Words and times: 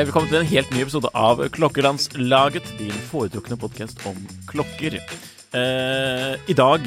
Hei, 0.00 0.06
velkommen 0.08 0.30
til 0.30 0.38
en 0.38 0.46
helt 0.48 0.70
ny 0.72 0.78
episode 0.80 1.08
av 1.12 1.42
Klokkelandslaget, 1.52 2.70
din 2.78 3.00
foretrukne 3.10 3.58
podkast 3.60 3.98
om 4.08 4.16
klokker. 4.48 4.94
Eh, 4.96 6.38
I 6.40 6.54
dag 6.56 6.86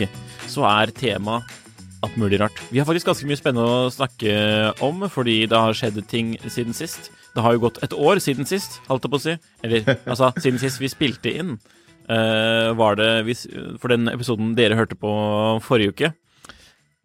så 0.50 0.64
er 0.66 0.90
tema 0.98 1.36
alt 2.02 2.16
mulig 2.18 2.40
rart. 2.42 2.58
Vi 2.72 2.80
har 2.82 2.88
faktisk 2.90 3.12
ganske 3.12 3.28
mye 3.30 3.38
spennende 3.38 3.68
å 3.70 3.92
snakke 3.94 4.34
om, 4.82 5.06
fordi 5.14 5.44
det 5.46 5.60
har 5.62 5.78
skjedd 5.78 6.00
ting 6.10 6.32
siden 6.48 6.74
sist. 6.74 7.12
Det 7.36 7.44
har 7.46 7.54
jo 7.54 7.62
gått 7.68 7.78
et 7.86 7.94
år 7.94 8.18
siden 8.18 8.50
sist, 8.50 8.80
holdt 8.88 9.06
jeg 9.06 9.14
på 9.14 9.22
å 9.22 9.26
si. 9.28 9.38
Eller 9.62 9.86
altså, 10.16 10.32
siden 10.42 10.58
sist 10.66 10.82
vi 10.82 10.90
spilte 10.90 11.36
inn. 11.44 11.54
Eh, 12.10 12.72
var 12.82 12.98
det 12.98 13.12
hvis, 13.30 13.46
For 13.78 13.94
den 13.94 14.10
episoden 14.10 14.58
dere 14.58 14.80
hørte 14.82 14.98
på 14.98 15.14
forrige 15.62 15.94
uke, 15.94 16.14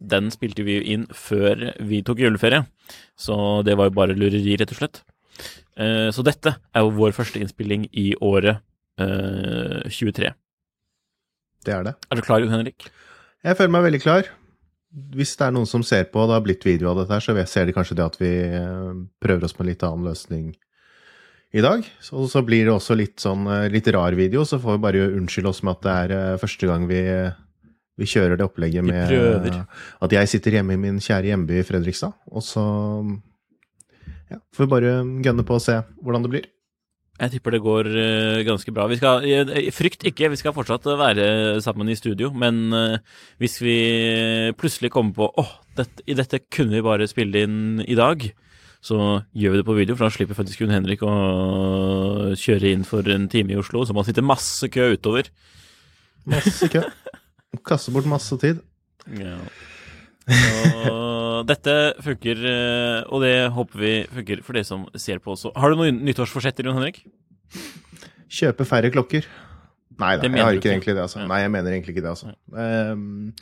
den 0.01 0.33
spilte 0.33 0.65
vi 0.65 0.81
jo 0.81 0.89
inn 0.97 1.07
før 1.13 1.69
vi 1.85 2.01
tok 2.01 2.25
juleferie. 2.25 2.65
Så 3.13 3.61
det 3.69 3.77
var 3.77 3.93
jo 3.93 3.99
bare 4.01 4.17
lureri, 4.17 4.57
rett 4.57 4.73
og 4.73 4.81
slett. 4.81 5.05
Eh, 5.79 6.09
Så 6.15 6.25
dette 6.27 6.57
er 6.75 6.85
jo 6.85 6.91
vår 6.97 7.15
første 7.17 7.41
innspilling 7.43 7.87
i 7.93 8.11
året 8.21 8.61
eh, 9.01 9.87
23. 9.89 10.33
Det 11.67 11.75
er 11.75 11.85
det. 11.87 11.95
Er 12.11 12.19
du 12.19 12.23
klar, 12.25 12.43
Jon 12.43 12.53
Henrik? 12.55 12.89
Jeg 13.45 13.57
føler 13.59 13.75
meg 13.75 13.87
veldig 13.89 14.03
klar. 14.03 14.29
Hvis 15.15 15.35
det 15.37 15.45
er 15.47 15.53
noen 15.53 15.69
som 15.69 15.83
ser 15.85 16.07
på, 16.09 16.23
og 16.23 16.31
det 16.31 16.39
har 16.39 16.45
blitt 16.47 16.65
video 16.65 16.91
av 16.91 17.03
dette 17.03 17.13
her, 17.13 17.21
så 17.21 17.35
ser 17.47 17.69
de 17.69 17.75
kanskje 17.77 17.97
det 17.99 18.07
at 18.07 18.17
vi 18.21 18.31
eh, 18.49 18.95
prøver 19.21 19.45
oss 19.45 19.55
på 19.55 19.63
en 19.63 19.71
litt 19.71 19.85
annen 19.85 20.09
løsning 20.09 20.47
i 21.53 21.63
dag. 21.65 21.85
Så, 22.05 22.25
så 22.29 22.43
blir 22.45 22.67
det 22.67 22.73
også 22.75 22.97
litt 22.99 23.21
sånn 23.23 23.45
eh, 23.53 23.69
litt 23.73 23.87
rar 23.95 24.17
video, 24.19 24.47
så 24.49 24.59
får 24.63 24.79
vi 24.79 24.85
bare 24.87 25.05
unnskylde 25.13 25.53
oss 25.53 25.63
med 25.63 25.77
at 25.77 25.85
det 25.85 25.95
er 25.95 26.17
eh, 26.17 26.39
første 26.41 26.71
gang 26.71 26.89
vi, 26.89 27.03
vi 28.01 28.09
kjører 28.09 28.41
det 28.41 28.49
opplegget 28.49 28.89
med 28.89 29.61
at 30.01 30.17
jeg 30.17 30.33
sitter 30.33 30.59
hjemme 30.59 30.77
i 30.77 30.81
min 30.81 30.99
kjære 31.05 31.31
hjemby 31.35 31.61
i 31.61 31.67
Fredrikstad, 31.69 32.17
og 32.33 32.45
så 32.47 32.65
ja, 34.33 34.39
får 34.55 34.67
vi 34.67 34.73
bare 34.77 34.95
gønne 35.25 35.45
på 35.47 35.57
å 35.57 35.63
se 35.63 35.81
hvordan 36.03 36.25
det 36.27 36.33
blir. 36.33 36.49
Jeg 37.19 37.33
tipper 37.33 37.57
det 37.57 37.65
går 37.65 37.89
eh, 37.99 38.41
ganske 38.47 38.73
bra. 38.75 38.85
Vi 38.87 38.99
skal, 39.01 39.25
eh, 39.27 39.71
frykt 39.75 40.05
ikke, 40.07 40.29
vi 40.31 40.39
skal 40.39 40.55
fortsatt 40.55 40.85
være 41.01 41.59
sammen 41.65 41.91
i 41.91 41.97
studio, 41.99 42.31
men 42.31 42.69
eh, 42.77 43.01
hvis 43.43 43.59
vi 43.59 43.79
plutselig 44.59 44.93
kommer 44.95 45.17
på 45.17 45.27
åh, 45.43 45.51
dette, 45.79 46.05
i 46.07 46.15
dette 46.19 46.45
kunne 46.47 46.79
vi 46.79 46.85
bare 46.87 47.09
spille 47.11 47.43
inn 47.43 47.83
i 47.83 47.99
dag, 47.99 48.23
så 48.79 49.25
gjør 49.35 49.57
vi 49.57 49.59
det 49.59 49.67
på 49.67 49.77
video, 49.81 49.99
for 49.99 50.07
da 50.07 50.15
slipper 50.15 50.39
faktisk 50.39 50.63
Gunn 50.63 50.77
Henrik 50.77 51.03
å 51.03 51.15
kjøre 52.39 52.71
inn 52.71 52.87
for 52.87 53.03
en 53.11 53.27
time 53.33 53.57
i 53.57 53.59
Oslo, 53.59 53.83
så 53.83 53.97
må 53.97 54.05
han 54.05 54.13
sitte 54.13 54.23
masse 54.23 54.71
kø 54.71 54.93
utover. 54.95 55.33
Masse 56.31 56.71
kø. 56.71 56.85
Kaste 57.67 57.91
bort 57.91 58.07
masse 58.07 58.39
tid. 58.39 58.63
Ja. 59.19 59.41
Og 60.29 61.28
dette 61.47 61.75
funker, 62.05 62.37
eh, 62.51 63.01
og 63.13 63.19
det 63.25 63.35
håper 63.55 63.77
vi 63.83 63.93
funker 64.21 64.37
for 64.47 64.53
dere 64.59 64.69
som 64.69 64.81
ser 64.99 65.19
på 65.23 65.29
også. 65.35 65.49
Har 65.59 65.67
du 65.71 65.75
noen 65.81 65.97
nyttårsforsetter, 66.07 66.63
Jon 66.67 66.79
Henrik? 66.79 66.97
Kjøpe 68.29 68.65
færre 68.69 68.91
klokker. 68.95 69.23
Nei 69.99 70.13
da, 70.19 70.23
jeg 70.31 70.45
har 70.47 70.55
ikke 70.59 70.71
egentlig 70.71 70.95
det, 70.95 71.03
altså. 71.03 71.19
Ja. 71.23 71.27
Nei, 71.31 71.41
jeg 71.43 71.51
mener 71.55 71.71
egentlig 71.75 71.93
ikke 71.97 72.05
det, 72.05 72.13
altså. 72.15 72.29
Ehm, 72.55 73.33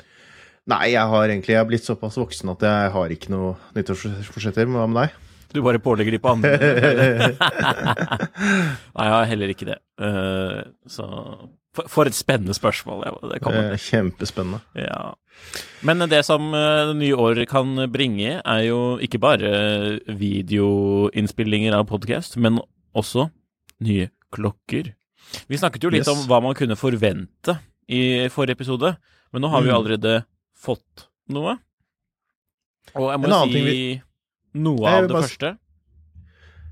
nei, 0.73 0.85
jeg 0.95 1.05
har 1.13 1.25
egentlig 1.29 1.53
Jeg 1.53 1.61
har 1.61 1.69
blitt 1.69 1.85
såpass 1.85 2.17
voksen 2.17 2.49
at 2.55 2.61
jeg 2.65 2.93
har 2.97 3.09
ikke 3.13 3.33
noe 3.35 3.51
nyttårsforsetter. 3.77 4.65
Hva 4.73 4.87
med 4.89 4.99
deg? 5.03 5.11
Du 5.53 5.61
bare 5.65 5.81
pålegger 5.81 6.13
de 6.17 6.21
på 6.21 6.33
andre. 6.33 6.51
Nei, 8.97 9.05
jeg 9.05 9.15
har 9.15 9.29
heller 9.31 9.49
ikke 9.53 9.69
det. 9.69 9.77
Uh, 10.01 10.65
så 10.91 11.05
for, 11.77 11.89
for 11.93 12.09
et 12.09 12.17
spennende 12.17 12.55
spørsmål. 12.57 13.05
Det 13.35 13.41
kommer. 13.45 13.73
Eh, 13.75 13.81
Kjempespennende. 13.85 14.63
Ja. 14.81 15.13
Men 15.87 16.01
det 16.11 16.23
som 16.27 16.49
eh, 16.57 16.87
det 16.91 16.97
nye 17.03 17.17
år 17.21 17.43
kan 17.51 17.75
bringe, 17.93 18.39
er 18.41 18.63
jo 18.67 18.81
ikke 19.05 19.21
bare 19.23 19.51
videoinnspillinger 20.09 21.77
av 21.77 21.87
podkast, 21.91 22.39
men 22.41 22.61
også 22.97 23.29
nye 23.85 24.09
klokker. 24.35 24.95
Vi 25.51 25.59
snakket 25.61 25.85
jo 25.85 25.91
litt 25.93 26.07
Yes. 26.07 26.13
om 26.15 26.25
hva 26.31 26.41
man 26.43 26.55
kunne 26.57 26.77
forvente 26.79 27.59
i 27.89 28.29
forrige 28.33 28.57
episode, 28.57 28.97
men 29.33 29.43
nå 29.43 29.51
har 29.53 29.63
vi 29.63 29.69
Mm. 29.71 29.77
allerede 29.77 30.25
fått 30.57 31.07
noe. 31.29 31.59
Og 32.95 33.11
jeg 33.11 33.21
må 33.21 33.29
jo 33.29 33.53
si 33.53 33.63
vi- 33.65 34.03
noe 34.55 34.87
av 34.89 35.09
det 35.09 35.17
første. 35.17 35.59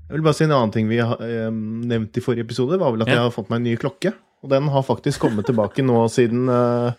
Jeg 0.07 0.13
vil 0.17 0.21
bare 0.21 0.33
si 0.33 0.43
en 0.45 0.51
annen 0.51 0.71
ting 0.71 0.87
vi 0.87 0.97
har 0.97 1.17
eh, 1.21 1.49
nevnt 1.51 2.15
i 2.17 2.21
forrige 2.21 2.45
episode, 2.45 2.77
var 2.79 2.91
vel 2.91 3.01
at 3.01 3.07
Ja. 3.07 3.13
jeg 3.15 3.21
har 3.23 3.31
fått 3.31 3.49
meg 3.49 3.57
en 3.57 3.63
ny 3.63 3.75
klokke. 3.75 4.13
Og 4.43 4.51
den 4.51 4.67
har 4.73 4.85
faktisk 4.85 5.23
kommet 5.23 5.47
tilbake 5.49 5.83
nå 5.85 6.03
siden, 6.11 6.49
uh, 6.51 6.93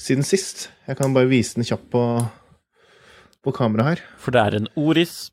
siden 0.00 0.26
sist. 0.26 0.68
Jeg 0.88 0.98
kan 0.98 1.14
bare 1.16 1.30
vise 1.30 1.56
den 1.56 1.66
kjapt 1.68 1.86
på, 1.92 2.02
på 3.44 3.54
kamera 3.56 3.92
her. 3.92 4.02
For 4.20 4.34
det 4.34 4.42
er 4.42 4.58
en 4.58 4.68
Oris. 4.80 5.30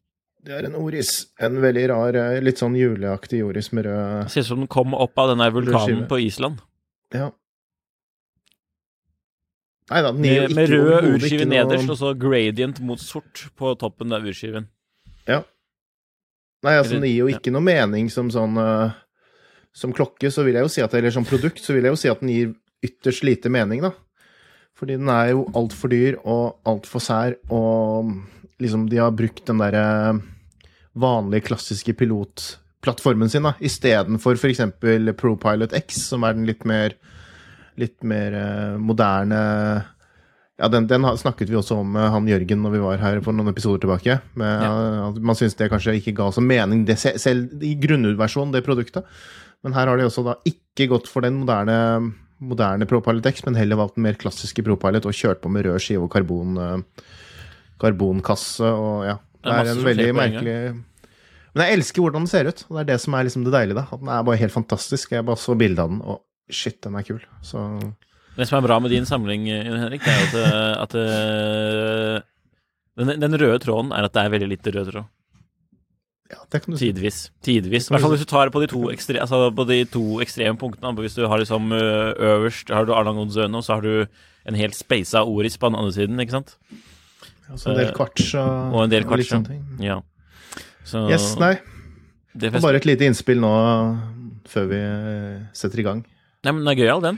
Det 0.47 0.55
er 0.55 0.69
en 0.69 0.78
Oris. 0.79 1.25
En 1.44 1.57
veldig 1.59 1.83
rar, 1.91 2.16
eh, 2.16 2.38
litt 2.39 2.61
sånn 2.61 2.78
juleaktig 2.79 3.41
Oris 3.44 3.73
med 3.75 3.89
rød 3.89 4.29
Ser 4.31 4.45
ut 4.45 4.51
som 4.53 4.61
den 4.63 4.69
kom 4.72 4.95
opp 4.95 5.19
av 5.19 5.33
den 5.33 5.44
der 5.44 5.51
vulkanen 5.51 6.05
på 6.07 6.22
Island. 6.23 6.61
Ja. 7.16 7.34
Nei 9.91 10.01
da, 10.03 10.11
den 10.11 10.23
gir 10.23 10.47
Med, 10.47 10.53
noe... 10.53 10.55
med 10.55 10.72
rød 10.72 11.09
urskive 11.16 11.41
ikke 11.41 11.49
noe- 11.49 11.53
nederst, 11.57 11.91
og 11.91 11.99
så 11.99 12.13
gradient 12.19 12.79
mot 12.84 13.01
sort 13.03 13.47
på 13.59 13.73
toppen 13.79 14.16
av 14.16 14.23
urskiven. 14.28 14.69
Ja. 15.28 15.41
Nei, 16.63 16.73
altså, 16.78 16.95
den 16.95 17.07
gir 17.07 17.25
jo 17.25 17.29
ja. 17.31 17.38
ikke 17.38 17.53
noe 17.55 17.63
mening 17.63 18.07
som 18.11 18.31
sånn 18.34 18.55
eh, 18.61 18.95
Som 19.78 19.94
klokke, 19.94 20.32
så 20.34 20.46
vil 20.46 20.58
jeg 20.58 20.66
jo 20.66 20.74
si 20.74 20.82
at 20.82 20.94
Eller 20.98 21.14
som 21.14 21.26
produkt, 21.28 21.62
så 21.62 21.76
vil 21.76 21.86
jeg 21.86 21.94
jo 21.94 22.02
si 22.02 22.10
at 22.10 22.24
den 22.24 22.34
gir 22.34 22.54
ytterst 22.86 23.26
lite 23.26 23.52
mening, 23.54 23.84
da. 23.86 23.94
Fordi 24.78 24.98
den 25.00 25.10
er 25.10 25.32
jo 25.34 25.48
altfor 25.58 25.90
dyr 25.90 26.20
og 26.22 26.60
altfor 26.70 27.02
sær, 27.02 27.38
og 27.50 28.12
liksom 28.62 28.86
de 28.90 29.00
har 29.02 29.16
brukt 29.18 29.46
den 29.50 29.62
derre 29.62 29.86
vanlige, 30.98 31.48
klassiske 31.50 31.94
pilotplattformen 31.98 33.30
sin, 33.34 33.46
da, 33.46 33.56
istedenfor 33.58 34.38
f.eks. 34.38 34.62
ProPilot 35.18 35.74
X, 35.78 36.04
som 36.12 36.26
er 36.26 36.38
den 36.38 36.46
litt 36.50 36.66
mer 36.70 36.98
litt 37.78 38.02
mer 38.09 38.34
eh, 38.34 38.78
moderne 38.82 39.40
ja, 40.58 40.68
den, 40.74 40.88
den 40.90 41.06
snakket 41.22 41.52
vi 41.52 41.58
også 41.59 41.76
om 41.84 41.92
med 41.94 42.08
han 42.09 42.30
Jørgen 42.30 42.64
når 42.64 42.74
vi 42.74 42.80
var 42.82 43.02
her 43.02 43.20
for 43.22 43.36
noen 43.38 43.52
episoder 43.52 43.84
tilbake. 43.84 44.16
Med, 44.42 44.64
Ja. 44.66 45.12
Man 45.22 45.38
syns 45.38 45.54
det 45.54 45.70
kanskje 45.70 46.00
ikke 46.00 46.16
ga 46.18 46.32
så 46.34 46.42
mening, 46.42 46.82
det, 46.88 46.98
selv 46.98 47.62
i 47.62 47.76
grunnversjonen, 47.78 48.56
det 48.56 48.64
produktet. 48.66 49.06
Men 49.67 49.75
her 49.75 49.89
har 49.91 49.99
de 49.99 50.05
også 50.08 50.23
da 50.23 50.37
ikke 50.47 50.87
gått 50.93 51.09
for 51.11 51.25
den 51.25 51.41
moderne, 51.41 51.75
moderne 52.40 52.85
ProPilot 52.87 53.25
X, 53.34 53.41
men 53.43 53.58
heller 53.59 53.75
valgt 53.75 53.97
den 53.97 54.05
mer 54.05 54.16
klassiske 54.16 54.64
ProPilot 54.64 55.09
og 55.09 55.16
kjørt 55.17 55.41
på 55.43 55.52
med 55.52 55.67
rød 55.67 55.81
skive 55.84 56.05
og 56.05 56.11
karbon, 56.14 56.53
eh, 56.64 57.09
karbonkasse 57.84 58.64
og 58.64 59.03
ja. 59.09 59.17
Det 59.37 59.52
Det 59.52 59.58
er 59.58 59.72
en 59.72 59.84
veldig 59.85 60.14
merkelig 60.17 60.55
Men 60.72 61.61
jeg 61.64 61.78
elsker 61.78 62.02
hvordan 62.02 62.23
den 62.23 62.31
ser 62.31 62.47
ut. 62.47 62.64
og 62.69 62.78
Det 62.78 62.81
er 62.81 62.87
det 62.93 62.99
som 63.02 63.14
er 63.14 63.23
liksom 63.28 63.43
det 63.43 63.53
deilige. 63.53 63.75
da. 63.75 63.85
At 63.91 63.99
Den 63.99 64.09
er 64.09 64.23
bare 64.23 64.40
helt 64.40 64.52
fantastisk. 64.52 65.11
Jeg 65.11 65.25
bare 65.25 65.37
så 65.37 65.55
bilde 65.58 65.81
av 65.81 65.90
den, 65.90 66.02
og 66.02 66.22
shit, 66.49 66.81
den 66.81 66.96
er 66.96 67.03
kul. 67.03 67.22
Så 67.41 67.59
Det 68.35 68.47
som 68.47 68.58
er 68.58 68.67
bra 68.67 68.79
med 68.79 68.91
din 68.91 69.05
samling, 69.05 69.46
Henrik, 69.47 70.02
det 70.02 70.13
er 70.13 70.23
at, 70.28 70.35
eh, 70.35 70.81
at 70.84 70.96
eh, 70.96 72.22
den, 72.97 73.20
den 73.20 73.40
røde 73.40 73.59
tråden 73.59 73.91
er 73.91 74.05
at 74.05 74.13
det 74.13 74.23
er 74.23 74.29
veldig 74.29 74.49
lite 74.49 74.72
rød 74.72 74.91
tråd. 74.91 75.05
Ja, 76.32 76.38
det 76.52 76.59
kan 76.64 76.74
du 76.74 76.78
si. 76.79 76.90
Tidvis. 76.91 77.20
Tidvis. 77.46 77.88
I 77.88 77.94
hvert 77.94 78.02
fall 78.03 78.12
hvis 78.16 78.24
du 78.26 78.29
tar 78.32 78.50
på 78.52 78.59
de 78.64 78.68
to, 78.72 78.82
ekstre, 78.91 79.20
altså 79.24 79.47
på 79.56 79.66
de 79.70 79.78
to 79.91 80.03
ekstreme 80.24 80.58
punktene. 80.59 80.91
Hvis 81.00 81.16
du 81.16 81.24
har 81.28 81.40
liksom 81.40 81.72
øverst 81.72 82.70
har 82.74 82.85
du 82.85 82.94
Arlang 82.94 83.20
Odzøne, 83.24 83.56
og 83.56 83.64
så 83.64 83.78
har 83.78 83.82
du 83.85 84.06
en 84.47 84.56
helt 84.59 84.76
speisa 84.76 85.24
Oris 85.28 85.58
på 85.58 85.70
den 85.72 85.79
andre 85.79 85.94
siden, 85.96 86.20
ikke 86.24 86.35
sant? 86.40 86.58
Altså 87.50 87.72
en 87.72 87.78
del 87.79 87.88
Eh, 87.88 87.96
kvarts 87.96 88.34
og, 88.35 88.74
Og 88.76 88.84
en 88.84 88.91
del 88.91 89.03
kvarts. 89.08 89.24
litt 89.24 89.32
sånne 89.32 89.47
ting. 89.47 89.64
Ja. 89.79 90.02
Så 90.84 91.06
Yes, 91.12 91.29
nei. 91.40 91.53
Det 92.38 92.52
fest... 92.53 92.64
bare 92.64 92.76
et 92.82 92.85
lite 92.85 93.08
innspill 93.08 93.40
nå 93.41 93.52
før 94.47 94.68
vi 94.72 94.82
setter 95.56 95.80
i 95.80 95.84
gang. 95.88 96.06
Nei, 96.44 96.52
men 96.53 96.64
den 96.64 96.72
er 96.73 96.78
gøyal, 96.80 97.02
den. 97.02 97.18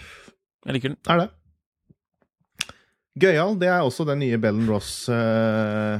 Jeg 0.65 0.73
liker 0.77 0.93
den. 0.93 0.97
Er 1.09 1.17
det? 1.23 1.29
Gøyal, 3.19 3.55
det 3.59 3.67
er 3.67 3.81
også 3.83 4.05
den 4.07 4.19
nye 4.23 4.37
Bellen 4.41 4.67
Ross 4.69 5.09
uh, 5.11 5.99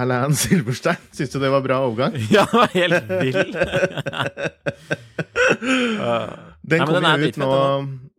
Alain 0.00 0.32
Silverstein. 0.38 0.96
Syns 1.12 1.32
du 1.34 1.38
det 1.42 1.50
var 1.52 1.62
bra 1.64 1.80
overgang? 1.86 2.16
Ja, 2.34 2.46
det 2.48 2.56
var 2.56 2.70
helt 2.72 3.10
vill. 3.20 3.42
Den 6.62 6.80
er 6.80 6.86
kommer 6.86 7.18
jo 7.18 7.26
ut 7.28 7.38
nå 7.42 7.48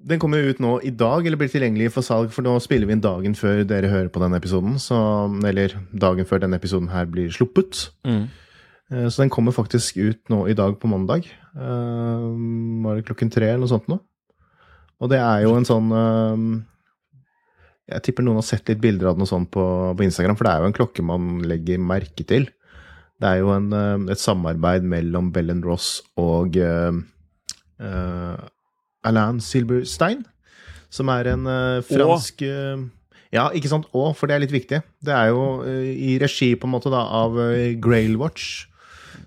Den 0.03 0.19
kommer 0.19 0.43
ut 0.49 0.59
nå 0.61 0.73
i 0.83 0.91
dag, 0.91 1.25
eller 1.25 1.39
blir 1.39 1.51
tilgjengelig 1.51 1.91
for 1.95 2.03
salg, 2.05 2.31
for 2.35 2.43
nå 2.45 2.57
spiller 2.63 2.89
vi 2.89 2.95
inn 2.97 3.03
dagen 3.03 3.35
før 3.39 3.61
dere 3.67 3.87
hører 3.91 4.09
på 4.11 4.19
denne 4.23 4.35
episoden. 4.41 4.75
Så, 4.83 4.97
eller 5.47 5.77
dagen 5.95 6.27
før 6.27 6.41
denne 6.43 6.59
episoden 6.59 6.89
her 6.91 7.07
blir 7.09 7.31
sluppet. 7.31 7.85
Mm. 8.03 8.25
Eh, 8.91 9.07
Så 9.07 9.23
den 9.23 9.31
kommer 9.31 9.55
faktisk 9.55 9.95
ut 10.03 10.19
nå 10.29 10.41
i 10.51 10.57
dag 10.59 10.75
på 10.81 10.91
mandag. 10.91 11.23
Eh, 11.55 12.27
Var 12.83 12.99
det 12.99 13.05
klokken 13.07 13.31
tre 13.31 13.47
eller 13.53 13.63
noe 13.63 13.71
sånt 13.71 13.87
nå? 13.87 14.01
Og 14.99 15.09
det 15.11 15.19
er 15.23 15.45
jo 15.47 15.55
en 15.55 15.67
sånn 15.71 15.87
eh, 15.95 16.43
Jeg 17.91 18.03
tipper 18.05 18.23
noen 18.23 18.39
har 18.39 18.47
sett 18.47 18.69
litt 18.71 18.81
bilder 18.83 19.11
av 19.11 19.19
noe 19.19 19.27
sånt 19.27 19.49
på, 19.51 19.63
på 19.97 20.05
Instagram, 20.05 20.37
for 20.39 20.47
det 20.47 20.53
er 20.53 20.63
jo 20.63 20.69
en 20.69 20.75
klokke 20.77 21.03
man 21.05 21.31
legger 21.47 21.81
merke 21.83 22.23
til. 22.27 22.47
Det 23.19 23.29
er 23.29 23.41
jo 23.41 23.51
en, 23.55 23.69
eh, 23.75 24.05
et 24.13 24.21
samarbeid 24.21 24.87
mellom 24.87 25.31
Bell 25.35 25.51
Ross 25.63 25.97
og 26.19 26.57
uh, 26.59 26.95
uh, 27.83 28.35
Alain 29.07 29.39
Silberstein, 29.43 30.23
som 30.93 31.11
er 31.11 31.33
en 31.33 31.47
uh, 31.47 31.83
fransk 31.87 32.45
ja, 33.33 33.47
ikke 33.49 33.71
sant? 33.71 33.87
Å, 33.97 34.11
for 34.13 34.29
det 34.29 34.35
er 34.35 34.43
litt 34.43 34.53
viktig. 34.53 34.79
Det 35.01 35.13
er 35.13 35.31
jo 35.31 35.63
i 35.65 36.19
regi 36.21 36.51
på 36.53 36.67
en 36.67 36.75
måte 36.75 36.91
da 36.93 37.01
av 37.23 37.33
uh, 37.39 37.73
Grail 37.81 38.15
Watch, 38.21 38.67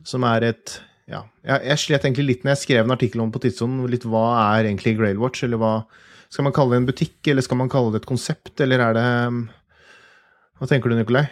som 0.07 0.27
er 0.29 0.53
et 0.53 0.77
ja, 1.11 1.25
jeg, 1.47 1.63
jeg 1.71 1.83
slet 1.83 2.07
egentlig 2.07 2.27
litt 2.27 2.45
når 2.45 2.55
jeg 2.55 2.63
skrev 2.65 2.87
en 2.87 2.95
artikkel 2.95 3.23
om 3.23 3.33
på 3.35 3.43
Tidssonen, 3.43 3.85
litt 3.91 4.07
hva 4.07 4.27
er 4.57 4.69
egentlig 4.69 4.97
Grail 4.99 5.19
Watch, 5.23 5.45
eller 5.47 5.61
hva 5.63 5.75
Skal 6.33 6.47
man 6.47 6.55
kalle 6.57 6.75
det 6.75 6.83
en 6.83 6.89
butikk, 6.91 7.19
eller 7.31 7.45
skal 7.45 7.61
man 7.61 7.71
kalle 7.73 7.95
det 7.95 8.03
et 8.03 8.09
konsept, 8.09 8.55
eller 8.65 8.83
er 8.89 8.97
det 8.97 9.09
Hva 10.57 10.69
tenker 10.71 10.91
du, 10.91 10.97
Nikolai? 10.99 11.27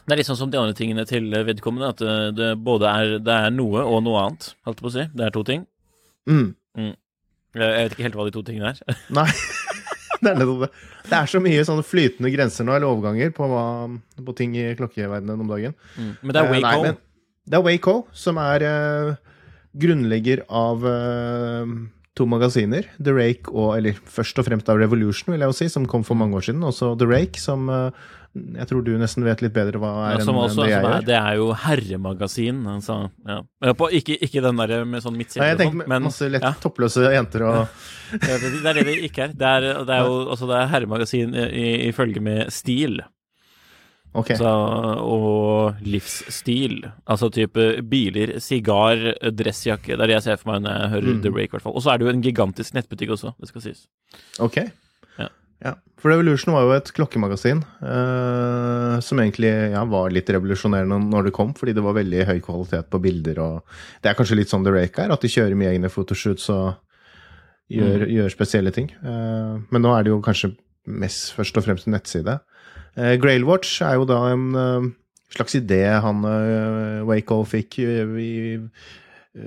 Det 0.00 0.14
er 0.14 0.20
litt 0.20 0.28
sånn 0.28 0.38
som 0.38 0.50
de 0.50 0.58
andre 0.58 0.74
tingene 0.76 1.04
til 1.06 1.28
vedkommende, 1.46 1.92
at 1.94 2.00
det, 2.02 2.14
det 2.38 2.50
både 2.64 2.88
er, 2.90 3.18
det 3.22 3.36
er 3.46 3.52
noe 3.54 3.84
og 3.84 4.02
noe 4.04 4.24
annet, 4.24 4.52
holdt 4.66 4.80
jeg 4.80 4.86
på 4.86 4.90
å 4.90 4.94
si. 4.96 5.06
Det 5.14 5.26
er 5.26 5.34
to 5.34 5.44
ting. 5.46 5.66
Mm. 6.30 6.48
Jeg 6.78 6.96
jeg 7.54 7.84
vet 7.84 7.94
ikke 7.96 8.06
helt 8.06 8.18
hva 8.18 8.26
de 8.26 8.34
to 8.34 8.42
tingene 8.46 8.72
er. 8.72 8.80
Nei. 9.18 9.26
det 10.20 10.32
er 10.32 10.40
det. 10.40 10.70
Er 11.10 11.30
så 11.30 11.40
mye 11.42 11.62
sånne 11.66 11.86
flytende 11.86 12.32
grenser 12.34 12.66
nå, 12.66 12.74
eller 12.76 12.90
overganger, 12.90 13.32
på, 13.34 13.48
hva, 13.50 13.64
på 14.26 14.36
ting 14.38 14.54
i 14.58 14.68
klokkeverdenen 14.78 15.42
om 15.42 15.50
dagen. 15.50 15.74
Mm. 15.96 16.12
Men 16.20 16.36
det 16.36 16.42
er 16.42 16.52
Wayco? 16.54 16.84
nei, 16.84 16.92
Det 17.50 17.58
er 17.58 17.66
Waco, 17.66 17.96
som 18.24 18.40
er 18.42 18.66
uh, 18.66 19.30
grunnlegger 19.80 20.44
av 20.50 20.84
eh, 20.86 21.74
to 22.18 22.26
magasiner. 22.26 22.88
The 22.98 23.12
Rake 23.14 23.52
og 23.52 23.76
Eller 23.78 23.92
først 24.04 24.38
og 24.42 24.46
fremst 24.48 24.68
av 24.72 24.80
Revolution, 24.82 25.32
vil 25.34 25.40
jeg 25.44 25.52
jo 25.52 25.58
si, 25.60 25.68
som 25.72 25.86
kom 25.86 26.02
for 26.04 26.18
mange 26.18 26.34
år 26.36 26.48
siden. 26.48 26.64
Også 26.66 26.94
The 26.98 27.06
Rake, 27.06 27.38
som 27.40 27.68
eh, 27.70 27.90
jeg 28.34 28.66
tror 28.70 28.84
du 28.86 28.92
nesten 28.98 29.24
vet 29.26 29.40
litt 29.42 29.54
bedre 29.54 29.78
hva 29.82 29.88
er 30.08 30.18
Ja, 30.18 30.22
enn 30.22 30.28
også, 30.38 30.62
det 30.62 30.68
jeg 30.70 30.82
gjør. 30.84 31.06
det 31.06 31.16
er 31.18 31.38
jo 31.40 31.46
herremagasin. 31.64 32.60
Altså, 32.70 32.96
ja. 33.26 33.38
På, 33.74 33.88
ikke, 33.90 34.18
ikke 34.22 34.42
den 34.44 34.60
der 34.62 34.84
med 34.86 35.02
sånn 35.02 35.16
Nei, 35.18 35.24
jeg 35.26 35.34
tenker 35.34 35.56
tenkte 35.58 35.70
sånn, 35.70 35.78
med 35.82 35.88
men 35.90 36.06
masse 36.06 36.28
lett 36.30 36.46
ja. 36.46 36.52
toppløse 36.62 37.10
jenter 37.14 37.46
og 37.48 37.56
det, 38.12 38.30
er- 38.30 38.44
det 38.46 38.70
er 38.70 38.78
det 38.80 38.84
det 38.90 38.98
ikke 39.08 39.24
er. 39.28 39.34
Det 39.34 39.48
er, 39.54 39.68
det 39.86 39.96
er 39.96 40.04
jo 40.06 40.20
altså, 40.30 40.46
det 40.50 40.60
er 40.60 40.70
herremagasin 40.74 41.34
i, 41.34 41.46
i, 41.62 41.66
i 41.88 41.92
følge 41.96 42.22
med 42.22 42.50
stil. 42.54 43.00
Ok. 44.18 44.32
Så, 44.34 44.50
og 45.06 45.76
livsstil. 45.86 46.80
Altså 47.06 47.28
type 47.30 47.66
biler, 47.86 48.32
sigar, 48.42 48.98
dressjakke. 49.30 49.94
Det 49.94 50.02
er 50.02 50.10
det 50.10 50.16
jeg 50.18 50.24
ser 50.26 50.40
for 50.40 50.50
meg 50.52 50.64
når 50.64 50.78
jeg 50.80 50.92
hører 50.96 51.10
Mm. 51.10 51.20
The 51.22 51.30
Rake, 51.30 51.50
i 51.50 51.54
hvert 51.54 51.62
fall. 51.62 51.76
Og 51.78 51.84
så 51.84 51.92
er 51.92 51.98
det 51.98 52.06
jo 52.08 52.12
en 52.14 52.24
gigantisk 52.24 52.74
nettbutikk 52.74 53.12
også, 53.14 53.34
det 53.38 53.48
skal 53.52 53.62
sies. 53.68 53.84
Ok. 54.42 54.56
Ja. 55.20 55.28
Ja. 55.62 55.74
For 56.00 56.10
Revolution 56.10 56.54
var 56.56 56.64
jo 56.66 56.74
et 56.74 56.90
klokkemagasin 56.96 57.62
eh, 57.84 58.96
som 59.04 59.20
egentlig 59.20 59.50
ja, 59.76 59.84
var 59.84 60.10
litt 60.10 60.30
revolusjonerende 60.32 60.98
når 61.10 61.28
det 61.28 61.34
kom, 61.36 61.54
fordi 61.54 61.74
det 61.76 61.84
var 61.84 61.98
veldig 61.98 62.26
høy 62.26 62.38
kvalitet 62.42 62.88
på 62.90 62.98
bilder 63.04 63.38
og 63.44 63.60
Det 64.02 64.10
er 64.10 64.16
kanskje 64.18 64.38
litt 64.40 64.50
sånn 64.50 64.64
The 64.64 64.72
Rake 64.74 65.04
er, 65.04 65.12
at 65.12 65.20
de 65.22 65.28
kjører 65.30 65.54
mye 65.60 65.74
egne 65.74 65.92
fotoshoots 65.92 66.48
og 66.54 66.80
gjør, 67.70 68.08
gjør 68.10 68.32
spesielle 68.32 68.72
ting. 68.74 68.90
Eh, 69.04 69.54
men 69.70 69.84
nå 69.84 69.92
er 69.94 70.02
det 70.08 70.14
jo 70.14 70.22
kanskje 70.24 70.54
mest 70.90 71.34
først 71.36 71.60
og 71.60 71.66
fremst 71.68 71.86
en 71.86 71.94
nettside. 71.94 72.40
Uh, 72.98 73.14
Grailwatch 73.22 73.80
er 73.86 73.98
jo 74.00 74.06
da 74.08 74.22
en 74.32 74.48
eh, 74.58 74.88
slags 75.36 75.54
idé 75.58 75.84
han 76.02 76.24
uh, 76.26 77.04
Waco 77.06 77.42
fikk 77.46 77.78
eh, 77.84 78.16
i, 78.18 78.30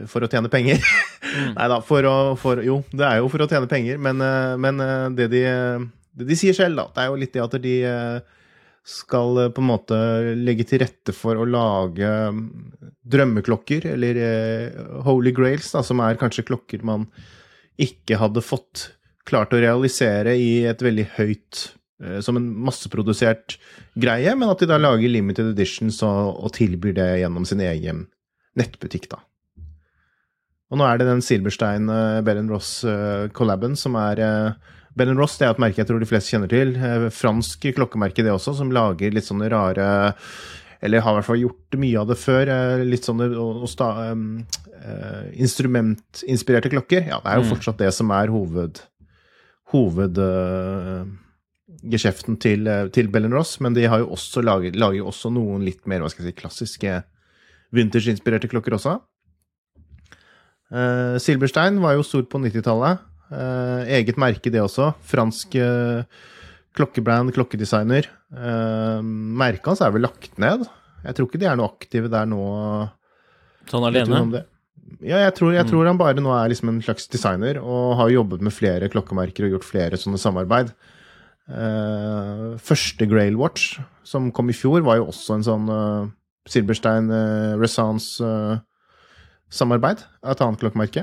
for 0.07 0.23
å 0.23 0.29
tjene 0.31 0.51
penger. 0.51 0.79
Nei 1.57 1.67
da, 1.71 1.79
for 1.83 2.05
å 2.07 2.15
for, 2.39 2.61
Jo, 2.65 2.81
det 2.93 3.07
er 3.07 3.19
jo 3.21 3.31
for 3.31 3.43
å 3.43 3.49
tjene 3.49 3.69
penger, 3.71 3.99
men, 4.01 4.21
eh, 4.23 4.53
men 4.61 4.79
eh, 4.83 5.09
det, 5.17 5.27
de, 5.33 5.43
det 6.19 6.29
de 6.29 6.39
sier 6.39 6.55
selv, 6.57 6.79
da, 6.79 6.87
det 6.93 7.03
er 7.03 7.11
jo 7.11 7.19
litt 7.19 7.35
det 7.35 7.43
at 7.43 7.59
de 7.63 7.75
eh, 7.89 8.39
skal 8.87 9.45
eh, 9.45 9.51
på 9.53 9.63
en 9.63 9.69
måte 9.73 9.99
legge 10.39 10.67
til 10.69 10.83
rette 10.83 11.15
for 11.15 11.39
å 11.39 11.47
lage 11.49 12.09
mm, 12.35 12.41
drømmeklokker, 13.15 13.89
eller 13.95 14.23
eh, 14.23 14.81
holy 15.07 15.35
grails, 15.35 15.71
da, 15.75 15.83
som 15.85 16.03
er 16.03 16.19
kanskje 16.21 16.47
klokker 16.47 16.85
man 16.85 17.09
ikke 17.81 18.19
hadde 18.21 18.43
fått 18.45 18.91
klart 19.27 19.55
å 19.55 19.61
realisere 19.63 20.35
i 20.37 20.65
et 20.69 20.83
veldig 20.83 21.07
høyt 21.17 21.63
eh, 21.65 21.79
som 22.25 22.35
en 22.35 22.47
masseprodusert 22.65 23.57
greie, 23.95 24.33
men 24.35 24.49
at 24.51 24.59
de 24.59 24.67
da 24.67 24.79
lager 24.81 25.11
limited 25.11 25.53
editions 25.53 26.01
og, 26.03 26.39
og 26.43 26.51
tilbyr 26.57 26.97
det 26.97 27.05
gjennom 27.21 27.45
sin 27.47 27.61
egen 27.63 28.07
nettbutikk, 28.59 29.07
da. 29.13 29.21
Og 30.73 30.79
nå 30.81 30.87
er 30.89 30.97
det 30.99 31.05
den 31.05 31.21
Silberstein 31.21 31.85
uh, 31.85 32.23
Bell 32.25 32.41
Ross-collaben 32.49 33.77
som 33.77 33.93
er 34.01 34.21
uh, 34.25 34.73
Bell 34.97 35.13
Ross 35.17 35.39
det 35.39 35.47
er 35.47 35.55
et 35.55 35.61
merke 35.61 35.81
jeg 35.81 35.89
tror 35.89 36.01
de 36.01 36.09
fleste 36.09 36.33
kjenner 36.33 36.49
til. 36.49 36.75
Uh, 36.77 37.09
fransk 37.13 37.69
klokkemerke, 37.77 38.25
det 38.25 38.33
også, 38.33 38.55
som 38.57 38.73
lager 38.73 39.13
litt 39.13 39.27
sånne 39.27 39.49
rare 39.53 39.87
Eller 40.83 41.01
har 41.01 41.13
i 41.13 41.19
hvert 41.19 41.29
fall 41.29 41.41
gjort 41.41 41.77
mye 41.79 41.99
av 42.01 42.09
det 42.09 42.17
før. 42.19 42.49
eh, 42.51 42.81
litt 42.83 43.05
sånne 43.07 43.29
um, 43.31 44.25
eh, 44.83 45.29
instrumentinspirerte 45.39 46.73
klokker. 46.73 47.05
Ja, 47.07 47.21
det 47.23 47.31
er 47.31 47.39
jo 47.39 47.53
fortsatt 47.53 47.79
det 47.79 47.93
som 47.95 48.11
er 48.11 48.33
hoved 48.33 48.81
hovedgeskjeften 51.83 52.39
til, 52.39 52.67
eh, 52.67 52.87
til 52.89 53.09
Bell 53.09 53.31
Ross, 53.31 53.59
men 53.59 53.73
de 53.73 53.85
har 53.85 53.99
jo 53.99 54.11
også 54.15 54.43
laget, 54.43 54.75
lager 54.75 54.99
jo 54.99 55.07
også 55.07 55.31
noen 55.31 55.63
litt 55.63 55.85
mer 55.85 55.99
hva 55.99 56.09
skal 56.09 56.25
jeg 56.25 56.33
si, 56.33 56.41
klassiske 56.41 57.03
vintage-inspirerte 57.73 58.49
klokker 58.49 58.73
også. 58.73 59.01
Uh, 60.73 61.19
Silberstein 61.19 61.79
var 61.81 61.93
jo 61.93 62.03
stor 62.03 62.23
på 62.23 62.39
90-tallet. 62.39 62.99
Uh, 63.29 63.85
eget 63.85 64.17
merke, 64.17 64.49
det 64.49 64.61
også. 64.61 64.93
Fransk 65.03 65.55
uh, 65.55 66.03
klokkebrand, 66.73 67.33
klokkedesigner. 67.33 68.07
Merket 68.33 69.67
hans 69.67 69.81
er 69.81 69.91
vel 69.93 70.01
lagt 70.01 70.39
ned. 70.41 70.65
Jeg 71.03 71.13
tror 71.13 71.27
ikke 71.27 71.41
de 71.41 71.45
er 71.45 71.57
noe 71.59 71.69
aktive 71.69 72.09
der 72.09 72.25
nå. 72.25 72.41
Sånn 73.69 73.85
alene. 73.85 74.41
Ja, 75.03 75.19
jeg 75.19 75.35
tror, 75.37 75.53
jeg 75.53 75.67
tror 75.69 75.85
han 75.85 75.99
bare 75.99 76.21
nå 76.21 76.33
er 76.33 76.49
liksom 76.49 76.71
en 76.71 76.81
slags 76.81 77.05
designer, 77.11 77.59
og 77.61 77.93
har 77.99 78.09
jobbet 78.09 78.41
med 78.41 78.53
flere 78.53 78.89
klokkemerker 78.89 79.45
og 79.45 79.57
gjort 79.57 79.69
flere 79.69 79.99
sånne 79.99 80.21
samarbeid. 80.21 80.73
Eh, 81.49 82.57
første 82.63 83.05
Grail 83.09 83.35
Watch, 83.39 83.79
som 84.07 84.31
kom 84.31 84.49
i 84.49 84.53
fjor, 84.55 84.81
var 84.85 84.95
jo 84.99 85.07
også 85.11 85.33
en 85.37 85.47
sånn 85.47 85.65
uh, 85.71 86.07
Silberstein 86.49 87.05
uh, 87.11 87.59
Resance-samarbeid. 87.59 89.99
Uh, 90.21 90.31
et 90.31 90.41
annet 90.43 90.59
klokkemerke. 90.61 91.01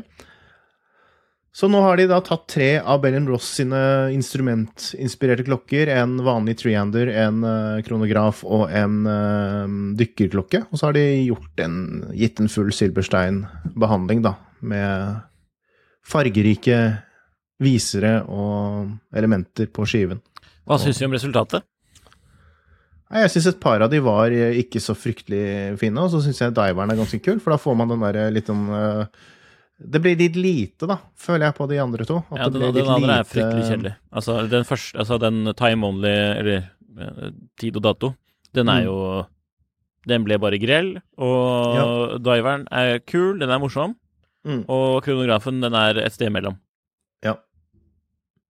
Så 1.50 1.66
nå 1.66 1.80
har 1.82 1.98
de 1.98 2.04
da 2.06 2.20
tatt 2.22 2.44
tre 2.52 2.68
av 2.78 3.00
Bell 3.02 3.16
Ross 3.26 3.48
sine 3.58 3.78
instrumentinspirerte 4.14 5.42
klokker. 5.48 5.90
En 5.90 6.20
vanlig 6.22 6.60
trehander, 6.60 7.10
en 7.24 7.42
eh, 7.42 7.80
kronograf 7.86 8.44
og 8.46 8.68
en 8.70 9.00
eh, 9.10 9.72
dykkerklokke. 9.98 10.62
Og 10.70 10.78
så 10.78 10.88
har 10.88 10.94
de 10.94 11.02
gjort 11.26 11.64
en, 11.64 11.74
gitt 12.14 12.38
en 12.38 12.52
full 12.52 12.70
Silberstein-behandling, 12.74 14.22
da. 14.28 14.36
Med 14.62 15.18
fargerike 16.06 16.78
visere 17.60 18.22
og 18.28 18.90
elementer 19.16 19.68
på 19.72 19.84
skiven. 19.88 20.20
Hva 20.66 20.78
syns 20.80 20.98
du 21.00 21.04
om 21.08 21.12
resultatet? 21.16 21.64
Jeg 23.10 23.30
syns 23.32 23.48
et 23.50 23.58
par 23.62 23.82
av 23.82 23.90
de 23.90 23.98
var 24.06 24.30
eh, 24.30 24.54
ikke 24.62 24.78
så 24.82 24.94
fryktelig 24.94 25.76
fine, 25.80 25.98
og 25.98 26.12
så 26.12 26.20
syns 26.22 26.38
jeg 26.44 26.54
diveren 26.54 26.92
er 26.94 26.98
ganske 27.00 27.18
kul, 27.24 27.40
for 27.42 27.50
da 27.54 27.58
får 27.58 27.76
man 27.80 27.90
den 27.90 28.04
der 28.04 28.30
litt 28.30 28.46
sånn 28.50 28.68
eh, 28.70 29.06
Det 29.80 30.00
blir 30.04 30.14
litt 30.20 30.36
lite, 30.38 30.86
da, 30.86 30.98
føler 31.18 31.48
jeg, 31.48 31.56
på 31.58 31.66
de 31.70 31.80
andre 31.82 32.06
to. 32.06 32.20
Ja, 32.36 32.46
det 32.52 32.60
den, 32.60 32.74
den 32.76 32.90
andre 32.94 33.16
er 33.22 33.26
fryktelig 33.26 33.64
kjedelig. 33.66 33.94
Altså, 34.12 34.36
den 34.52 34.66
første, 34.68 34.98
altså 35.00 35.18
den 35.22 35.42
time 35.58 35.88
only, 35.88 36.14
eller 36.38 36.56
eh, 37.00 37.30
tid 37.58 37.80
og 37.80 37.86
dato, 37.88 38.14
den 38.54 38.68
er 38.68 38.82
Mm. 38.82 38.86
jo 38.90 39.26
Den 40.08 40.22
ble 40.24 40.38
bare 40.40 40.56
grell, 40.58 40.94
og 41.20 42.22
diveren 42.24 42.62
er 42.72 43.00
kul, 43.04 43.38
den 43.38 43.50
er 43.52 43.58
morsom, 43.60 43.96
Mm. 44.46 44.62
og 44.72 45.02
kronografen, 45.04 45.58
den 45.60 45.74
er 45.76 45.98
et 46.00 46.12
sted 46.14 46.30
imellom. 46.30 46.54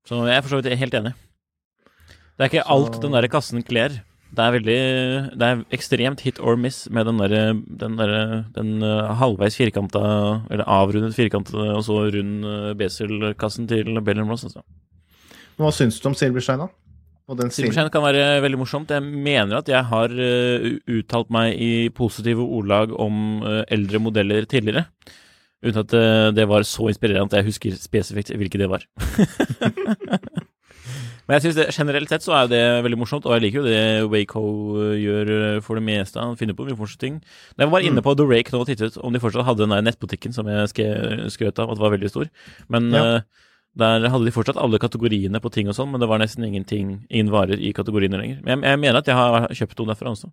Så 0.09 0.23
jeg 0.27 0.37
er 0.37 0.45
for 0.45 0.55
så 0.55 0.61
vidt 0.61 0.79
helt 0.81 0.95
enig. 0.95 1.13
Det 2.37 2.47
er 2.47 2.49
ikke 2.51 2.65
Så- 2.65 2.73
alt 2.73 3.03
den 3.03 3.13
derre 3.13 3.29
kassen 3.29 3.63
kler. 3.63 4.01
Det 4.31 4.39
er 4.39 4.53
veldig 4.55 5.39
Det 5.39 5.43
er 5.43 5.65
ekstremt 5.75 6.21
hit 6.21 6.39
or 6.39 6.57
miss 6.57 6.89
med 6.89 7.05
den 7.07 7.19
derre 7.19 7.43
den, 7.67 7.97
der, 7.97 8.45
den 8.55 8.83
uh, 8.83 9.13
halvveis 9.19 9.57
firkanta, 9.57 10.47
eller 10.51 10.65
avrundet 10.65 11.15
firkanta 11.17 11.59
og 11.75 11.83
så 11.83 12.13
rund 12.15 12.45
uh, 12.45 12.73
beselkassen 12.75 13.67
til 13.69 14.01
Bellum 14.01 14.31
Ross, 14.31 14.45
altså. 14.45 14.63
Hva 15.59 15.73
syns 15.75 16.01
du 16.01 16.09
om 16.09 16.15
Silberstein, 16.15 16.63
da? 16.63 16.69
Silberstein 17.51 17.91
kan 17.91 18.03
være 18.03 18.41
veldig 18.43 18.59
morsomt. 18.59 18.91
Jeg 18.91 19.03
mener 19.03 19.59
at 19.59 19.69
jeg 19.69 19.85
har 19.85 20.09
uh, 20.15 20.79
uttalt 20.89 21.31
meg 21.31 21.59
i 21.61 21.89
positive 21.91 22.41
ordlag 22.47 22.95
om 22.99 23.43
eldre 23.69 23.99
modeller 23.99 24.47
tidligere. 24.47 24.87
Uten 25.61 25.83
at 25.83 25.93
uh, 25.97 26.29
det 26.37 26.47
var 26.49 26.65
så 26.65 26.89
inspirerende 26.89 27.29
at 27.29 27.41
jeg 27.41 27.51
husker 27.51 27.77
spesifikt 27.77 28.33
hvilke 28.37 28.61
det 28.61 28.71
var. 28.71 28.87
Men 31.29 31.37
jeg 31.37 31.45
synes 31.45 31.59
det, 31.61 31.67
generelt 31.77 32.11
sett 32.11 32.25
så 32.25 32.33
er 32.35 32.49
det 32.51 32.63
veldig 32.83 32.99
morsomt, 32.99 33.27
og 33.29 33.37
jeg 33.37 33.45
liker 33.45 33.61
jo 33.61 33.69
det 33.69 33.83
Waco 34.11 34.41
gjør 34.99 35.61
for 35.63 35.79
det 35.79 35.85
meste. 35.87 36.19
Han 36.19 36.35
finner 36.41 36.57
på 36.59 36.67
mye 36.67 36.75
morsomme 36.75 37.05
ting. 37.05 37.21
Jeg 37.55 37.69
var 37.69 37.77
bare 37.77 37.87
inne 37.87 38.03
på 38.03 38.17
The 38.19 38.27
Rake 38.27 38.51
nå 38.51 38.65
og 38.65 38.67
tittet 38.67 38.99
om 38.99 39.15
de 39.15 39.23
fortsatt 39.23 39.47
hadde 39.47 39.63
den 39.63 39.77
der 39.77 39.85
nettbutikken 39.87 40.35
som 40.35 40.51
jeg 40.51 40.73
skrøt 41.31 41.63
av 41.63 41.71
at 41.71 41.79
var 41.79 41.95
veldig 41.95 42.11
stor. 42.11 42.27
Men 42.73 42.91
ja. 42.91 43.05
Der 43.79 44.03
hadde 44.11 44.27
de 44.27 44.35
fortsatt 44.35 44.59
alle 44.59 44.81
kategoriene 44.83 45.39
på 45.43 45.51
ting 45.55 45.69
og 45.71 45.77
sånn, 45.79 45.93
men 45.93 46.03
det 46.03 46.09
var 46.11 46.19
nesten 46.19 46.45
ingenting, 46.47 47.05
ingen 47.07 47.31
varer 47.31 47.61
i 47.63 47.71
kategoriene 47.77 48.19
lenger. 48.19 48.41
Men 48.43 48.57
jeg, 48.57 48.73
jeg 48.73 48.81
mener 48.83 48.99
at 48.99 49.11
jeg 49.11 49.19
har 49.19 49.47
kjøpt 49.61 49.79
noe 49.79 49.93
derfra 49.93 50.11
også. 50.11 50.31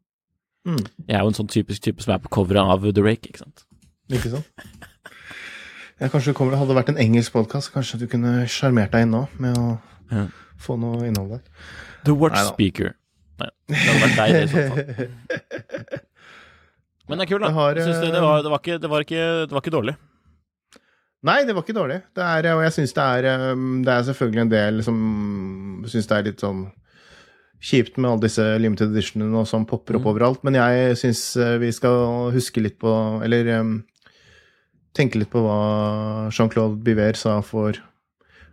Mm. 0.67 0.81
Jeg 1.05 1.15
er 1.15 1.22
jo 1.22 1.31
en 1.31 1.38
sånn 1.38 1.51
typisk 1.53 1.86
type 1.86 2.03
som 2.03 2.15
er 2.15 2.24
på 2.24 2.31
coveret 2.34 2.74
av 2.74 2.88
The 2.89 3.03
Rake, 3.05 3.29
ikke 3.29 3.43
sant. 3.46 3.67
Ikke 4.10 4.34
sant? 4.34 4.50
Ja, 5.97 6.11
kanskje 6.13 6.29
det 6.29 6.37
kommer, 6.37 6.53
hadde 6.59 6.75
vært 6.77 6.91
en 6.91 6.99
engelsk 7.01 7.33
podkast, 7.33 7.71
kanskje 7.73 7.97
du 8.03 8.05
kunne 8.11 8.43
sjarmert 8.53 8.91
deg 8.93 9.07
inn 9.07 9.15
nå 9.15 9.23
med 9.41 9.55
å 9.57 9.69
ja. 10.11 10.27
få 10.61 10.75
noe 10.77 11.07
innhold 11.07 11.31
der. 11.33 11.71
The 12.05 12.13
Watch 12.13 12.37
Neida. 12.37 12.51
Speaker. 12.51 12.91
Nei, 13.41 13.49
det 13.65 13.79
hadde 13.81 14.03
vært 14.03 14.19
deg, 14.19 14.35
det 14.35 14.43
i 14.43 14.51
så 14.51 14.65
fall. 14.67 16.03
Men 17.07 17.17
det 17.17 17.25
er 17.25 17.31
kult, 17.31 17.47
da. 17.47 17.49
Har, 17.55 17.79
det, 17.79 17.87
det, 17.87 18.21
var, 18.21 18.43
det, 18.45 18.51
var 18.53 18.61
ikke, 18.61 18.77
det, 18.83 18.91
var 18.91 19.07
ikke, 19.07 19.25
det 19.47 19.57
var 19.57 19.65
ikke 19.65 19.73
dårlig. 19.73 19.95
Nei, 21.25 21.39
det 21.49 21.57
var 21.57 21.65
ikke 21.65 21.77
dårlig. 21.79 21.99
Det 22.13 22.29
er, 22.29 22.51
og 22.53 22.63
jeg 22.67 22.77
syns 22.77 22.93
det 22.93 23.05
er 23.17 23.53
um, 23.55 23.67
Det 23.87 23.93
er 23.93 24.07
selvfølgelig 24.11 24.43
en 24.43 24.53
del 24.53 24.83
som 24.85 24.97
syns 25.89 26.09
det 26.11 26.17
er 26.17 26.29
litt 26.29 26.45
sånn 26.45 26.67
kjipt 27.57 27.97
med 27.97 28.11
alle 28.11 28.27
disse 28.27 28.43
limited 28.61 28.93
editionene 28.93 29.41
som 29.49 29.65
popper 29.65 29.97
opp 29.97 30.05
mm. 30.05 30.09
overalt, 30.11 30.43
men 30.45 30.59
jeg 30.59 30.97
syns 31.01 31.23
uh, 31.41 31.55
vi 31.57 31.71
skal 31.73 32.29
huske 32.35 32.61
litt 32.61 32.77
på 32.77 32.91
Eller 33.25 33.49
um, 33.63 33.79
tenke 34.97 35.21
litt 35.21 35.31
på 35.33 35.43
hva 35.45 35.59
Jean-Claude 36.33 36.81
Biver 36.83 37.17
sa 37.19 37.39
for 37.45 37.77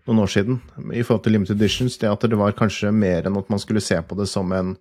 noen 0.04 0.20
år 0.24 0.32
siden 0.32 0.60
i 0.92 1.02
forhold 1.02 1.24
til 1.24 1.36
limited 1.36 1.56
editions. 1.56 1.96
Det 2.00 2.10
at 2.10 2.26
det 2.28 2.38
var 2.38 2.56
kanskje 2.56 2.92
mer 2.92 3.24
enn 3.24 3.40
at 3.40 3.50
man 3.52 3.62
skulle 3.62 3.82
se 3.84 3.96
på 4.04 4.18
det 4.18 4.28
som 4.30 4.52
en 4.56 4.76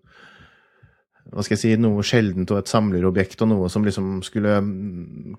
hva 1.34 1.42
skal 1.42 1.56
jeg 1.56 1.62
si, 1.62 1.72
noe 1.82 2.04
sjeldent 2.06 2.52
og 2.52 2.60
et 2.60 2.70
samlerobjekt 2.70 3.42
og 3.46 3.50
noe 3.50 3.70
som 3.72 3.86
liksom 3.88 4.20
skulle 4.26 4.58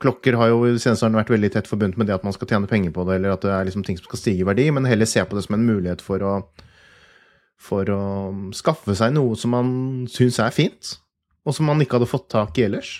Klokker 0.02 0.38
har 0.40 0.50
jo 0.50 0.64
i 0.66 0.78
seneste 0.80 1.04
årene 1.06 1.20
vært 1.20 1.32
veldig 1.34 1.50
tett 1.54 1.68
forbundet 1.70 2.00
med 2.00 2.08
det 2.08 2.16
at 2.16 2.24
man 2.26 2.34
skal 2.34 2.48
tjene 2.50 2.70
penger 2.70 2.94
på 2.94 3.04
det, 3.06 3.18
eller 3.18 3.36
at 3.36 3.44
det 3.44 3.52
er 3.54 3.68
liksom 3.68 3.84
ting 3.86 3.98
som 4.00 4.08
skal 4.08 4.22
stige 4.22 4.42
i 4.42 4.48
verdi, 4.48 4.66
men 4.74 4.88
heller 4.88 5.08
se 5.08 5.22
på 5.22 5.36
det 5.36 5.44
som 5.46 5.58
en 5.58 5.66
mulighet 5.68 6.02
for 6.02 6.24
å, 6.24 6.34
for 7.60 7.92
å 7.92 8.02
skaffe 8.56 8.96
seg 8.98 9.14
noe 9.14 9.36
som 9.38 9.54
man 9.54 9.70
syns 10.10 10.40
er 10.42 10.56
fint, 10.56 10.96
og 11.44 11.54
som 11.54 11.68
man 11.68 11.84
ikke 11.84 12.00
hadde 12.00 12.10
fått 12.10 12.30
tak 12.32 12.58
i 12.58 12.66
ellers. 12.66 12.96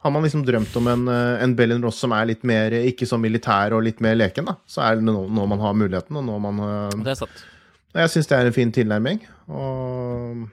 Har 0.00 0.12
man 0.14 0.24
liksom 0.24 0.46
drømt 0.46 0.76
om 0.80 0.86
en, 0.88 1.08
en 1.12 1.54
Bellin 1.56 1.82
Ross 1.84 1.98
som 2.00 2.14
er 2.16 2.30
litt 2.30 2.46
mer 2.48 2.72
ikke 2.78 3.08
så 3.08 3.18
militær 3.20 3.74
og 3.76 3.84
litt 3.84 3.98
mer 4.00 4.14
leken, 4.16 4.46
da, 4.48 4.54
så 4.64 4.80
er 4.86 4.96
det 4.96 5.04
nå, 5.04 5.26
nå 5.28 5.44
man 5.50 5.60
har 5.60 5.76
muligheten, 5.76 6.16
og 6.16 6.24
nå 6.24 6.38
man 6.40 6.62
Det 7.02 7.12
er 7.12 7.20
sant. 7.20 7.42
Jeg 7.90 8.12
syns 8.12 8.30
det 8.30 8.38
er 8.38 8.48
en 8.48 8.56
fin 8.56 8.72
tilnærming. 8.72 9.20
og 9.50 10.48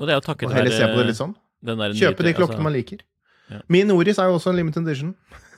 og 0.00 0.08
det 0.08 0.14
er 0.14 0.16
jo 0.16 0.24
takket 0.24 0.48
være 0.48 0.56
Heller 0.62 0.72
se 0.72 0.88
på 0.88 0.96
det 0.96 1.08
litt 1.10 1.18
sånn. 1.18 1.36
Kjøpe 1.60 2.24
de 2.24 2.32
klokkene 2.32 2.56
altså, 2.56 2.64
man 2.64 2.72
liker. 2.72 3.02
Ja. 3.52 3.58
Min 3.68 3.92
Oris 3.92 4.16
er 4.16 4.30
jo 4.30 4.38
også 4.38 4.54
en 4.54 4.56
limited 4.56 4.86
edition. 4.88 5.10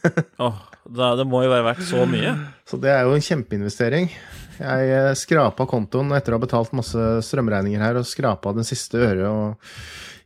oh, 0.43 0.57
det, 0.83 1.11
det 1.21 1.27
må 1.31 1.45
jo 1.45 1.53
være 1.53 1.67
verdt 1.69 1.85
så 1.87 2.03
mye. 2.11 2.33
Så 2.67 2.81
det 2.83 2.91
er 2.91 3.07
jo 3.07 3.15
en 3.15 3.23
kjempeinvestering. 3.23 4.11
Jeg 4.59 4.93
eh, 4.93 5.11
skrapa 5.19 5.67
kontoen 5.71 6.13
etter 6.17 6.35
å 6.35 6.39
ha 6.39 6.43
betalt 6.43 6.75
masse 6.77 7.01
strømregninger 7.29 7.83
her, 7.83 8.01
og 8.01 8.09
skrapa 8.09 8.53
den 8.57 8.67
siste 8.69 9.01
øret 9.01 9.27
og 9.29 9.73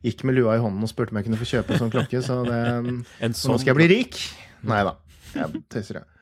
gikk 0.06 0.26
med 0.26 0.36
lua 0.38 0.56
i 0.56 0.62
hånden 0.62 0.84
og 0.84 0.90
spurte 0.90 1.14
om 1.14 1.20
jeg 1.20 1.28
kunne 1.28 1.40
få 1.40 1.48
kjøpe 1.50 1.74
en 1.74 1.82
sånn 1.84 1.94
klokke. 1.94 2.22
Så 2.24 2.40
det, 2.46 2.60
sånn. 3.22 3.52
nå 3.52 3.58
skal 3.60 3.72
jeg 3.72 3.78
bli 3.80 3.90
rik. 3.92 4.20
Nei 4.66 4.82
da, 4.86 4.96
jeg 5.34 5.62
tøyser, 5.72 6.02
jeg. 6.02 6.12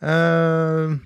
Uh, 0.00 0.96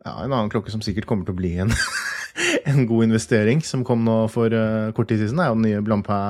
ja, 0.00 0.14
en 0.14 0.32
annen 0.32 0.48
klokke 0.52 0.72
som 0.72 0.80
sikkert 0.84 1.08
kommer 1.08 1.26
til 1.28 1.34
å 1.36 1.40
bli 1.42 1.50
en 1.60 1.74
en 2.70 2.86
god 2.88 3.10
investering 3.10 3.60
som 3.66 3.82
kom 3.84 4.06
nå 4.06 4.22
for 4.32 4.54
uh, 4.54 4.92
kort 4.96 5.10
tid 5.10 5.20
siden, 5.20 5.42
er 5.42 5.50
jo 5.50 5.58
den 5.58 5.66
nye 5.66 5.82
Blampa 5.84 6.20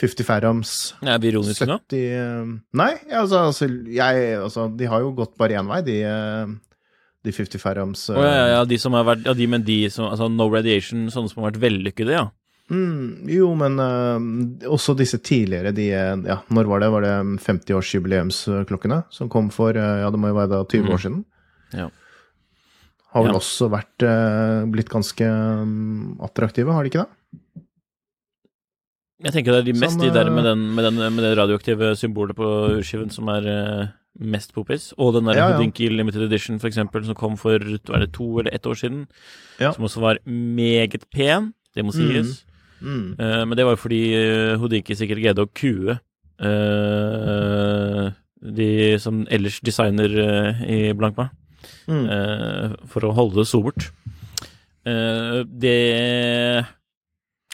50 0.00 0.24
Farams. 0.24 0.74
Er 1.02 1.18
vi 1.20 1.32
ironiske 1.32 1.66
nå? 1.68 1.80
Nei, 1.90 2.92
altså, 3.10 3.42
altså, 3.50 3.68
jeg, 3.90 4.28
altså, 4.40 4.68
De 4.72 4.88
har 4.88 5.02
jo 5.04 5.10
gått 5.18 5.34
bare 5.40 5.58
én 5.60 5.68
vei, 5.68 5.80
de, 5.84 5.98
uh, 6.06 6.69
de 7.26 7.32
50 7.36 7.60
Farams. 7.62 8.02
Oh, 8.14 8.20
ja, 8.24 8.46
ja, 8.54 8.60
de 8.68 8.78
som 8.80 8.94
har 8.96 9.06
vært, 9.08 9.24
ja, 9.28 9.34
de, 9.36 9.48
men 9.50 9.64
de 9.66 9.82
som 9.92 10.08
Altså 10.08 10.30
No 10.32 10.46
Radiation, 10.52 11.08
sånne 11.12 11.32
som 11.32 11.42
har 11.42 11.50
vært 11.50 11.62
vellykkede, 11.62 12.14
ja. 12.16 12.28
Mm, 12.70 13.26
jo, 13.26 13.48
men 13.58 13.80
uh, 13.82 14.70
også 14.70 14.94
disse 14.94 15.18
tidligere, 15.26 15.72
de 15.74 15.88
Ja, 15.90 16.36
når 16.54 16.68
var 16.70 16.84
det? 16.84 16.90
Var 16.94 17.06
det 17.06 17.14
50-årsjubileumsklokkene 17.42 19.02
som 19.10 19.30
kom 19.32 19.48
for 19.50 19.74
uh, 19.74 19.96
Ja, 20.04 20.12
det 20.14 20.20
må 20.22 20.30
jo 20.30 20.38
være 20.38 20.52
da 20.52 20.60
20 20.62 20.86
mm. 20.86 20.92
år 20.94 21.02
siden? 21.02 21.24
Ja 21.74 21.88
har 23.10 23.26
vel 23.26 23.34
ja. 23.34 23.40
også 23.40 23.68
vært 23.72 24.06
uh, 24.06 24.66
blitt 24.70 24.90
ganske 24.90 25.26
um, 25.26 26.18
attraktive, 26.22 26.74
har 26.74 26.86
de 26.86 26.92
ikke 26.92 27.02
det? 27.02 27.64
Jeg 29.26 29.34
tenker 29.34 29.52
det 29.52 29.60
er 29.60 29.66
de 29.66 29.76
mest 29.76 29.98
som, 29.98 30.04
de 30.04 30.12
der 30.14 30.30
med, 30.32 30.46
den, 30.46 30.62
med, 30.76 30.86
den, 30.86 31.00
med, 31.12 31.24
det 31.26 31.34
radioaktive 31.36 31.90
symbolet 31.98 32.38
på 32.38 32.46
urskiven 32.78 33.10
som 33.12 33.28
er 33.28 33.48
mest 34.18 34.54
popis. 34.54 34.92
Og 34.98 35.14
den 35.14 35.26
der 35.28 35.38
ja, 35.38 35.48
ja. 35.48 35.56
Houdinky 35.56 35.88
Limited 35.88 36.22
Edition, 36.26 36.60
for 36.60 36.68
eksempel, 36.68 37.04
som 37.06 37.14
kom 37.14 37.36
for 37.38 37.58
det 37.58 38.12
to 38.12 38.38
eller 38.38 38.54
ett 38.54 38.66
år 38.66 38.74
siden. 38.74 39.06
Ja. 39.60 39.72
Som 39.72 39.84
også 39.84 40.00
var 40.00 40.18
meget 40.26 41.04
pen, 41.14 41.52
det 41.74 41.84
må 41.84 41.92
sies. 41.92 42.44
Mm. 42.80 42.88
Mm. 42.90 43.16
Uh, 43.20 43.44
men 43.46 43.56
det 43.56 43.64
var 43.66 43.76
jo 43.76 43.82
fordi 43.82 44.02
Houdinki 44.56 44.94
sikkert 44.96 45.20
greide 45.20 45.44
å 45.44 45.50
kue 45.52 45.98
uh, 46.40 48.06
de 48.40 48.98
som 48.98 49.26
ellers 49.28 49.60
designer 49.60 50.08
i 50.64 50.94
Blankma 50.96 51.28
mm. 51.86 52.04
uh, 52.08 52.76
for 52.88 53.04
å 53.06 53.14
holde 53.16 53.42
det 53.42 53.48
sobert. 53.50 53.90
Uh, 54.86 55.44
det 55.44 56.64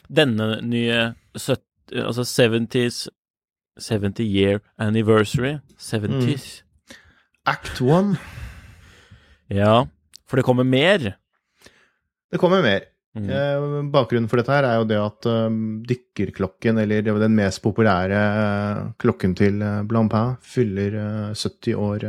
Denne 0.07 0.61
nye 0.63 0.99
70, 1.35 1.63
altså 2.07 2.23
70s 2.23 3.09
70 3.79 4.25
year 4.25 4.61
anniversary 4.79 5.59
70s. 5.79 6.63
Mm. 6.63 6.99
Act 7.47 7.81
one. 7.81 8.17
Ja, 9.53 9.87
for 10.27 10.41
det 10.41 10.47
kommer 10.47 10.67
mer. 10.67 11.17
Det 12.33 12.41
kommer 12.43 12.65
mer. 12.65 12.89
Mm. 13.17 13.29
Eh, 13.31 13.91
bakgrunnen 13.93 14.29
for 14.29 14.41
dette 14.41 14.53
her 14.53 14.67
er 14.69 14.81
jo 14.81 14.89
det 14.89 14.99
at 15.01 15.29
um, 15.31 15.61
dykkerklokken, 15.87 16.83
eller 16.83 17.07
den 17.07 17.37
mest 17.39 17.63
populære 17.65 18.19
klokken 19.01 19.37
til 19.39 19.63
Blampin, 19.89 20.35
fyller 20.43 20.99
uh, 21.31 21.31
70 21.33 21.79
år 21.79 22.09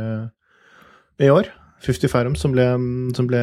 i 1.22 1.30
år. 1.32 1.48
50 1.86 2.10
Ferrum, 2.10 2.34
som 2.34 2.52
ble, 2.52 2.66
som 3.14 3.28
ble 3.30 3.42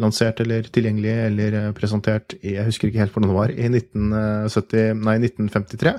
lansert 0.00 0.40
eller 0.44 0.68
tilgjengelig 0.72 1.14
eller 1.28 1.56
eh, 1.60 1.70
presentert 1.76 2.36
i 2.40 2.56
Jeg 2.56 2.68
husker 2.68 2.88
ikke 2.88 3.02
helt 3.04 3.14
hvordan 3.14 3.32
det 3.32 3.38
var. 3.38 3.52
I 3.52 3.68
1970, 3.70 5.02
nei, 5.04 5.16
1953. 5.22 5.94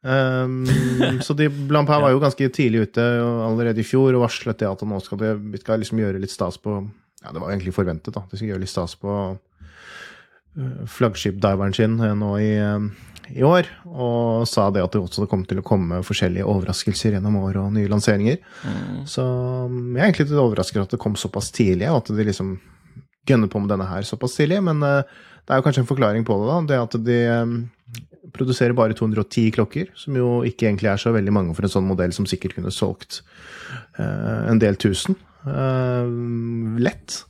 Um, 0.00 0.64
så 1.26 1.36
de 1.36 1.50
blant 1.50 1.90
her 1.92 2.00
var 2.00 2.14
jo 2.14 2.22
ganske 2.22 2.48
tidlig 2.56 2.86
ute 2.88 3.04
allerede 3.20 3.82
i 3.82 3.84
fjor 3.84 4.14
og 4.14 4.24
varslet 4.24 4.62
det 4.62 4.68
at 4.70 4.84
nå 4.88 4.96
skal 5.04 5.20
det, 5.20 5.34
vi 5.52 5.60
skal 5.60 5.82
liksom 5.82 6.00
gjøre 6.00 6.22
litt 6.22 6.32
stas 6.32 6.56
på 6.56 6.78
Ja, 7.20 7.34
det 7.34 7.42
var 7.42 7.50
egentlig 7.50 7.74
forventet, 7.76 8.14
da. 8.16 8.24
De 8.30 8.38
skal 8.38 8.54
gjøre 8.54 8.62
litt 8.62 8.72
stas 8.72 8.96
på 8.96 9.12
uh, 9.36 10.82
flaggskipdiveren 10.88 11.76
sin 11.76 11.98
eh, 12.00 12.14
nå 12.16 12.30
i, 12.40 12.52
i 13.36 13.44
år, 13.44 13.68
og 13.92 14.48
sa 14.48 14.70
det 14.72 14.80
at 14.80 14.96
det 14.96 15.02
også 15.02 15.28
kom 15.28 15.44
til 15.44 15.60
å 15.60 15.66
komme 15.66 16.00
forskjellige 16.06 16.48
overraskelser 16.48 17.18
gjennom 17.18 17.36
året 17.42 17.60
og 17.60 17.74
nye 17.76 17.90
lanseringer. 17.92 18.40
Mm. 18.64 19.02
Så 19.04 19.20
um, 19.20 19.92
jeg 19.92 20.00
er 20.00 20.08
egentlig 20.08 20.30
litt 20.30 20.40
overrasket 20.40 20.86
at 20.86 20.96
det 20.96 21.02
kom 21.02 21.18
såpass 21.20 21.52
tidlig, 21.52 21.90
og 21.92 22.00
at 22.00 22.14
de 22.16 22.26
liksom 22.30 22.56
gønner 23.28 23.52
på 23.52 23.60
med 23.60 23.68
denne 23.74 23.90
her 23.90 24.08
såpass 24.08 24.38
tidlig. 24.40 24.62
Men 24.64 24.80
det 24.80 25.52
er 25.52 25.60
jo 25.60 25.66
kanskje 25.68 25.84
en 25.84 25.92
forklaring 25.92 26.24
på 26.24 26.40
det, 26.40 26.48
da. 26.48 26.58
Det 26.72 26.80
at 26.86 26.98
de 27.04 27.20
produserer 28.34 28.76
bare 28.76 28.96
210 28.98 29.50
klokker, 29.56 29.90
som 29.98 30.16
jo 30.18 30.40
ikke 30.46 30.68
egentlig 30.68 30.92
er 30.92 31.00
så 31.00 31.14
veldig 31.14 31.34
mange 31.34 31.56
for 31.56 31.66
en 31.66 31.72
sånn 31.72 31.88
modell 31.88 32.14
som 32.16 32.28
sikkert 32.28 32.58
kunne 32.58 32.72
solgt 32.74 33.22
uh, 33.98 34.46
en 34.50 34.60
del 34.62 34.78
tusen. 34.80 35.18
Uh, 35.46 36.06
lett. 36.80 37.24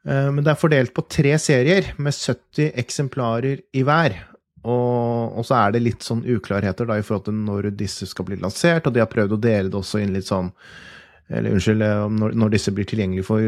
Men 0.00 0.40
det 0.40 0.54
er 0.54 0.56
fordelt 0.56 0.94
på 0.96 1.02
tre 1.12 1.34
serier 1.36 1.90
med 2.00 2.16
70 2.16 2.70
eksemplarer 2.80 3.58
i 3.76 3.82
hver. 3.84 4.14
Og, 4.60 5.38
og, 5.38 5.44
så 5.48 5.56
er 5.56 5.72
det 5.72 5.84
litt 5.84 6.04
sånn 6.04 6.20
uklarheter 6.28 6.88
da 6.88 6.98
i 7.00 7.04
forhold 7.04 7.30
til 7.30 7.36
når 7.46 7.70
disse 7.80 8.08
skal 8.10 8.26
bli 8.28 8.36
lansert, 8.40 8.86
og 8.86 8.92
de 8.96 9.00
har 9.00 9.08
prøvd 9.08 9.36
å 9.36 9.40
dele 9.40 9.72
det 9.72 9.78
også 9.78 10.02
inn 10.02 10.12
litt 10.16 10.28
sånn 10.28 10.50
Eller 11.30 11.54
unnskyld, 11.54 11.82
eh, 11.86 12.08
når, 12.10 12.34
når 12.42 12.50
disse 12.56 12.72
blir 12.74 12.88
tilgjengelige 12.90 13.24
for, 13.28 13.40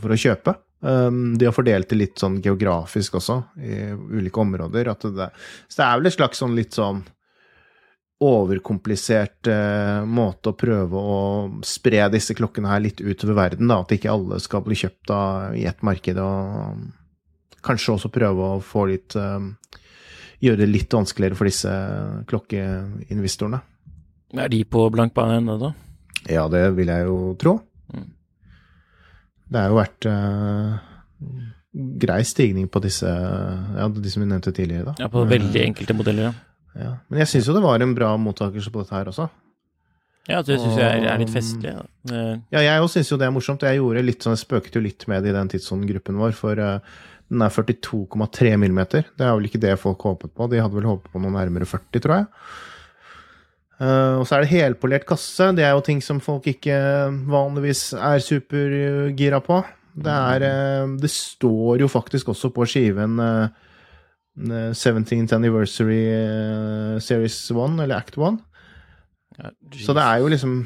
for, 0.00 0.12
å 0.14 0.18
kjøpe. 0.22 0.52
Um, 0.80 1.38
de 1.38 1.48
har 1.48 1.54
fordelt 1.56 1.88
det 1.88 1.96
litt 1.96 2.20
sånn 2.20 2.40
geografisk 2.44 3.16
også, 3.18 3.38
i 3.64 3.78
ulike 3.96 4.40
områder. 4.42 4.92
Det, 4.92 5.28
så 5.68 5.80
det 5.80 5.86
er 5.86 6.00
vel 6.00 6.10
et 6.10 6.16
slags 6.16 6.42
sånn 6.42 6.56
litt 6.58 6.76
sånn 6.76 7.00
overkomplisert 8.26 9.48
uh, 9.52 10.04
måte 10.08 10.52
å 10.52 10.56
prøve 10.56 11.00
å 11.00 11.18
spre 11.66 12.06
disse 12.12 12.36
klokkene 12.36 12.70
her 12.70 12.84
litt 12.84 13.00
utover 13.00 13.36
verden, 13.36 13.68
da. 13.72 13.80
At 13.82 13.92
ikke 13.96 14.12
alle 14.12 14.40
skal 14.40 14.64
bli 14.64 14.78
kjøpt 14.78 15.12
av, 15.12 15.56
i 15.56 15.66
ett 15.68 15.84
marked, 15.84 16.20
og 16.20 17.60
kanskje 17.66 17.96
også 17.96 18.12
prøve 18.14 18.54
å 18.56 18.62
få 18.64 18.88
litt 18.92 19.18
um, 19.20 19.54
Gjøre 20.36 20.60
det 20.60 20.66
litt 20.68 20.92
vanskeligere 20.92 21.32
for 21.32 21.48
disse 21.48 21.70
klokkeinvestorene. 22.28 23.56
Er 24.36 24.50
de 24.52 24.58
på 24.68 24.82
blank 24.92 25.14
bane 25.16 25.38
ennå, 25.40 25.54
da? 25.56 25.70
Ja, 26.28 26.42
det 26.52 26.60
vil 26.76 26.90
jeg 26.92 27.06
jo 27.08 27.16
tro. 27.40 27.54
Mm. 29.46 29.52
Det 29.52 29.62
har 29.62 29.70
jo 29.70 29.78
vært 29.78 30.06
uh, 30.10 30.76
grei 32.02 32.20
stigning 32.26 32.68
på 32.72 32.82
disse, 32.82 33.06
ja, 33.06 33.88
de 33.88 34.10
som 34.12 34.22
vi 34.24 34.28
nevnte 34.28 34.52
tidligere. 34.52 34.90
da. 34.90 34.94
Ja, 35.04 35.08
på 35.12 35.24
veldig 35.28 35.62
enkelte 35.68 35.96
modeller, 35.96 36.30
ja. 36.30 36.32
Ja. 36.76 36.92
Men 37.08 37.22
jeg 37.22 37.30
syns 37.30 37.46
jo 37.48 37.54
det 37.56 37.64
var 37.64 37.80
en 37.80 37.94
bra 37.96 38.10
mottakelse 38.20 38.72
på 38.72 38.82
dette 38.82 38.96
her 38.96 39.08
også. 39.08 39.30
Ja, 40.26 40.42
det 40.42 40.58
syns 40.58 40.76
jeg 40.76 41.04
er, 41.06 41.18
litt 41.20 41.30
festlig. 41.32 41.72
Ja. 41.72 41.84
Eh, 42.10 42.32
Ja, 42.52 42.60
jeg 42.64 42.82
òg 42.82 42.90
syns 42.90 43.12
jo 43.12 43.16
det 43.20 43.28
er 43.28 43.32
morsomt. 43.32 43.62
Jeg 43.62 43.78
gjorde 43.78 44.02
litt 44.04 44.24
sånn, 44.26 44.34
jeg 44.34 44.42
spøket 44.42 44.74
jo 44.76 44.82
litt 44.82 45.06
med 45.08 45.22
det 45.24 45.30
i 45.30 45.36
den 45.36 45.48
tidsånden 45.52 45.88
gruppen 45.88 46.18
vår, 46.20 46.34
for 46.36 46.58
uh, 46.58 46.80
den 47.30 47.42
er 47.46 47.54
42,3 47.54 48.56
millimeter. 48.60 49.06
Det 49.16 49.24
er 49.26 49.36
vel 49.38 49.48
ikke 49.48 49.62
det 49.62 49.76
folk 49.80 50.02
håpet 50.08 50.34
på. 50.34 50.48
De 50.50 50.60
hadde 50.60 50.76
vel 50.76 50.88
håpet 50.90 51.12
på 51.14 51.22
noe 51.22 51.32
nærmere 51.34 51.68
40, 51.70 52.02
tror 52.02 52.16
jeg. 52.18 52.26
Uh, 53.76 54.22
og 54.22 54.24
så 54.24 54.36
er 54.36 54.44
det 54.44 54.54
helpolert 54.54 55.06
kasse. 55.08 55.50
Det 55.56 55.64
er 55.66 55.74
jo 55.76 55.84
ting 55.84 56.00
som 56.04 56.22
folk 56.24 56.46
ikke 56.48 56.76
vanligvis 57.28 57.90
er 57.98 58.22
supergira 58.24 59.42
på. 59.44 59.60
Det 59.96 60.12
er 60.12 60.44
uh, 60.46 60.96
Det 61.00 61.10
står 61.12 61.84
jo 61.84 61.88
faktisk 61.88 62.32
også 62.32 62.52
på 62.56 62.66
skiven 62.68 63.20
uh, 63.20 63.48
17th 64.36 65.32
Anniversary 65.32 67.00
Series 67.00 67.38
1, 67.50 67.80
eller 67.80 67.96
Act 67.96 68.18
1. 68.18 68.36
ja, 69.38 69.50
Så 69.72 69.94
det 69.96 70.02
er 70.02 70.20
jo 70.20 70.28
liksom 70.28 70.58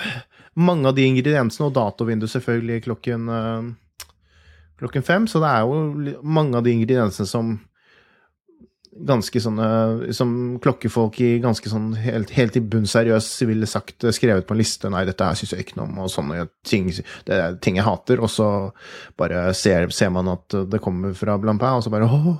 mange 0.54 0.88
av 0.88 0.96
de 0.96 1.06
ingrediensene, 1.06 1.68
og 1.68 1.76
datovindu 1.76 2.26
selvfølgelig 2.28 2.82
klokken, 2.86 3.28
eh, 3.28 4.06
klokken 4.80 5.02
fem. 5.02 5.26
Så 5.26 5.40
det 5.40 5.48
er 5.48 5.60
jo 5.60 6.18
mange 6.22 6.56
av 6.56 6.64
de 6.64 6.74
ingrediensene 6.74 7.28
som 7.28 7.54
ganske 8.92 9.40
sånne 9.40 10.12
Som 10.12 10.58
klokkefolk 10.60 11.16
i 11.24 11.38
ganske 11.40 11.70
sånn 11.72 11.94
helt, 11.96 12.30
helt 12.36 12.56
i 12.56 12.60
bunn 12.60 12.84
seriøst 12.84 13.46
ville 13.48 13.66
sagt, 13.66 14.04
eh, 14.04 14.12
skrevet 14.12 14.46
på 14.46 14.52
en 14.52 14.60
liste 14.60 14.90
Nei, 14.92 15.04
dette 15.08 15.24
her 15.24 15.34
syns 15.38 15.54
jeg 15.54 15.64
ikke 15.64 15.78
noe 15.80 15.88
om, 15.88 15.98
og 16.04 16.10
sånne 16.12 16.48
ting. 16.68 16.90
Det 17.24 17.32
er 17.38 17.56
ting 17.64 17.76
jeg 17.80 17.84
hater. 17.86 18.20
Og 18.20 18.28
så 18.28 18.48
bare 19.16 19.54
ser, 19.54 19.88
ser 19.90 20.10
man 20.10 20.28
at 20.28 20.48
det 20.68 20.80
kommer 20.84 21.14
fra 21.16 21.38
Blampin, 21.40 21.78
og 21.78 21.82
så 21.86 21.90
bare 21.90 22.04
åh. 22.08 22.34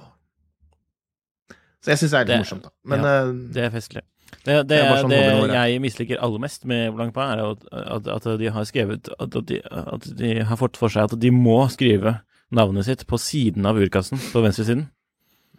Så 1.82 1.90
jeg 1.94 1.98
syns 2.02 2.10
det 2.12 2.18
er 2.20 2.24
litt 2.24 2.32
Det- 2.34 2.40
morsomt, 2.44 2.62
da. 2.62 2.70
Men 2.84 3.00
ja, 3.00 3.14
eh, 3.22 3.32
Det 3.54 3.62
er 3.64 3.70
festlig. 3.70 4.02
Det, 4.44 4.54
det, 4.66 4.68
Det 4.68 4.98
sånn 5.02 5.10
det 5.10 5.52
jeg 5.52 5.80
misliker 5.80 6.18
aller 6.20 6.38
mest 6.40 6.64
med 6.64 6.94
Blancpain, 6.94 7.38
er 7.38 7.50
at, 7.52 7.64
at, 7.72 8.06
at 8.08 8.38
de 8.40 8.48
har 8.50 8.64
skrevet 8.64 9.08
at, 9.20 9.36
at, 9.36 9.46
de, 9.46 9.60
at 9.70 10.06
de 10.16 10.30
har 10.42 10.56
fått 10.56 10.76
for 10.76 10.88
seg 10.88 11.04
at 11.04 11.18
de 11.20 11.30
må 11.30 11.68
skrive 11.70 12.20
navnet 12.50 12.84
sitt 12.84 13.06
på 13.06 13.18
siden 13.20 13.64
av 13.66 13.76
urkassen, 13.76 14.18
på 14.32 14.42
venstresiden. 14.44 14.88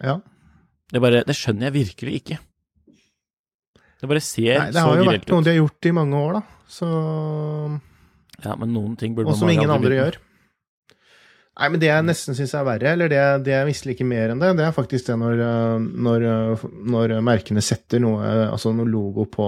ja. 0.03 0.19
Det, 0.93 1.01
bare, 1.01 1.23
det 1.25 1.33
skjønner 1.35 1.69
jeg 1.71 1.73
virkelig 1.79 2.17
ikke. 2.21 2.37
Det 4.03 4.09
bare 4.11 4.21
ser 4.21 4.59
Nei, 4.59 4.67
det 4.69 4.75
så 4.77 4.83
har 4.89 4.99
jo 4.99 5.07
vært 5.09 5.29
noe 5.31 5.43
de 5.45 5.53
har 5.53 5.57
gjort 5.63 5.87
i 5.89 5.93
mange 5.95 6.19
år, 6.19 6.37
da. 6.37 6.43
Så 6.69 6.89
Ja, 8.43 8.55
men 8.59 8.73
noen 8.75 8.95
ting 8.99 9.13
burde 9.15 9.31
Og 9.31 9.37
som 9.39 9.49
ingen 9.49 9.71
andre 9.71 9.95
gjør. 9.97 10.17
Nei, 11.53 11.67
men 11.69 11.79
det 11.79 11.85
jeg 11.87 12.03
nesten 12.07 12.33
syns 12.33 12.53
er 12.57 12.63
verre, 12.65 12.93
eller 12.95 13.11
det, 13.13 13.19
det 13.45 13.51
jeg 13.53 13.67
misliker 13.69 14.07
mer 14.09 14.31
enn 14.33 14.39
det, 14.41 14.47
det 14.57 14.63
er 14.65 14.73
faktisk 14.73 15.05
det 15.11 15.17
når, 15.21 15.41
øh, 15.45 15.83
når, 16.07 16.23
øh, 16.31 16.63
når 16.95 17.13
merkene 17.21 17.61
setter 17.61 18.01
noe, 18.01 18.25
altså 18.49 18.71
noe 18.73 18.89
logo 18.89 19.27
på 19.29 19.45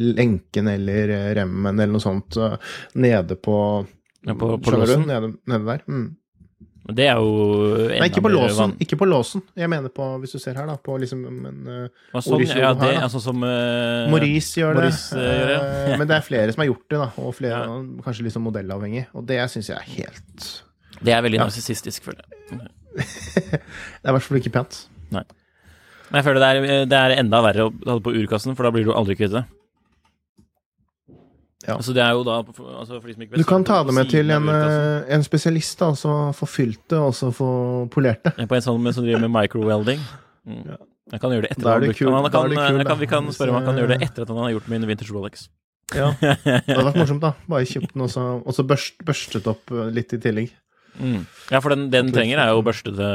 lenken 0.00 0.70
eller 0.72 1.12
remmen 1.36 1.76
eller 1.76 1.92
noe 1.92 2.00
sånt 2.04 2.38
øh, 2.40 2.56
nede 3.04 3.36
på 3.36 3.58
Ja, 4.24 4.32
på- 4.38 4.56
på 4.64 4.70
låsen. 4.78 5.04
Nede, 5.10 5.32
nede 5.50 5.64
der. 5.66 5.80
Mm. 5.90 6.16
Det 6.82 7.04
er 7.06 7.18
jo 7.20 7.74
Nei, 7.92 8.08
ikke 8.10 8.24
på 8.24 8.30
låsen. 8.32 8.72
Ikke 8.82 8.96
på 8.98 9.06
låsen. 9.06 9.42
Jeg 9.54 9.70
mener 9.70 9.92
på, 9.94 10.06
hvis 10.18 10.32
du 10.34 10.40
ser 10.42 10.56
her, 10.58 10.66
da, 10.66 10.74
på 10.82 10.96
liksom 10.98 11.20
en 11.30 11.60
uh, 11.68 12.16
sånn, 12.16 12.32
Maurice 12.34 12.56
ja, 12.58 12.72
det 12.74 12.88
her, 12.88 13.04
er 13.04 13.12
sånn 13.12 13.22
som 13.22 13.44
uh, 13.46 14.10
Maurice 14.10 14.58
gjør 14.58 14.74
det, 14.74 14.88
Maurice, 14.88 15.14
øh, 15.14 15.28
gjør 15.28 15.52
det, 15.52 15.60
øh, 15.62 15.94
men 16.00 16.10
det 16.10 16.16
er 16.16 16.26
flere 16.26 16.56
som 16.56 16.64
har 16.64 16.70
gjort 16.72 16.82
det, 16.88 16.98
da. 17.04 17.08
Og 17.22 17.36
flere, 17.38 17.60
Ja. 17.62 17.78
kanskje 18.02 18.34
sånn 18.34 18.46
modellavhengig. 18.48 19.04
Og 19.14 19.28
det 19.30 19.38
syns 19.52 19.70
jeg 19.70 19.78
er 19.78 19.86
helt 19.94 20.48
Det 20.98 21.14
er 21.14 21.22
veldig 21.22 21.38
Ja. 21.38 21.46
narsissistisk, 21.46 22.02
føler 22.10 22.26
jeg. 22.26 22.66
Det 22.98 23.60
er 24.04 24.10
i 24.10 24.16
hvert 24.18 24.26
fall 24.26 24.42
ikke 24.42 24.52
pent. 24.58 24.82
Nei. 25.14 25.22
Men 26.10 26.18
jeg 26.18 26.26
føler 26.26 26.42
det 26.42 26.48
er, 26.50 26.86
det 26.90 26.98
er 26.98 27.14
enda 27.22 27.40
verre 27.46 27.68
å 27.68 27.72
ha 27.86 27.94
det 27.96 28.04
på 28.04 28.12
urkassen, 28.12 28.56
for 28.58 28.66
da 28.66 28.74
blir 28.74 28.84
du 28.84 28.92
aldri 28.92 29.14
kvitt 29.16 29.32
det. 29.32 29.46
Ja. 31.62 31.76
Altså, 31.78 31.92
det 31.94 32.02
er 32.02 32.10
jo 32.16 32.22
da 32.26 32.40
altså, 32.42 32.96
for 33.00 33.06
de 33.06 33.14
som 33.14 33.22
ikke 33.22 33.36
vet, 33.36 33.38
Du 33.38 33.46
kan 33.46 33.62
ta 33.64 33.82
det 33.86 33.94
med 33.94 34.08
til 34.10 34.30
en, 34.34 34.48
urkassen. 34.48 35.04
eh, 35.06 35.14
en 35.14 35.22
spesialist, 35.22 35.78
da, 35.78 35.90
altså 35.92 36.14
få 36.34 36.46
fylt 36.50 36.80
det, 36.90 36.98
og 36.98 37.12
så 37.14 37.30
få 37.32 37.50
polert 37.92 38.24
det. 38.26 38.48
På 38.50 38.56
en 38.58 38.64
sånn 38.64 38.80
med, 38.82 38.94
som 38.96 39.04
driver 39.06 39.20
med 39.22 39.30
microwelding. 39.30 40.00
Mm. 40.48 40.64
Jeg 41.12 41.20
kan 41.22 41.30
gjøre 41.30 41.42
det 41.46 41.50
etter 41.52 41.62
Da 41.68 41.74
er 41.76 41.80
det 41.84 41.94
kul- 41.98 42.10
han 42.10 42.30
kan, 42.32 42.48
det 42.50 42.56
kul, 42.58 42.84
kan. 42.88 42.98
Vi 42.98 43.06
kan 43.06 43.28
spørre 43.32 43.50
om 43.54 43.60
han 43.60 43.64
kan 43.68 43.78
gjøre 43.78 43.92
det 43.94 44.00
eh, 44.02 44.08
etter 44.08 44.22
at 44.26 44.32
han 44.34 44.38
har 44.42 44.50
gjort 44.56 44.68
min 44.72 44.86
vintage 44.90 45.12
Rolex. 45.14 45.48
Ja. 45.94 46.10
Det 46.22 46.72
hadde 46.72 46.86
vært 46.88 46.96
morsomt, 47.02 47.20
da. 47.20 47.32
Bare 47.46 47.66
kjøpt 47.68 47.92
den, 47.94 48.02
og 48.06 48.10
så, 48.10 48.22
og 48.42 48.54
så 48.56 48.64
børst, 48.66 48.98
børstet 49.04 49.46
opp 49.50 49.70
eh, 49.70 49.90
litt 49.92 50.12
i 50.16 50.18
tillegg. 50.22 50.50
Mm. 50.98 51.26
Ja, 51.52 51.60
for 51.60 51.68
den, 51.74 51.90
den 51.92 52.10
trenger, 52.12 52.38
er 52.42 52.50
jo 52.56 52.62
børstede 52.64 53.06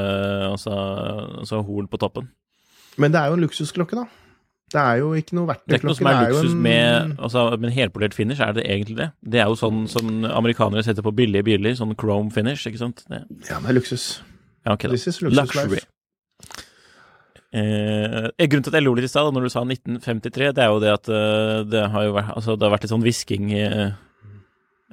altså, 0.52 0.72
altså 1.44 1.60
horn 1.68 1.88
på 1.92 1.98
toppen. 2.02 2.30
Men 2.98 3.12
det 3.12 3.20
er 3.20 3.28
jo 3.32 3.38
en 3.38 3.44
luksusklokke, 3.44 3.98
da. 4.00 4.06
Det 4.74 4.80
er 4.82 4.98
jo 5.00 5.14
ikke 5.16 5.32
noe 5.38 5.48
Det 5.48 5.74
er 5.74 5.80
ikke 5.80 5.88
noe 5.88 5.96
som 5.96 6.08
er 6.12 6.18
luksus 6.28 6.52
en- 6.52 6.62
med, 6.62 7.14
altså, 7.24 7.44
med 7.60 7.72
helpolert 7.72 8.14
finish, 8.14 8.42
er 8.44 8.52
det 8.54 8.66
egentlig 8.68 8.98
det? 8.98 9.12
Det 9.24 9.40
er 9.40 9.46
jo 9.48 9.56
sånn 9.56 9.88
som 9.88 10.26
amerikanere 10.28 10.84
setter 10.84 11.02
på 11.06 11.14
billige 11.16 11.44
biler, 11.48 11.72
sånn 11.80 11.96
chrome 11.96 12.32
finish, 12.36 12.66
ikke 12.68 12.78
sant? 12.82 13.04
Det, 13.08 13.24
Ja, 13.50 13.60
det 13.62 13.70
er 13.70 13.74
luksus. 13.80 14.22
ja, 14.66 14.74
ok 14.74 14.84
da. 14.84 14.90
This 14.90 15.08
is 15.08 15.22
Luxury. 15.22 15.70
life. 15.80 15.86
Eh, 17.54 18.28
grunnen 18.50 18.64
til 18.66 18.74
at 18.74 18.76
jeg 18.76 18.84
lo 18.84 18.94
litt 18.98 19.08
i 19.08 19.12
stad, 19.12 19.32
når 19.34 19.48
du 19.48 19.50
sa 19.54 19.62
1953, 19.64 20.52
det 20.54 20.64
er 20.66 20.68
jo 20.68 20.82
det 20.84 20.92
at 20.92 21.08
eh, 21.10 21.64
det 21.72 21.84
har 21.94 22.04
jo 22.04 22.12
vært, 22.18 22.34
altså, 22.36 22.58
det 22.60 22.68
har 22.68 22.74
vært 22.76 22.84
litt 22.84 22.92
sånn 22.92 23.06
hvisking 23.06 23.54
eh, 23.56 23.92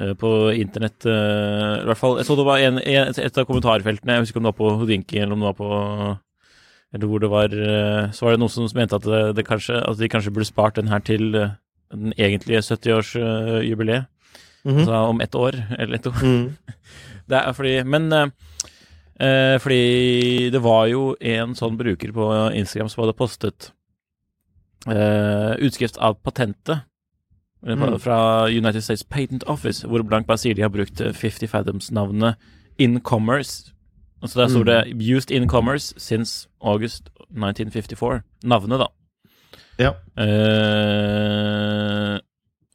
eh, 0.00 0.12
på 0.14 0.30
internett. 0.54 1.04
eh, 1.04 1.82
I 1.82 1.86
hvert 1.90 1.98
fall, 1.98 2.16
Jeg 2.22 2.26
så 2.30 2.36
det 2.38 2.46
var 2.46 2.62
en, 2.62 2.78
en, 2.78 3.08
et 3.10 3.38
av 3.42 3.44
kommentarfeltene, 3.50 4.14
jeg 4.20 4.22
husker 4.28 4.38
om 4.38 4.46
det 4.46 4.52
var 4.54 4.60
på 4.62 4.70
Houdinki 4.78 5.18
eller 5.18 5.34
om 5.34 5.42
det 5.42 5.50
var 5.50 5.58
på 5.58 5.70
Eller 6.94 7.10
hvor 7.10 7.18
det 7.18 7.30
var 7.30 7.50
eh, 7.50 8.10
Så 8.14 8.24
var 8.24 8.34
det 8.36 8.40
noen 8.40 8.52
som 8.54 8.68
mente 8.74 8.94
at, 8.96 9.02
det, 9.02 9.22
det 9.36 9.46
kanskje, 9.48 9.80
at 9.82 9.98
de 9.98 10.08
kanskje 10.08 10.30
burde 10.30 10.46
spart 10.46 10.76
den 10.78 10.88
her 10.92 11.02
til 11.02 11.34
eh, 11.34 11.54
den 11.90 12.12
egentlige 12.18 12.62
70-årsjubileet. 12.62 14.06
Mhm. 14.64 14.78
Altså 14.78 15.00
om 15.10 15.20
ett 15.20 15.34
år, 15.34 15.58
eller 15.78 15.94
et 15.98 16.06
år. 16.06 16.22
Mm. 16.22 16.56
Det 17.28 17.36
er 17.38 17.52
fordi 17.56 17.82
Men 17.84 18.12
eh, 18.12 18.26
eh, 19.20 19.58
fordi 19.58 20.50
det 20.52 20.60
var 20.62 20.86
jo 20.86 21.14
en 21.20 21.54
sånn 21.56 21.76
bruker 21.80 22.12
på 22.12 22.26
Instagram 22.54 22.88
som 22.92 23.02
hadde 23.04 23.16
postet 23.16 23.70
eh, 24.88 25.54
utskrift 25.64 25.96
av 25.98 26.18
patentet 26.22 26.76
eh, 26.78 26.84
Mm. 27.74 27.98
fra 27.98 28.44
United 28.52 28.82
States 28.84 29.02
Patent 29.02 29.44
Office, 29.48 29.86
hvor 29.88 30.02
Blank 30.04 30.26
Basili 30.26 30.60
har 30.62 30.68
brukt 30.68 31.00
eh, 31.00 31.12
50 31.12 31.48
Fathoms-navnet 31.48 32.36
In 32.78 33.00
Commerce. 33.00 33.72
Altså 34.24 34.40
der 34.40 34.48
sto 34.48 34.62
det 34.64 34.84
'Used 34.96 35.30
in 35.30 35.48
Commerce 35.48 35.94
since 35.98 36.48
August 36.60 37.10
1954'. 37.30 38.22
Navnet, 38.42 38.80
da. 38.80 38.86
Ja. 39.78 39.90
Eh, 40.22 42.18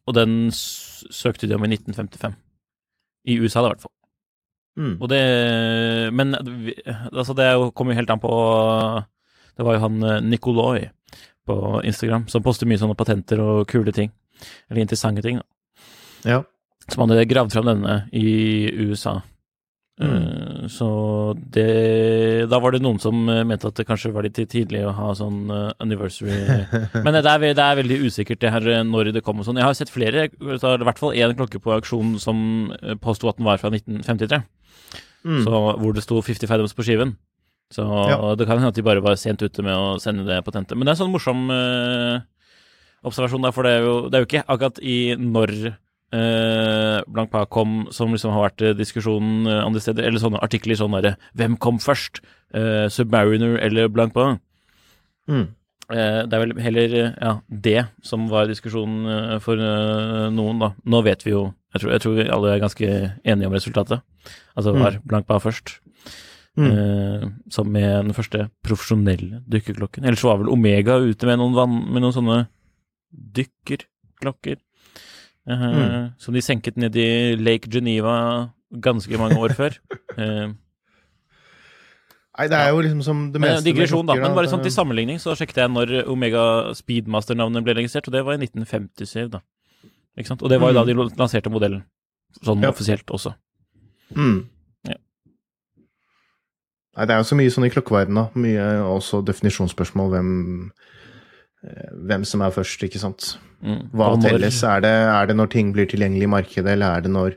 og 0.06 0.16
den 0.16 0.52
søkte 0.52 1.48
de 1.48 1.56
om 1.56 1.64
i 1.64 1.68
1955. 1.74 2.36
I 3.26 3.40
USA, 3.40 3.62
da, 3.62 3.66
i 3.66 3.70
hvert 3.74 3.82
fall. 3.82 3.96
Mm. 4.78 5.02
Og 5.02 5.10
det 5.10 6.14
Men 6.14 6.36
altså, 6.36 7.34
det 7.34 7.46
er 7.46 7.72
kommer 7.72 7.94
jo 7.94 8.00
helt 8.00 8.10
an 8.10 8.20
på 8.20 8.32
Det 9.58 9.66
var 9.66 9.74
jo 9.74 9.80
han 9.80 10.04
eh, 10.04 10.22
Nikolai 10.22 10.90
på 11.46 11.82
Instagram 11.84 12.28
som 12.28 12.44
poster 12.44 12.68
mye 12.70 12.78
sånne 12.78 12.96
patenter 12.96 13.42
og 13.42 13.68
kule 13.68 13.92
ting. 13.92 14.12
Eller 14.70 14.82
interessante 14.82 15.22
ting, 15.22 15.42
da. 15.42 15.44
Ja. 16.30 16.44
Som 16.90 17.10
hadde 17.10 17.26
gravd 17.26 17.52
fram 17.52 17.66
denne 17.66 18.10
i 18.14 18.70
USA. 18.70 19.20
Mm. 20.00 20.70
Så 20.72 20.86
det 21.52 22.48
Da 22.48 22.60
var 22.64 22.72
det 22.72 22.80
noen 22.80 23.02
som 23.04 23.18
eh, 23.28 23.42
mente 23.44 23.68
at 23.68 23.76
det 23.76 23.84
kanskje 23.90 24.14
var 24.16 24.24
litt 24.24 24.38
tidlig 24.48 24.86
å 24.88 24.94
ha 24.96 25.10
sånn 25.18 25.50
eh, 25.52 25.74
anniversary 25.84 26.38
Men 27.04 27.18
det 27.18 27.26
er, 27.28 27.44
det 27.52 27.66
er 27.66 27.80
veldig 27.82 27.98
usikkert 28.06 28.40
det 28.40 28.54
her 28.54 28.70
når 28.88 29.12
det 29.18 29.24
kom 29.26 29.42
og 29.42 29.48
sånn. 29.50 29.60
Jeg 29.60 29.68
har 29.68 29.76
sett 29.76 29.92
flere, 29.92 30.30
så 30.56 30.72
er 30.72 30.80
det 30.80 30.86
i 30.86 30.90
hvert 30.90 31.02
fall 31.04 31.18
én 31.20 31.36
klokke 31.36 31.60
på 31.60 31.74
auksjon 31.76 32.16
som 32.24 32.40
påsto 33.04 33.28
at 33.28 33.42
den 33.42 33.50
var 33.50 33.60
fra 33.60 33.74
1953. 33.76 34.40
Mm. 35.28 35.42
Så, 35.44 35.52
hvor 35.52 35.92
det 35.98 36.06
sto 36.06 36.22
50 36.24 36.48
Fathoms 36.48 36.76
på 36.78 36.86
skiven. 36.88 37.18
Så 37.76 37.84
Ja. 37.84 38.36
det 38.40 38.48
kan 38.48 38.58
hende 38.58 38.72
at 38.72 38.76
de 38.80 38.82
bare 38.86 39.04
var 39.04 39.20
sent 39.20 39.44
ute 39.44 39.62
med 39.62 39.76
å 39.76 40.00
sende 40.00 40.24
det 40.26 40.40
patentet. 40.46 40.78
Men 40.78 40.88
det 40.88 40.94
er 40.94 40.96
en 40.96 41.04
sånn 41.04 41.14
morsom 41.14 41.50
eh, 41.54 42.22
observasjon, 43.04 43.44
der, 43.46 43.52
for 43.52 43.68
det 43.68 43.76
er, 43.78 43.84
jo, 43.86 44.10
det 44.10 44.16
er 44.18 44.24
jo 44.24 44.30
ikke 44.30 44.46
akkurat 44.48 44.80
i 44.82 44.98
når 45.20 45.54
eh, 46.16 47.00
Blancpain 47.08 47.48
kom, 47.52 47.88
som 47.96 48.14
liksom 48.14 48.34
har 48.34 48.48
vært 48.48 48.64
eh, 48.66 48.76
diskusjonen 48.78 49.48
eh, 49.48 49.62
andre 49.66 49.82
steder, 49.84 50.08
eller 50.08 50.22
sånne 50.22 50.42
artikler 50.46 50.80
sånn 50.80 50.96
derre 50.98 51.16
Hvem 51.38 51.58
kom 51.62 51.80
først? 51.84 52.22
Uh, 52.50 52.88
Submariner 52.90 53.60
eller 53.62 53.92
Blankpa? 53.94 54.40
Mm. 55.30 55.44
Uh, 55.90 56.22
det 56.26 56.34
er 56.34 56.42
vel 56.42 56.54
heller 56.66 56.96
ja, 56.98 57.34
det 57.50 57.84
som 58.06 58.24
var 58.32 58.50
diskusjonen 58.50 59.38
for 59.46 59.62
noen, 60.34 60.62
da. 60.62 60.72
Nå 60.90 61.04
vet 61.06 61.22
vi 61.28 61.36
jo 61.36 61.44
Jeg 61.76 61.84
tror, 61.84 61.92
jeg 61.94 62.02
tror 62.02 62.16
vi 62.18 62.26
alle 62.34 62.56
er 62.56 62.64
ganske 62.64 62.90
enige 63.22 63.52
om 63.52 63.54
resultatet. 63.54 64.02
Altså 64.58 64.74
Mm. 64.74 64.82
var 64.82 64.98
Blancpain 65.06 65.44
først. 65.44 65.76
Mm. 66.58 67.36
Som 67.54 67.70
med 67.72 68.08
den 68.08 68.14
første 68.18 68.50
profesjonelle 68.66 69.44
dykkerklokken. 69.46 70.04
Ellers 70.04 70.24
var 70.26 70.42
vel 70.42 70.50
Omega 70.50 70.98
ute 70.98 71.30
med 71.30 71.38
noen, 71.38 71.54
vann, 71.54 71.78
med 71.94 72.02
noen 72.02 72.16
sånne 72.18 72.40
dykkerklokker. 73.14 74.58
Eh, 75.50 75.68
Mm. 75.70 76.14
Som 76.22 76.34
de 76.36 76.42
senket 76.46 76.78
ned 76.78 76.96
i 76.96 77.36
Lake 77.36 77.70
Geneva 77.74 78.52
ganske 78.70 79.18
mange 79.18 79.40
år 79.42 79.56
før. 79.58 79.78
Uh, 80.18 80.54
Nei, 82.40 82.46
det 82.48 82.56
er 82.56 82.70
jo 82.70 82.80
liksom 82.86 83.02
som 83.04 83.24
det 83.34 83.42
meste 83.42 83.56
med 83.60 83.66
digresjon, 83.68 84.06
da. 84.08 84.16
Men 84.16 84.36
bare 84.38 84.48
sånn 84.48 84.62
til 84.64 84.70
eh, 84.72 84.76
sammenligning 84.78 85.18
så 85.20 85.34
sjekket 85.36 85.58
jeg 85.64 85.72
når 85.74 85.92
Omega 86.08 86.44
Speedmaster-navnet 86.78 87.66
ble 87.66 87.74
registrert, 87.82 88.08
og 88.08 88.14
det 88.16 88.22
var 88.24 88.38
i 88.38 88.44
1957, 88.46 89.32
da. 89.34 89.42
Ikke 90.16 90.30
sant? 90.32 90.46
Og 90.46 90.54
det 90.54 90.60
var 90.62 90.72
jo 90.72 90.78
da 90.78 90.86
de 90.88 90.96
lanserte 91.20 91.52
modellen, 91.52 91.84
sånn 92.46 92.64
Ja. 92.64 92.70
offisielt 92.72 93.10
også. 93.12 93.34
Mm. 94.16 94.46
Ja. 94.88 94.96
Nei, 96.96 97.06
det 97.10 97.16
er 97.18 97.20
jo 97.20 97.28
så 97.28 97.36
mye 97.42 97.52
sånn 97.52 97.68
i 97.68 97.74
klokkeverdenen, 97.74 98.22
da. 98.22 98.30
Mye 98.40 98.70
også 98.88 99.20
definisjonsspørsmål 99.26 100.14
hvem 100.16 100.32
eh, 101.66 101.92
hvem 102.08 102.24
som 102.24 102.42
er 102.46 102.56
først, 102.56 102.84
ikke 102.88 103.02
sant. 103.02 103.34
Mm. 103.62 103.90
Hva 103.92 104.14
telles? 104.24 104.62
Er 104.64 104.84
det, 104.86 104.96
er 105.12 105.30
det 105.30 105.36
når 105.36 105.52
ting 105.54 105.74
blir 105.76 105.90
tilgjengelig 105.90 106.28
i 106.28 106.32
markedet, 106.32 106.74
eller 106.74 106.98
er 106.98 107.06
det 107.06 107.12
når 107.12 107.36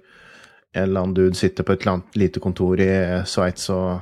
en 0.72 0.87
eller 0.87 1.02
annen 1.02 1.16
dude 1.16 1.37
sitter 1.37 1.66
på 1.66 1.74
et 1.76 1.87
lite 2.16 2.40
kontor 2.40 2.80
i 2.80 2.90
Sveits 3.28 3.68
og 3.74 4.00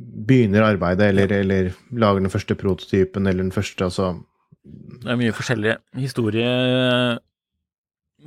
begynner 0.00 0.64
arbeidet, 0.64 1.08
eller, 1.10 1.32
eller 1.40 1.72
lager 1.92 2.20
den 2.20 2.30
første 2.32 2.54
prototypen, 2.54 3.26
eller 3.26 3.42
den 3.42 3.52
første, 3.52 3.84
altså 3.84 4.14
Det 4.64 5.10
er 5.10 5.16
mye 5.16 5.32
forskjellige 5.32 5.76
historie... 5.96 6.46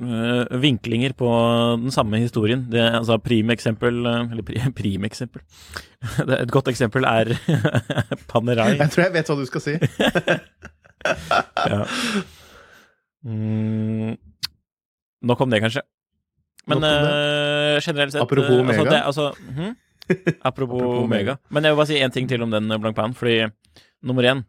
øh, 0.00 0.62
vinklinger 0.62 1.12
på 1.12 1.28
den 1.82 1.90
samme 1.90 2.18
historien. 2.18 2.66
Det, 2.72 2.80
er 2.80 2.98
altså 2.98 3.18
Primeksempel 3.18 4.06
øh, 4.06 4.30
Eller 4.30 4.42
pri, 4.42 4.54
primeksempel 4.82 5.40
Et 6.40 6.50
godt 6.50 6.68
eksempel 6.68 7.04
er 7.04 7.24
Panerai. 8.32 8.76
Jeg 8.76 8.90
tror 8.90 9.02
jeg 9.02 9.12
vet 9.12 9.30
hva 9.30 9.36
du 9.36 9.46
skal 9.46 9.60
si. 9.60 9.78
Ja. 11.70 11.84
Mm, 13.24 14.16
nok 15.22 15.40
om 15.40 15.50
det, 15.50 15.60
kanskje. 15.64 15.82
Men 16.66 16.80
det. 16.82 16.90
øh, 16.92 17.80
generelt 17.84 18.12
sett 18.12 18.22
Apropos 18.22 18.50
øh, 18.50 18.60
Omega. 18.60 18.82
Altså, 18.82 18.90
det, 18.90 19.02
altså, 19.04 19.32
hm? 19.56 19.76
Apropos, 20.48 20.80
Apropos 20.80 21.02
Omega. 21.04 21.34
Men 21.50 21.64
jeg 21.64 21.72
vil 21.72 21.76
bare 21.80 21.86
si 21.86 22.00
én 22.04 22.12
ting 22.12 22.28
til 22.28 22.42
om 22.42 22.50
den 22.50 22.68
blank 22.68 22.82
Blancpain, 22.82 23.14
fordi 23.14 23.46
nummer 24.02 24.22
én 24.22 24.42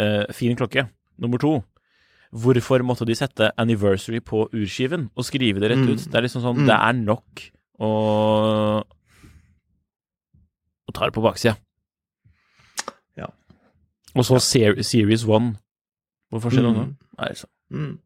uh, 0.00 0.32
fin 0.32 0.56
klokke. 0.56 0.86
Nummer 1.18 1.38
to 1.38 1.62
Hvorfor 2.34 2.82
måtte 2.82 3.04
de 3.06 3.14
sette 3.14 3.52
anniversary 3.56 4.18
på 4.20 4.48
urskiven 4.52 5.10
og 5.14 5.24
skrive 5.24 5.60
det 5.60 5.70
rett 5.70 5.84
Mm. 5.84 5.92
ut? 5.92 5.98
Det 6.10 6.14
er 6.18 6.22
liksom 6.26 6.42
sånn 6.42 6.56
Mm. 6.58 6.66
Det 6.66 6.74
er 6.74 6.92
nok 6.92 7.44
å 7.80 8.82
å 10.88 10.92
ta 10.92 11.04
det 11.06 11.14
på 11.14 11.22
baksida. 11.22 11.56
Ja. 13.16 13.26
Og 14.16 14.24
så 14.24 14.40
ser, 14.40 14.82
Series 14.82 15.22
1. 15.24 15.54
Hvorfor 16.32 16.50
skjer 16.50 16.62
det 16.66 16.74
nå? 16.74 16.84
Nei, 17.18 17.30
så. 17.38 17.46
Mm. 17.74 17.98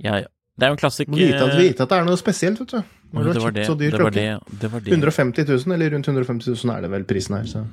Ja, 0.00 0.20
ja. 0.22 0.28
Det 0.60 0.66
er 0.66 0.72
jo 0.72 0.76
en 0.76 0.80
klassiker. 0.80 1.12
Må 1.12 1.16
vite 1.16 1.40
at, 1.40 1.54
eh, 1.54 1.60
vite 1.62 1.84
at 1.86 1.92
det 1.92 1.98
er 1.98 2.04
noe 2.04 2.20
spesielt, 2.20 2.60
vet 2.60 2.74
du. 2.74 2.96
Når 3.10 3.24
du 3.24 3.30
har 3.30 3.40
kjøpt 3.46 3.66
så 3.66 3.76
dyr 3.80 3.94
klokke. 3.96 4.12
det, 4.14 4.58
det 4.60 4.68
var 4.72 4.82
det. 4.84 4.92
150 4.92 5.48
000, 5.48 5.74
eller 5.74 5.94
rundt 5.94 6.10
150 6.10 6.50
000 6.52 6.74
er 6.74 6.84
det 6.84 6.90
vel 6.92 7.06
prisen 7.08 7.36
her, 7.38 7.46
så 7.48 7.64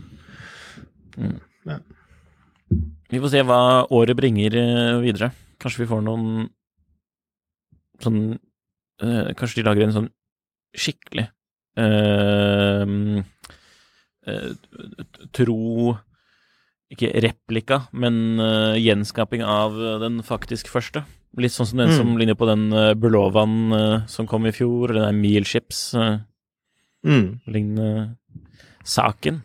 Vi 3.12 3.20
får 3.24 3.32
se 3.34 3.44
hva 3.48 3.60
året 3.92 4.18
bringer 4.18 4.56
eh, 4.62 5.02
videre. 5.04 5.32
Kanskje 5.60 5.84
vi 5.84 5.90
får 5.90 6.04
noen 6.06 6.48
sånn 8.04 8.20
øh, 9.02 9.30
Kanskje 9.38 9.60
de 9.60 9.66
lager 9.66 9.88
en 9.88 9.96
sånn 9.96 10.10
skikkelig 10.78 11.26
øh, 11.82 13.24
øh, 14.28 14.52
tro 15.34 15.96
Ikke 16.94 17.12
replika, 17.20 17.82
men 17.92 18.40
uh, 18.40 18.78
gjenskaping 18.80 19.42
av 19.44 19.76
den 20.00 20.22
faktisk 20.24 20.70
første. 20.72 21.04
Litt 21.38 21.54
sånn 21.54 21.68
som 21.70 21.82
den 21.82 21.92
Mm. 21.92 21.98
som 21.98 22.18
ligner 22.18 22.36
på 22.36 22.48
den 22.48 22.72
uh, 22.74 22.94
Burlovan 22.96 23.74
uh, 23.74 24.06
som 24.08 24.28
kom 24.28 24.46
i 24.48 24.52
fjor, 24.56 24.90
eller 24.90 25.12
den 25.12 25.22
Mealships 25.22 25.94
uh, 25.94 26.20
mm. 27.06 27.42
lignende 27.46 28.16
saken. 28.84 29.44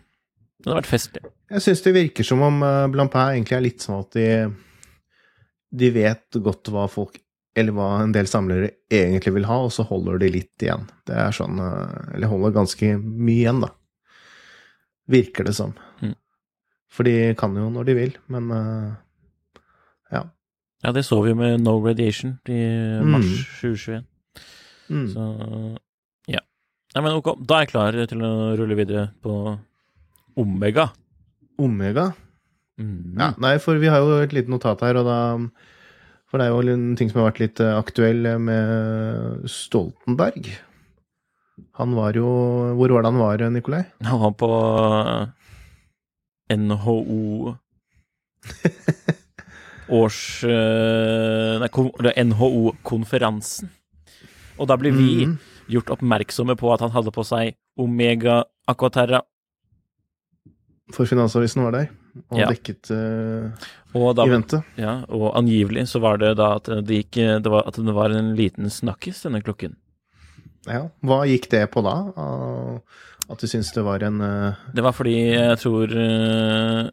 Det 0.62 0.70
hadde 0.70 0.78
vært 0.78 0.92
festlig. 0.92 1.24
Jeg 1.50 1.64
syns 1.64 1.82
det 1.82 1.92
virker 1.92 2.24
som 2.24 2.40
om 2.40 2.62
uh, 2.62 2.86
Blampin 2.88 3.34
egentlig 3.34 3.58
er 3.58 3.66
litt 3.66 3.84
sånn 3.84 4.00
at 4.00 4.12
de 4.16 4.28
De 5.72 5.88
vet 5.90 6.36
godt 6.44 6.68
hva 6.68 6.86
folk 6.88 7.18
Eller 7.56 7.72
hva 7.72 8.02
en 8.02 8.12
del 8.12 8.26
samlere 8.28 8.70
egentlig 8.88 9.32
vil 9.34 9.44
ha, 9.48 9.58
og 9.66 9.72
så 9.72 9.84
holder 9.84 10.18
de 10.18 10.30
litt 10.32 10.62
igjen. 10.62 10.86
Det 11.04 11.12
er 11.12 11.32
sånn 11.32 11.60
Eller 11.60 12.30
holder 12.30 12.54
ganske 12.56 12.96
mye 12.96 13.42
igjen, 13.42 13.60
da. 13.66 13.68
Virker 15.12 15.44
det 15.44 15.52
som. 15.58 15.74
Mm. 15.74 15.91
For 16.92 17.08
de 17.08 17.32
kan 17.38 17.56
jo 17.56 17.70
når 17.72 17.88
de 17.88 17.96
vil, 17.96 18.16
men 18.32 18.50
uh, 18.52 18.92
ja. 20.12 20.26
Ja, 20.84 20.92
det 20.92 21.06
så 21.08 21.22
vi 21.24 21.32
jo 21.32 21.38
med 21.38 21.62
No 21.64 21.78
Radiation 21.80 22.36
i 22.50 22.60
mars 23.06 23.30
2021. 23.60 24.02
Mm. 24.92 25.06
Så 25.14 25.26
ja. 26.28 26.42
Nei, 26.92 27.04
men 27.04 27.14
ok, 27.16 27.32
da 27.40 27.58
er 27.60 27.64
jeg 27.64 27.72
klar 27.72 28.00
til 28.10 28.24
å 28.26 28.32
rulle 28.60 28.76
videre 28.76 29.06
på 29.24 29.36
Omega. 30.42 30.90
Omega? 31.60 32.10
Mm. 32.80 33.14
Ja, 33.16 33.30
nei, 33.40 33.56
for 33.62 33.80
vi 33.80 33.88
har 33.92 34.02
jo 34.02 34.18
et 34.20 34.34
lite 34.36 34.52
notat 34.52 34.82
her, 34.84 34.98
og 35.00 35.08
da 35.08 35.18
For 36.32 36.40
det 36.40 36.48
er 36.48 36.54
jo 36.54 36.74
en 36.74 36.94
ting 36.96 37.10
som 37.10 37.20
har 37.20 37.30
vært 37.30 37.42
litt 37.42 37.60
eh, 37.60 37.74
aktuell 37.76 38.24
med 38.40 39.44
Stoltenberg. 39.52 40.48
Han 41.76 41.92
var 41.92 42.16
jo 42.16 42.28
Hvor 42.78 42.94
var 42.96 43.04
det 43.04 43.10
han 43.12 43.20
var, 43.20 43.44
Nikolai? 43.52 43.82
Han 44.08 44.22
var 44.22 44.32
på 44.40 44.48
NHO 46.56 47.56
Års 49.92 50.44
eh, 50.44 51.58
Nei, 51.62 52.12
NHO-konferansen. 52.24 53.68
Og 54.58 54.68
da 54.70 54.76
blir 54.76 54.92
vi 54.94 55.26
Mhm. 55.26 55.38
gjort 55.68 55.90
oppmerksomme 55.96 56.56
på 56.56 56.72
at 56.74 56.80
han 56.80 56.90
hadde 56.90 57.10
på 57.12 57.24
seg 57.24 57.54
Omega 57.78 58.44
Aquaterra. 58.68 59.22
For 60.92 61.06
Finansavisen 61.06 61.62
var 61.64 61.72
der 61.72 61.88
og 62.30 62.38
Ja. 62.38 62.46
dekket 62.48 62.90
uh, 62.90 63.50
Og 63.94 64.14
da 64.16 64.24
eventet. 64.26 64.64
Ja, 64.76 65.04
og 65.08 65.34
angivelig 65.34 65.86
så 65.88 66.00
var 66.00 66.18
det 66.18 66.36
da 66.36 66.56
at 66.56 66.64
det 66.64 66.86
gikk 67.10 67.42
Det 67.42 67.46
var 67.50 67.64
at 67.66 67.74
det 67.74 67.94
var 67.94 68.10
en 68.10 68.34
liten 68.36 68.66
snakkis, 68.68 69.22
denne 69.22 69.42
klokken. 69.42 69.76
Ja. 70.66 70.90
Hva 71.02 71.24
gikk 71.26 71.48
det 71.50 71.70
på 71.72 71.82
da? 71.82 72.12
Ah, 72.16 72.78
At 73.30 73.42
du 73.42 73.46
syns 73.50 73.70
det 73.74 73.84
var 73.86 74.02
en 74.06 74.20
uh... 74.20 74.58
Det 74.74 74.82
var 74.84 74.94
fordi 74.96 75.16
jeg 75.30 75.58
tror 75.62 75.92
uh, 75.94 76.90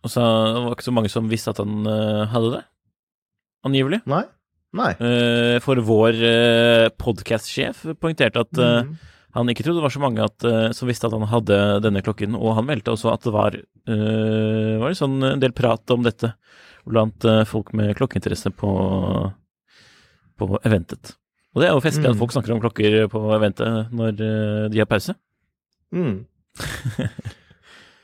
Altså, 0.00 0.22
det 0.24 0.60
var 0.64 0.76
ikke 0.76 0.86
så 0.86 0.94
mange 0.96 1.10
som 1.12 1.26
visste 1.28 1.52
at 1.52 1.58
han 1.60 1.84
uh, 1.84 2.24
hadde 2.32 2.54
det. 2.54 2.60
Angivelig. 3.68 3.98
Nei? 4.08 4.22
Nei. 4.78 4.92
Uh, 4.96 5.58
for 5.60 5.80
vår 5.84 6.20
uh, 6.22 6.86
podkast-sjef 6.96 7.82
poengterte 8.00 8.46
at 8.46 8.54
mm. 8.56 8.86
Mhm. 8.86 8.94
han 9.36 9.50
ikke 9.52 9.66
trodde 9.66 9.82
det 9.82 9.84
var 9.84 9.92
så 9.94 10.02
mange 10.02 10.24
at, 10.24 10.42
eh, 10.42 10.72
som 10.74 10.88
visste 10.90 11.06
at 11.06 11.14
han 11.14 11.28
hadde 11.30 11.56
denne 11.84 12.00
klokken, 12.02 12.34
og 12.34 12.56
han 12.56 12.66
meldte 12.66 12.90
også 12.90 13.12
at 13.12 13.22
det 13.22 13.30
var, 13.30 13.54
eh, 13.54 14.72
var 14.80 14.96
sånn 14.98 15.20
en 15.22 15.42
del 15.42 15.52
prat 15.54 15.92
om 15.94 16.02
dette 16.02 16.32
blant 16.82 17.24
eh, 17.28 17.44
folk 17.46 17.70
med 17.78 17.92
klokkeinteresse 17.94 18.50
på, 18.50 18.72
på 20.34 20.48
eventet. 20.66 21.14
Og 21.54 21.62
det 21.62 21.68
er 21.68 21.74
jo 21.76 21.84
festlig 21.84 22.10
at 22.10 22.18
folk 22.18 22.34
snakker 22.34 22.56
om 22.56 22.62
klokker 22.62 22.96
på 23.12 23.22
eventet 23.36 23.94
når 23.94 24.18
eh, 24.18 24.66
de 24.72 24.82
har 24.82 24.90
pause. 24.90 25.14
Mm. 25.92 26.26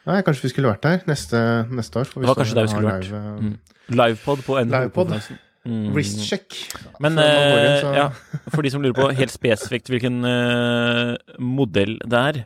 Nei, 0.06 0.20
kanskje 0.22 0.46
vi 0.46 0.52
skulle 0.52 0.70
vært 0.70 0.84
der 0.86 1.00
neste, 1.10 1.38
neste 1.74 1.98
år. 2.02 2.10
Det 2.14 2.28
var 2.28 2.38
kanskje 2.38 2.54
der 2.58 2.66
vi 2.68 2.72
skulle 2.74 2.92
vært. 2.92 3.08
live, 3.08 3.16
eh, 3.16 3.40
Mm. 3.42 3.56
Livepod 3.96 4.42
på. 4.46 4.58
NHO-konferansen. 4.66 5.38
Mm. 5.66 5.92
Wrist 5.94 6.20
check. 6.28 6.54
Men 7.00 7.12
inn, 7.12 7.18
eh, 7.18 7.80
så- 7.82 7.94
ja, 7.94 8.08
for 8.54 8.62
de 8.62 8.70
som 8.70 8.82
lurer 8.82 8.94
på 8.94 9.08
helt 9.16 9.30
spesifikt 9.34 9.88
hvilken 9.90 10.24
uh, 10.24 11.16
modell 11.40 11.98
det 12.06 12.12
er, 12.36 12.44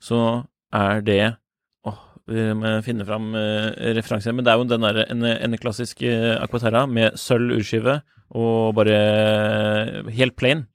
så 0.00 0.46
er 0.72 1.00
det 1.02 1.36
Åh, 1.84 1.98
vi 2.28 2.34
må 2.54 2.82
finne 2.82 3.04
fram 3.04 3.34
uh, 3.34 3.70
referanser. 3.92 4.32
Men 4.34 4.44
det 4.44 4.52
er 4.52 4.56
jo 4.56 4.64
den 4.64 4.80
der, 4.80 5.04
en, 5.10 5.22
en 5.24 5.58
klassisk 5.58 6.00
uh, 6.02 6.40
Aquaterra 6.42 6.86
med 6.88 7.12
sølv 7.20 7.58
urskive 7.58 8.00
og 8.30 8.74
bare 8.74 10.08
helt 10.10 10.36
plain. 10.36 10.66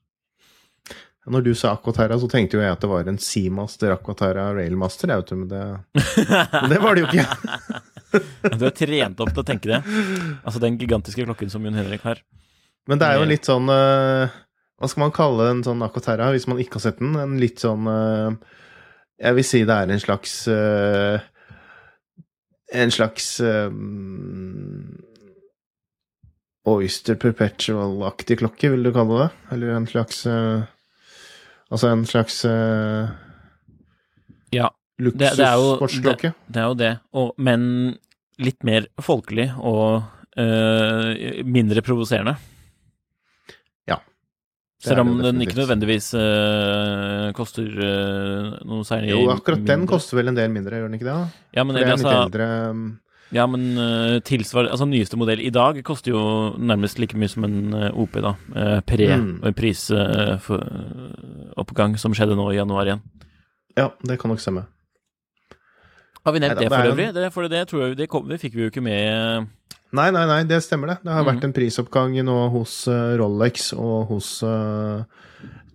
Når 1.28 1.44
du 1.44 1.52
sa 1.60 1.74
Aquaterra, 1.76 2.16
så 2.20 2.30
tenkte 2.32 2.56
jo 2.56 2.64
jeg 2.64 2.72
at 2.72 2.84
det 2.84 2.88
var 2.88 3.08
en 3.10 3.20
Seamaster 3.20 3.92
Aquaterra 3.92 4.48
Railmaster, 4.56 5.12
vet 5.12 5.34
men 5.36 5.50
det, 5.52 5.64
men 6.54 6.72
det 6.72 6.80
var 6.84 6.96
det 6.96 7.04
jo 7.04 7.12
ikke. 7.12 7.28
Du 8.58 8.64
er 8.64 8.72
trent 8.72 9.20
opp 9.20 9.34
til 9.34 9.42
å 9.42 9.46
tenke 9.46 9.68
det. 9.68 9.82
Altså 10.48 10.62
den 10.64 10.78
gigantiske 10.80 11.26
klokken 11.28 11.52
som 11.52 11.66
Jon 11.68 11.76
Henrik 11.76 12.06
har. 12.08 12.22
Men 12.88 13.02
det 13.02 13.10
er 13.10 13.20
jo 13.20 13.26
litt 13.28 13.48
sånn 13.48 13.68
eh, 13.68 14.36
Hva 14.80 14.88
skal 14.90 15.04
man 15.04 15.14
kalle 15.16 15.50
en 15.52 15.64
sånn 15.66 15.84
Aquaterra 15.84 16.30
hvis 16.32 16.48
man 16.48 16.62
ikke 16.64 16.80
har 16.80 16.86
sett 16.86 17.02
den? 17.02 17.18
En 17.20 17.36
litt 17.42 17.60
sånn 17.60 17.90
eh, 17.92 18.38
Jeg 19.28 19.38
vil 19.38 19.48
si 19.50 19.62
det 19.68 19.76
er 19.76 19.92
en 19.92 20.04
slags 20.04 20.38
eh, 20.54 21.28
En 22.80 22.96
slags 22.96 23.28
Oyster 26.68 27.20
Perpetual-aktig 27.20 28.40
klokke, 28.42 28.72
vil 28.72 28.88
du 28.88 28.94
kalle 28.96 29.20
det? 29.26 29.28
Eller 29.56 29.76
en 29.76 29.86
slags 29.88 30.24
Altså 31.72 31.92
en 31.92 32.06
slags 32.08 32.42
uh, 32.48 33.10
Ja. 34.56 34.72
Det, 34.98 35.14
det 35.14 35.30
det, 35.30 35.36
det 35.38 36.58
er 36.58 36.64
jo 36.66 36.74
det, 36.74 36.94
og, 37.14 37.36
men 37.38 37.62
litt 38.42 38.64
mer 38.66 38.88
folkelig 38.98 39.52
og 39.62 40.02
uh, 40.02 41.10
mindre 41.46 41.84
provoserende. 41.86 42.34
Ja. 43.86 44.00
Selv 44.82 45.04
om 45.04 45.12
den 45.22 45.44
ikke 45.46 45.60
nødvendigvis 45.60 46.12
uh, 46.18 47.30
koster 47.38 47.70
uh, 47.70 48.58
noe 48.66 48.88
særlig 48.90 49.14
Jo, 49.14 49.22
akkurat 49.36 49.62
den 49.62 49.84
mindre. 49.84 49.92
koster 49.94 50.18
vel 50.18 50.34
en 50.34 50.40
del 50.40 50.50
mindre, 50.54 50.82
gjør 50.82 50.90
den 50.90 50.98
ikke 50.98 51.10
det? 51.12 51.18
da? 51.18 51.46
Ja, 51.60 51.64
men, 51.66 51.76
For 51.76 51.78
det 51.78 51.86
er 51.86 51.92
en 51.92 51.98
altså, 52.00 52.16
eldre 52.24 52.50
um, 52.74 52.88
ja, 53.36 53.44
men 53.50 53.62
uh, 53.76 54.20
tilsvar, 54.24 54.70
altså 54.72 54.86
nyeste 54.88 55.18
modell 55.20 55.42
i 55.44 55.50
dag 55.54 55.84
koster 55.88 56.12
jo 56.14 56.22
nærmest 56.58 57.00
like 57.02 57.18
mye 57.18 57.30
som 57.32 57.44
en 57.48 57.74
uh, 57.74 57.90
OP, 57.92 58.14
da. 58.24 58.32
Uh, 58.54 58.80
Mm. 58.88 59.54
Pre-prisoppgang 59.58 61.92
som 62.00 62.14
skjedde 62.16 62.36
nå 62.40 62.46
i 62.52 62.60
januar 62.60 62.86
igjen. 62.88 63.02
Ja, 63.78 63.88
det 64.08 64.16
kan 64.22 64.30
nok 64.32 64.42
stemme. 64.42 64.62
Har 66.26 66.32
vi 66.36 66.40
nevnt 66.44 66.60
Neida, 66.60 66.64
det 66.64 66.70
det 66.70 66.76
for 66.76 66.92
øvrig? 66.92 67.08
Det, 67.16 67.34
for 67.34 67.42
det 67.48 67.68
tror 67.70 67.82
jeg 67.84 67.98
det, 67.98 68.08
kom, 68.12 68.24
det 68.28 68.42
fikk 68.42 68.54
vi 68.58 68.64
jo 68.66 68.72
ikke 68.72 68.84
med 68.84 69.04
Nei, 69.96 70.10
nei, 70.12 70.26
nei, 70.28 70.42
det 70.44 70.60
stemmer 70.66 70.88
det. 70.92 70.98
Det 71.06 71.14
har 71.14 71.24
mm. 71.24 71.30
vært 71.30 71.46
en 71.48 71.54
prisoppgang 71.56 72.18
nå 72.28 72.36
hos 72.52 72.74
eh, 72.92 73.14
Rolex 73.22 73.70
og 73.78 74.10
hos 74.12 74.44
eh, 74.44 75.00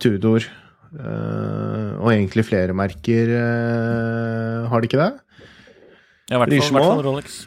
Tudor. 0.03 0.45
eh, 0.93 1.91
og 1.97 2.12
egentlig 2.12 2.45
flere 2.45 2.77
merker, 2.77 3.33
eh, 3.38 4.69
har 4.69 4.85
de 4.85 4.91
ikke 4.91 5.01
det? 5.01 5.12
Ja, 6.31 6.37
i 6.39 6.59
hvert 6.61 6.71
fall. 6.71 7.03
Rolex. 7.05 7.47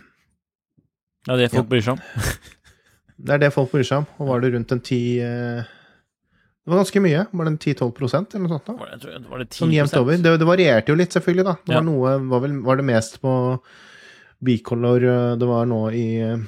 Ja, 1.28 1.36
det 1.40 1.50
folk 1.52 1.64
Ja. 1.66 1.70
bryr 1.70 1.82
seg 1.82 1.94
om. 1.96 2.02
Det 3.26 3.32
er 3.32 3.38
det 3.40 3.54
folk 3.56 3.72
bryr 3.72 3.84
seg 3.88 4.02
om. 4.04 4.06
Og 4.20 4.28
var 4.28 4.42
det 4.44 4.50
rundt 4.54 4.72
en 4.76 4.82
10 4.84 4.98
eh, 5.24 5.62
Det 6.66 6.68
var 6.74 6.82
ganske 6.82 7.00
mye. 7.02 7.22
Var 7.32 7.46
det 7.48 7.52
en 7.54 7.58
10-12% 7.64 8.36
eller 8.36 8.44
noe 8.44 8.58
sånt? 8.58 8.66
da? 8.68 8.74
Var 8.76 8.98
det, 9.00 9.30
var 9.32 9.40
det 9.40 9.48
10 9.54 9.60
Sånn 9.62 9.72
jevnt 9.74 9.96
over. 10.02 10.18
Det, 10.20 10.34
det 10.42 10.48
varierte 10.50 10.92
jo 10.92 10.98
litt, 11.00 11.16
selvfølgelig, 11.16 11.46
da. 11.48 11.54
Det 11.64 11.74
Ja. 11.74 11.80
var 11.80 11.86
noe 11.88 12.16
var, 12.28 12.40
vel, 12.44 12.58
var 12.68 12.76
det 12.82 12.86
mest 12.92 13.22
på 13.24 13.32
bicolor 14.46 15.02
eh, 15.08 15.36
det 15.40 15.48
var 15.48 15.66
nå 15.72 15.80
i 15.96 16.06
eh, 16.22 16.44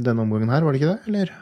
denne 0.00 0.24
omgangen 0.24 0.48
her, 0.50 0.64
var 0.64 0.72
det 0.72 0.80
ikke 0.80 0.94
det? 0.94 1.10
Eller? 1.12 1.34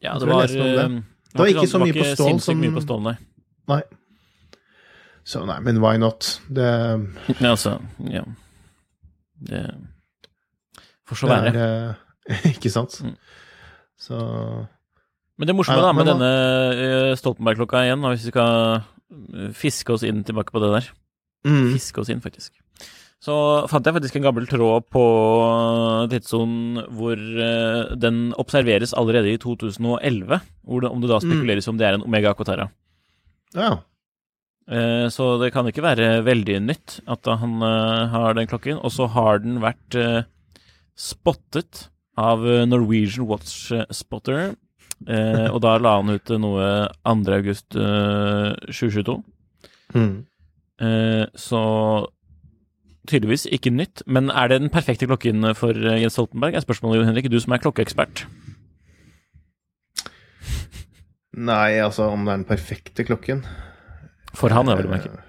Ja, 0.00 0.14
det 0.18 0.28
var, 0.30 0.46
det. 0.46 0.60
eh, 0.60 1.00
Det 1.34 1.38
var 1.42 1.50
ikke 1.50 1.66
så 1.74 1.80
mye 1.82 1.92
på 1.98 2.06
stål 2.14 2.40
som- 2.40 2.60
mye 2.62 2.72
på 2.78 2.84
stål, 2.86 3.02
nei. 3.02 3.16
Nei. 3.68 3.80
Så 5.26 5.42
nei, 5.46 5.58
men 5.60 5.80
why 5.82 5.96
not? 5.98 6.40
Det, 6.48 6.70
Ja, 7.40 7.50
altså, 7.50 7.80
ja. 8.06 8.22
Det 9.40 9.64
får 11.08 11.22
så 11.22 11.30
være. 11.30 11.52
eh, 11.56 12.46
Ikke 12.52 12.72
sant? 12.72 12.96
Mm. 13.04 13.16
Så 14.00 14.16
Men 15.40 15.48
det 15.48 15.56
morsomme 15.56 15.82
da 15.84 15.92
med 15.96 16.04
men 16.04 16.12
denne 16.14 16.32
eh, 16.76 17.18
Stoltenberg-klokka 17.18 17.84
igjen, 17.86 18.06
hvis 18.12 18.28
vi 18.28 18.32
skal 18.34 18.80
eh, 18.80 19.52
fiske 19.56 19.96
oss 19.96 20.04
inn 20.06 20.24
tilbake 20.26 20.52
på 20.54 20.62
det 20.62 20.72
der 20.76 20.90
mm. 21.48 21.70
Fiske 21.74 22.02
oss 22.02 22.12
inn, 22.12 22.22
faktisk. 22.24 22.54
Så 23.20 23.34
fant 23.68 23.84
jeg 23.84 23.92
faktisk 23.98 24.16
en 24.16 24.24
gammel 24.24 24.46
tråd 24.48 24.86
på 24.88 25.04
tidssonen 26.08 26.86
hvor 26.96 27.20
eh, 27.20 27.90
den 28.00 28.30
observeres 28.40 28.94
allerede 28.96 29.34
i 29.34 29.40
2011. 29.40 30.40
Hvor 30.64 30.80
det, 30.80 30.88
om 30.88 31.02
det 31.02 31.10
da 31.10 31.18
spekuleres 31.20 31.68
om 31.68 31.76
det 31.80 31.88
er 31.88 31.98
en 31.98 32.06
Omega 32.06 32.32
Acotera. 32.32 32.70
Ja. 33.52 33.74
Eh, 34.70 35.06
Så 35.10 35.32
det 35.42 35.52
kan 35.52 35.66
ikke 35.66 35.82
være 35.82 36.20
veldig 36.26 36.60
nytt 36.62 37.00
at 37.10 37.26
han 37.26 37.58
eh, 37.66 38.08
har 38.12 38.34
den 38.38 38.46
klokken. 38.50 38.78
Og 38.78 38.92
så 38.94 39.08
har 39.10 39.42
den 39.42 39.58
vært 39.62 39.96
eh, 39.98 40.22
spottet 40.96 41.88
av 42.20 42.42
Norwegian 42.68 43.26
Watch 43.26 43.70
Spotter. 43.94 44.54
Eh, 45.08 45.46
og 45.48 45.60
da 45.64 45.78
la 45.80 45.96
han 45.98 46.12
ut 46.12 46.32
noe 46.42 46.66
2. 47.08 47.34
august 47.38 47.76
eh, 47.78 48.52
2022. 48.68 49.16
Mm. 49.96 50.16
Eh, 50.84 51.24
så 51.34 51.62
tydeligvis 53.10 53.46
ikke 53.50 53.72
nytt. 53.72 54.04
Men 54.06 54.28
er 54.30 54.52
det 54.52 54.60
den 54.60 54.70
perfekte 54.72 55.08
klokken 55.08 55.48
for 55.58 55.74
Jens 55.74 56.14
Stoltenberg? 56.18 56.54
Er 56.54 56.66
spørsmålet, 56.66 57.00
Jon 57.00 57.10
Henrik. 57.10 57.30
Du 57.32 57.40
som 57.40 57.56
er 57.56 57.64
klokkeekspert. 57.64 58.26
Nei, 61.40 61.78
altså 61.80 62.10
om 62.12 62.26
det 62.26 62.32
er 62.32 62.40
den 62.42 62.48
perfekte 62.48 63.06
klokken 63.06 63.44
For 64.38 64.54
han, 64.54 64.70
jeg 64.70 64.82
vil 64.82 64.92
merke. 64.92 65.10
Eh, 65.16 65.26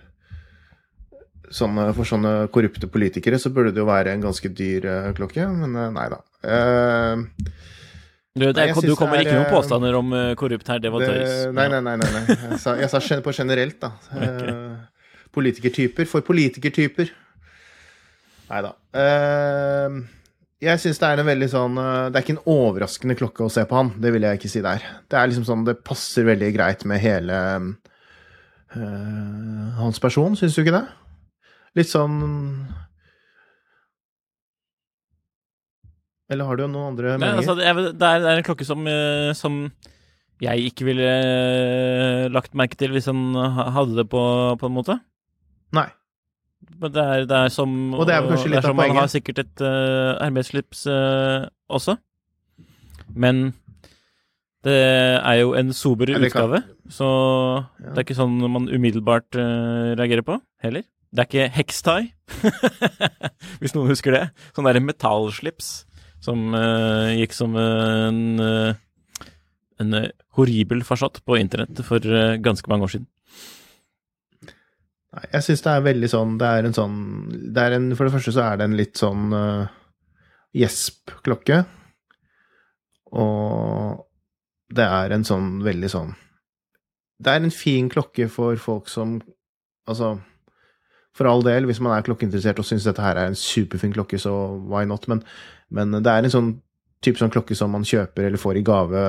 Sånne, 1.52 1.90
for 1.92 2.08
sånne 2.08 2.46
korrupte 2.48 2.88
politikere 2.88 3.36
så 3.42 3.50
burde 3.52 3.74
det 3.76 3.82
jo 3.82 3.88
være 3.90 4.14
en 4.16 4.22
ganske 4.24 4.48
dyr 4.56 4.86
eh, 4.88 5.10
klokke, 5.18 5.44
men 5.52 5.74
eh, 5.76 5.90
nei 5.92 6.06
da. 6.14 6.22
Uh, 6.48 7.26
Du, 8.32 8.46
Nei, 8.48 8.70
du 8.72 8.94
kommer 8.96 9.20
det 9.20 9.26
er, 9.26 9.34
ikke 9.34 9.40
eh, 9.42 9.50
påstander 9.52 9.98
om 10.00 10.14
eh, 10.16 10.30
korrupt 10.40 10.70
her, 10.72 10.80
det 10.80 10.92
var 10.94 11.04
tøys. 11.04 11.50
nei, 11.52 11.66
nei, 11.74 11.82
nei. 11.84 11.98
nei, 12.00 12.12
nei. 12.16 12.38
Jeg 12.54 12.60
sa, 12.64 12.78
jeg 12.80 12.88
sa 12.88 13.20
på 13.20 13.34
generelt, 13.36 13.82
da. 13.84 13.92
Okay. 14.22 15.36
politikertyper. 15.36 16.08
For 16.12 16.24
politikertyper. 16.28 17.12
Nei 18.52 18.62
da. 18.64 18.72
Eh, 19.00 20.00
jeg 20.64 20.80
syns 20.84 21.00
det 21.02 21.10
er 21.10 21.22
en 21.22 21.28
veldig 21.30 21.48
sånn 21.50 21.78
eh, 21.80 22.08
Det 22.12 22.20
er 22.20 22.26
ikke 22.26 22.36
en 22.36 22.52
overraskende 22.52 23.16
klokke 23.20 23.46
å 23.46 23.52
se 23.52 23.64
på 23.68 23.78
han, 23.80 23.94
det 24.04 24.12
vil 24.16 24.28
jeg 24.28 24.40
ikke 24.40 24.52
si 24.52 24.64
det 24.64 24.74
er. 24.80 24.90
Det 25.12 25.20
er 25.20 25.32
liksom 25.32 25.48
sånn, 25.48 25.68
det 25.68 25.78
passer 25.88 26.28
veldig 26.28 26.52
greit 26.56 26.88
med 26.88 27.04
hele 27.04 27.38
eh, 28.75 29.77
hans 29.79 30.01
person, 30.03 30.36
syns 30.39 30.55
du 30.55 30.63
ikke 30.63 30.77
det? 30.77 30.86
Litt 31.79 31.91
sånn 31.91 32.17
Eller 36.31 36.47
har 36.47 36.60
du 36.60 36.63
noen 36.65 36.93
andre 36.93 37.17
meninger? 37.17 37.41
altså, 37.41 37.55
det, 37.60 37.67
er, 37.67 37.79
det 37.91 38.10
er 38.10 38.38
en 38.38 38.45
klokke 38.47 38.67
som, 38.67 38.86
eh, 38.88 39.31
som 39.36 39.65
jeg 40.41 40.71
ikke 40.71 40.88
ville 40.88 41.07
eh, 41.07 42.27
lagt 42.31 42.55
merke 42.57 42.79
til 42.79 42.95
hvis 42.95 43.10
han 43.12 43.36
hadde 43.36 43.99
det 43.99 44.07
på, 44.10 44.21
på 44.57 44.69
en 44.69 44.77
måte. 44.77 44.95
Nei. 45.75 45.89
Men 46.81 46.93
det 46.93 47.03
er, 47.03 47.25
det 47.29 47.38
er 47.38 47.51
som 47.53 47.93
Og 47.93 48.05
det 48.07 48.15
er 48.15 48.27
kanskje 48.27 48.51
litt 48.51 48.62
av 48.62 48.69
som 48.69 48.79
Man 48.79 48.95
har 48.95 49.10
sikkert 49.12 49.41
et 49.43 49.63
uh, 49.65 50.17
arbeidsslips 50.21 50.86
uh, 50.89 51.49
også. 51.69 51.97
Men 53.12 53.51
det 54.65 54.78
er 55.17 55.38
jo 55.39 55.54
en 55.58 55.71
sober 55.74 56.12
utgave, 56.13 56.62
så 56.93 57.08
det 57.82 57.95
er 57.95 58.04
ikke 58.04 58.17
sånn 58.17 58.36
man 58.45 58.67
umiddelbart 58.69 59.34
uh, 59.39 59.93
reagerer 59.97 60.26
på, 60.26 60.38
heller. 60.62 60.86
Det 61.12 61.24
er 61.24 61.30
ikke 61.30 61.56
hekstai, 61.56 62.02
hvis 63.60 63.74
noen 63.74 63.89
husker 63.89 64.13
det. 64.13 64.28
Sånn 64.54 64.69
derre 64.69 64.84
metallslips 64.86 65.71
som 66.21 66.54
uh, 66.54 67.10
gikk 67.17 67.34
som 67.34 67.58
en, 67.58 68.21
uh, 68.38 69.26
en 69.82 69.97
horribel 70.38 70.86
farsott 70.86 71.24
på 71.26 71.39
internett 71.41 71.82
for 71.88 72.06
ganske 72.45 72.69
mange 72.69 72.86
år 72.86 72.93
siden. 72.93 73.10
Nei, 75.12 75.26
jeg 75.34 75.47
syns 75.47 75.65
det 75.65 75.71
er 75.74 75.82
veldig 75.84 76.08
sånn 76.08 76.38
Det 76.39 76.50
er 76.56 76.65
en 76.69 76.76
sånn 76.78 76.93
det 77.52 77.60
er 77.60 77.74
en, 77.76 77.89
For 78.00 78.08
det 78.08 78.13
første 78.13 78.32
så 78.32 78.45
er 78.45 78.62
det 78.62 78.67
en 78.69 78.78
litt 78.80 78.95
sånn 78.95 79.34
gjesp-klokke. 80.56 81.58
Og 83.19 84.06
det 84.71 84.88
er 84.88 85.13
en 85.15 85.25
sånn 85.27 85.60
veldig 85.65 85.89
sånn 85.91 86.12
Det 87.21 87.34
er 87.34 87.43
en 87.43 87.53
fin 87.53 87.89
klokke 87.91 88.27
for 88.31 88.60
folk 88.62 88.89
som 88.91 89.19
Altså 89.89 90.15
For 91.17 91.27
all 91.27 91.43
del, 91.43 91.67
hvis 91.67 91.81
man 91.84 91.95
er 91.97 92.05
klokkeinteressert 92.07 92.62
og 92.62 92.67
syns 92.67 92.88
dette 92.88 93.03
her 93.03 93.19
er 93.19 93.31
en 93.31 93.38
superfin 93.38 93.93
klokke, 93.95 94.19
så 94.21 94.31
why 94.71 94.86
not? 94.88 95.07
Men, 95.12 95.23
men 95.69 95.97
det 95.99 96.07
er 96.12 96.23
en 96.23 96.34
sånn 96.34 96.51
type 97.03 97.19
sånn 97.19 97.34
klokke 97.34 97.57
som 97.57 97.73
man 97.73 97.84
kjøper 97.88 98.29
eller 98.29 98.39
får 98.39 98.62
i 98.62 98.65
gave 98.65 99.01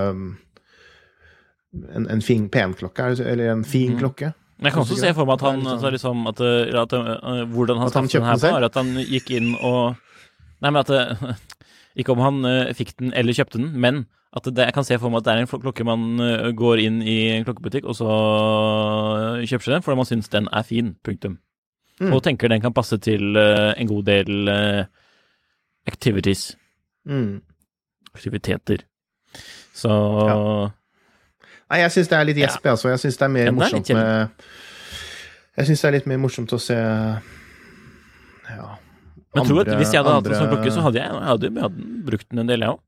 En, 1.72 2.06
en 2.10 2.24
fin 2.24 2.48
penklokke, 2.52 3.04
er 3.04 3.20
eller 3.32 3.52
en 3.52 3.62
fin 3.64 3.94
mm. 3.94 4.00
klokke. 4.00 4.32
Men 4.58 4.68
jeg 4.68 4.74
kan 4.74 4.82
også 4.82 4.98
se 5.00 5.12
for 5.16 5.28
meg 5.28 5.38
at 5.38 5.44
han 5.46 5.62
altså, 5.62 5.78
sånn- 5.80 5.94
liksom, 5.94 6.26
at, 6.28 6.40
at, 6.42 6.74
at, 6.82 6.92
eh, 6.98 7.44
Hvordan 7.50 7.80
han 7.80 7.92
han 7.94 8.10
kjøpte 8.12 8.18
den 8.20 8.28
her 8.28 8.42
på, 8.42 8.50
er 8.58 8.66
at 8.68 8.76
han 8.78 8.90
gikk 9.00 9.32
inn 9.38 9.54
og 9.56 9.96
Nei, 10.62 10.70
men 10.70 10.78
at 10.82 10.90
det, 10.92 11.36
Ikke 11.98 12.14
om 12.14 12.22
han 12.24 12.44
eh, 12.48 12.72
fikk 12.76 12.94
den 13.00 13.12
eller 13.16 13.36
kjøpte 13.36 13.60
den, 13.60 13.72
men 13.80 14.04
at 14.32 14.46
det, 14.48 14.64
jeg 14.64 14.72
kan 14.72 14.86
se 14.88 14.96
for 14.96 15.12
meg 15.12 15.20
at 15.20 15.26
det 15.26 15.32
er 15.34 15.42
en 15.42 15.62
klokke 15.64 15.84
man 15.84 16.20
eh, 16.24 16.50
går 16.56 16.80
inn 16.86 17.00
i 17.04 17.16
en 17.34 17.44
klokkebutikk, 17.44 17.88
og 17.90 17.98
så 17.98 18.08
eh, 18.08 19.46
kjøper 19.50 19.66
seg 19.66 19.74
den 19.76 19.84
fordi 19.84 20.00
man 20.00 20.08
syns 20.08 20.32
den 20.32 20.48
er 20.48 20.64
fin. 20.68 20.94
Punktum. 21.04 21.38
Mm. 22.00 22.14
Og 22.16 22.22
tenker 22.24 22.48
den 22.48 22.62
kan 22.64 22.74
passe 22.74 22.96
til 23.04 23.36
en 23.36 23.86
god 23.86 24.06
del 24.08 24.48
activities. 25.86 26.56
Mm. 27.04 27.42
Aktiviteter. 28.14 28.86
Så 29.76 29.92
Ja. 30.28 30.70
Nei, 31.72 31.78
jeg 31.80 31.92
syns 31.94 32.08
det 32.10 32.16
er 32.18 32.26
litt 32.28 32.36
gjesp, 32.36 32.64
jeg, 32.66 32.74
altså. 32.74 32.88
Jeg 32.90 33.00
syns 33.00 33.16
det 33.16 33.24
er 33.24 33.30
mer 33.32 33.46
Ja, 33.46 33.52
morsomt 33.56 33.88
med 33.96 34.28
Jeg 35.56 35.66
syns 35.66 35.80
det 35.80 35.88
er 35.88 35.94
litt 35.94 36.08
mer 36.10 36.18
morsomt 36.20 36.52
å 36.52 36.58
se 36.60 36.76
Ja 36.76 38.66
Men 39.32 39.42
jeg 39.42 39.48
tror 39.48 39.60
at 39.64 39.70
hvis 39.80 39.92
jeg 39.94 40.02
hadde 40.02 40.12
hatt 40.16 40.26
en 40.26 40.34
som 40.34 40.42
sånn 40.44 40.50
klokke, 40.52 40.72
så 40.74 40.82
hadde 40.84 40.98
jeg, 41.00 41.08
jeg 41.16 41.28
hadde, 41.32 41.50
jeg 41.54 41.62
hadde 41.66 41.84
brukt 42.08 42.28
den 42.30 42.42
en 42.42 42.50
del, 42.52 42.60
jeg 42.66 42.74
òg. 42.74 42.80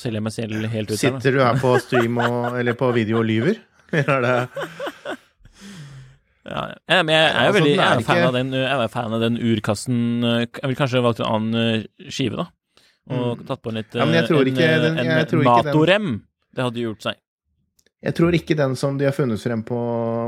selger 0.00 0.16
jeg 0.20 0.24
meg 0.24 0.32
selv 0.32 0.66
helt 0.72 0.90
ut 0.90 0.94
her. 0.96 1.00
Sitter 1.02 1.34
du 1.36 1.40
her 1.44 1.58
på 1.60 1.72
stream 1.84 2.20
og, 2.24 2.36
eller 2.60 2.76
på 2.78 2.88
video 2.96 3.20
og 3.20 3.26
lyver? 3.28 3.58
Eller 3.92 4.14
er 4.16 4.22
det 4.26 5.16
Ja, 6.50 6.60
ja, 6.88 7.00
men 7.04 7.10
jeg 7.12 7.24
er 7.26 7.34
jo 7.34 7.48
Altså, 7.50 7.58
veldig 7.58 7.72
jeg 7.74 7.84
er 7.84 8.04
fan, 8.06 8.22
av 8.26 8.32
den, 8.38 8.52
jeg 8.56 8.78
er 8.84 8.88
fan 8.94 9.12
av 9.16 9.20
den 9.22 9.36
urkassen 9.50 9.98
eh, 10.24 10.38
Jeg 10.46 10.62
ville 10.64 10.78
kanskje 10.78 11.02
valgt 11.04 11.20
en 11.20 11.28
annen 11.28 11.58
eh, 11.60 12.08
skive, 12.10 12.38
da. 12.40 12.46
Og 13.10 13.42
tatt 13.48 13.60
på 13.64 13.72
en 13.72 13.76
litt 13.80 13.90
Mm. 13.92 13.98
Ja, 14.00 14.06
men 14.08 14.16
jeg 14.16 14.24
eh, 14.24 14.30
tror 14.30 14.48
en, 14.48 14.54
den- 14.54 14.98
en 15.02 15.10
jeg 15.10 15.28
den- 15.30 15.44
Nato-rem. 15.50 16.08
Det 16.56 16.64
hadde 16.64 16.80
gjort 16.86 17.04
seg. 17.04 17.18
Jeg 18.02 18.14
tror 18.16 18.32
ikke 18.32 18.56
den 18.56 18.74
som 18.80 18.96
de 18.96 19.04
har 19.04 19.12
funnet 19.12 19.40
frem 19.42 19.62
på 19.62 19.76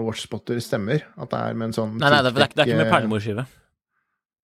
Watchspotter, 0.04 0.58
stemmer. 0.60 1.02
At 1.16 1.30
det 1.32 1.38
er 1.40 1.54
med 1.56 1.70
en 1.70 1.72
sånn 1.78 1.94
Nei, 1.98 2.10
nei, 2.12 2.22
det 2.22 2.28
er, 2.28 2.32
det 2.36 2.42
er, 2.42 2.48
ikke- 2.48 2.56
det 2.56 2.62
er 2.66 2.70
ikke 2.72 2.76
med 2.82 2.86
eh, 2.86 2.92
perlemorskive. 2.98 3.46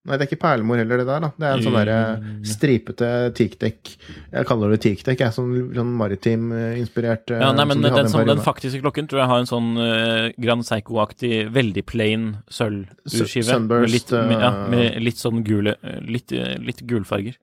Nei, 0.08 0.16
det 0.16 0.24
er 0.24 0.28
ikke 0.30 0.40
perlemor 0.40 0.78
heller, 0.80 0.96
det 1.02 1.06
der. 1.10 1.20
da. 1.20 1.28
Det 1.36 1.44
er 1.44 1.52
en 1.58 1.62
sånn 1.66 1.74
derre 1.76 1.96
Mm. 2.22 2.44
stripete 2.46 3.08
teakdekk. 3.36 3.90
Jeg 4.32 4.46
kaller 4.48 4.70
det 4.72 4.78
teakdekk, 4.80 5.18
jeg. 5.20 5.32
Sånn, 5.36 5.50
sånn 5.74 5.90
maritim-inspirert. 6.00 7.28
Ja, 7.34 7.50
nei, 7.52 7.64
men 7.68 7.82
den, 7.82 8.08
som, 8.08 8.24
den 8.26 8.40
faktiske 8.40 8.80
klokken 8.80 9.08
tror 9.10 9.20
jeg 9.20 9.28
har 9.28 9.38
en 9.42 9.50
sånn 9.50 9.68
uh, 9.76 10.30
Grand 10.40 10.64
Psycho-aktig, 10.64 11.50
veldig 11.52 11.84
plain 11.84 12.24
sølvurskive. 12.48 13.44
Sunburst, 13.50 13.82
med 13.84 13.90
litt, 13.92 14.10
med, 14.12 14.40
ja, 14.40 14.50
eh, 14.64 14.70
med 14.72 15.02
litt 15.02 15.20
sånn 15.20 15.44
gule 15.44 15.76
eh, 15.82 16.00
Litt, 16.08 16.32
eh, 16.32 16.56
litt 16.62 16.80
gulfarger. 16.88 17.36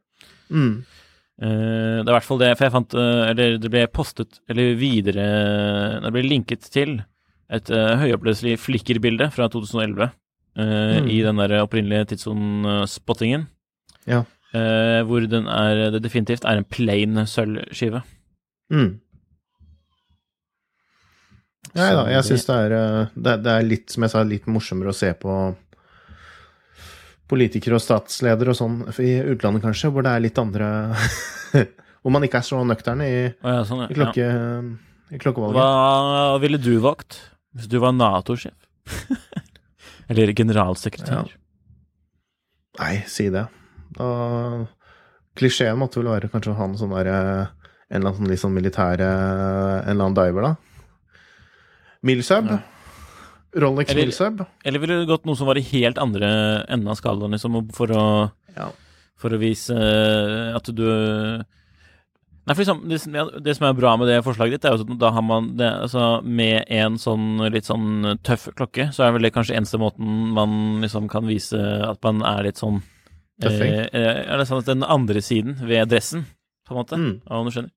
Mm. 0.49 0.85
Eh, 1.41 1.97
det 1.99 2.07
er 2.07 2.11
i 2.13 2.15
hvert 2.15 2.23
fall 2.29 2.39
det, 2.39 2.51
for 2.55 2.63
jeg 2.63 2.71
fant 2.71 2.93
eh, 2.95 3.23
Eller 3.33 3.57
det 3.59 3.67
ble 3.73 3.81
postet, 3.91 4.37
eller 4.47 4.69
videre 4.79 5.25
Det 6.05 6.11
ble 6.15 6.21
linket 6.23 6.69
til 6.71 6.93
et 7.51 7.67
uh, 7.75 7.97
høyoppløselig 8.01 8.55
flikkerbilde 8.57 9.27
fra 9.35 9.45
2011 9.51 10.05
eh, 10.07 11.01
Mm. 11.03 11.09
i 11.11 11.17
den 11.21 11.37
der 11.37 11.51
opprinnelige 11.61 12.05
tidssone-spottingen. 12.13 13.43
Ja. 14.07 14.21
Hvor 15.05 15.27
den 15.29 15.45
er 15.51 15.91
det 15.91 15.99
definitivt 16.05 16.45
er 16.47 16.57
en 16.61 16.63
plain 16.71 17.19
sølvskive. 17.27 17.99
Mm. 18.71 18.93
Nei 21.75 21.89
da, 21.97 22.05
jeg 22.13 22.23
syns 22.29 22.45
det 22.47 22.57
det, 22.71 22.79
er- 23.33 23.41
det 23.43 23.51
er 23.51 23.67
litt, 23.67 23.89
som 23.91 24.05
jeg 24.07 24.13
sa, 24.13 24.23
litt 24.23 24.45
morsommere 24.47 24.93
å 24.93 24.95
se 24.95 25.11
på 25.19 25.33
politikere 27.31 27.79
og 27.79 27.83
statsledere 27.83 28.53
og 28.53 28.57
sånn 28.59 28.81
i 29.01 29.15
utlandet, 29.33 29.63
kanskje, 29.65 29.91
hvor 29.93 30.05
det 30.05 30.13
er 30.13 30.25
litt 30.27 30.41
andre 30.41 30.69
Hvor 32.05 32.13
man 32.13 32.21
ikke 32.27 32.37
er 32.37 32.45
så 32.45 32.59
nøkterne 32.61 33.05
i, 33.09 33.21
ja, 33.33 33.61
sånn, 33.65 33.79
ja. 33.81 33.87
i, 33.89 33.95
klokke, 33.97 34.25
i 35.09 35.21
klokkevalget. 35.23 35.57
Hva 35.57 36.35
ville 36.43 36.59
du 36.61 36.75
valgt 36.83 37.17
hvis 37.57 37.69
du 37.71 37.79
var 37.81 37.95
Nato-sjef? 37.97 38.67
Eller 40.11 40.29
generalsekretær? 40.37 41.31
Nei, 42.77 42.93
si 43.09 43.25
det. 43.33 43.47
Da 43.97 44.09
Klisjeen 45.35 45.79
måtte 45.79 45.97
vel 45.99 46.11
være 46.13 46.29
kanskje 46.31 46.53
å 46.53 46.59
ha 46.59 46.67
en 46.69 46.77
sånn 46.79 46.93
der 46.95 47.09
eh, 47.11 47.71
En 47.89 47.99
eller 47.99 48.11
annen 48.11 48.19
sånn 48.19 48.31
litt 48.31 48.41
sånn 48.41 48.55
militær 48.55 49.01
eh, 49.01 49.09
En 49.81 49.95
eller 49.95 50.07
annen 50.07 50.17
diver, 50.19 50.49
da. 50.51 51.19
Milsub. 52.05 52.51
Rolex 53.55 53.91
Eller- 53.91 54.05
Milsub. 54.09 54.45
Eller 54.65 54.79
ville 54.83 54.99
du 55.01 55.05
gått 55.07 55.25
noe 55.25 55.35
som 55.39 55.47
var 55.47 55.57
i 55.57 55.61
helt 55.61 55.97
andre 55.97 56.65
enden 56.69 56.87
av 56.91 56.97
skalaen, 56.99 57.31
liksom, 57.31 57.71
for 57.73 57.87
å, 57.87 58.31
Ja. 58.55 58.69
for 59.15 59.29
å 59.31 59.39
vise 59.39 59.71
eh, 59.75 60.55
at 60.55 60.63
du 60.75 61.43
Nei, 62.47 62.53
for 62.53 62.61
liksom, 62.61 62.81
det, 62.87 62.99
som- 63.01 63.41
det 63.41 63.55
som 63.57 63.65
er 63.65 63.73
bra 63.73 63.95
med 63.97 64.07
det 64.07 64.19
forslaget 64.23 64.51
ditt, 64.61 64.65
er 64.65 64.75
jo 64.77 64.83
at 64.85 64.99
da 64.99 65.09
har 65.09 65.21
man 65.23 65.55
det, 65.57 65.65
altså, 65.81 66.21
Med 66.23 66.65
en 66.69 66.93
sånn 66.97 67.39
litt 67.51 67.65
sånn 67.65 68.19
tøff 68.21 68.49
klokke, 68.53 68.91
så 68.93 69.07
er 69.07 69.13
vel 69.13 69.23
det 69.23 69.33
kanskje 69.33 69.55
eneste 69.57 69.79
måten 69.81 70.29
man 70.33 70.79
liksom 70.81 71.09
kan 71.09 71.25
vise 71.25 71.57
at 71.57 71.97
man 72.03 72.21
er 72.21 72.43
litt 72.43 72.57
sånn 72.61 72.83
Tøffing. 73.41 73.73
Eh, 73.91 74.31
er 74.31 74.37
det 74.37 74.45
sånn 74.47 74.59
at 74.59 74.65
den 74.65 74.83
andre 74.83 75.19
siden 75.21 75.57
ved 75.67 75.89
dressen, 75.89 76.25
på 76.67 76.71
en 76.71 76.77
måte? 76.77 76.95
Mm. 76.95 77.21
Ja, 77.27 77.35
om 77.35 77.45
du 77.45 77.51
skjønner? 77.51 77.71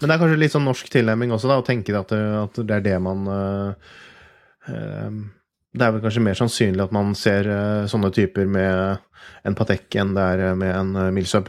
Men 0.00 0.08
det 0.08 0.14
er 0.14 0.18
kanskje 0.22 0.38
litt 0.38 0.52
sånn 0.52 0.64
norsk 0.68 0.88
tilnærming 0.90 1.30
også, 1.32 1.48
da, 1.48 1.56
å 1.58 1.64
tenke 1.66 1.96
at 1.98 2.08
det, 2.08 2.20
at 2.44 2.52
det 2.66 2.70
er 2.76 2.80
det 2.80 3.00
man 3.02 3.26
eh, 3.26 3.68
eh, 3.70 3.74
Det 5.74 5.82
er 5.82 5.90
vel 5.90 6.02
kanskje 6.04 6.22
mer 6.22 6.38
sannsynlig 6.38 6.84
at 6.84 6.92
man 6.94 7.14
ser 7.18 7.48
eh, 7.50 7.84
sånne 7.90 8.12
typer 8.14 8.46
med 8.46 9.00
en 9.44 9.56
Patek 9.58 9.96
enn 9.98 10.12
det 10.14 10.26
er 10.34 10.42
eh, 10.50 10.58
med 10.58 10.70
en 10.70 10.92
uh, 10.94 11.12
Milsub. 11.14 11.48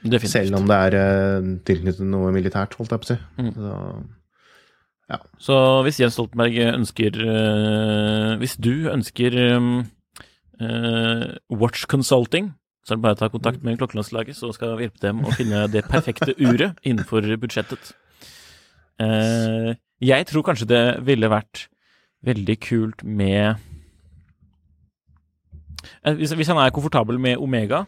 Definitivt. 0.00 0.32
Selv 0.32 0.56
om 0.60 0.68
det 0.70 0.78
er 0.78 1.48
tilknyttet 1.66 2.06
noe 2.06 2.30
militært, 2.32 2.76
holdt 2.78 2.94
jeg 2.94 3.02
på 3.02 3.08
å 3.08 3.10
si. 3.10 3.16
Mm. 3.42 3.50
Så, 3.58 5.18
Så 5.42 5.56
hvis 5.84 5.98
Jens 6.00 6.14
Stoltenberg 6.14 6.54
ønsker 6.68 7.18
eh, 7.24 8.36
Hvis 8.38 8.54
du 8.62 8.88
ønsker 8.92 9.36
um, 9.56 9.72
eh, 10.62 11.24
watch 11.50 11.88
consulting, 11.90 12.52
så 12.86 12.94
er 12.94 13.00
det 13.00 13.04
bare 13.08 13.18
å 13.18 13.20
ta 13.24 13.28
kontakt 13.32 13.66
med 13.66 13.76
klokkelandslaget, 13.80 14.38
så 14.38 14.52
skal 14.54 14.78
vi 14.78 14.86
hjelpe 14.86 15.02
dem 15.02 15.26
å 15.26 15.34
finne 15.34 15.66
det 15.72 15.82
perfekte 15.90 16.36
uret 16.38 16.78
innenfor 16.86 17.26
budsjettet. 17.42 17.90
Eh, 19.02 19.74
jeg 20.00 20.26
tror 20.26 20.42
kanskje 20.46 20.66
det 20.68 20.82
ville 21.06 21.28
vært 21.32 21.68
veldig 22.24 22.58
kult 22.60 23.04
med 23.04 23.56
Eh, 26.04 26.14
hvis, 26.18 26.32
hvis 26.34 26.48
han 26.50 26.58
er 26.58 26.72
komfortabel 26.74 27.18
med 27.22 27.38
Omega, 27.38 27.84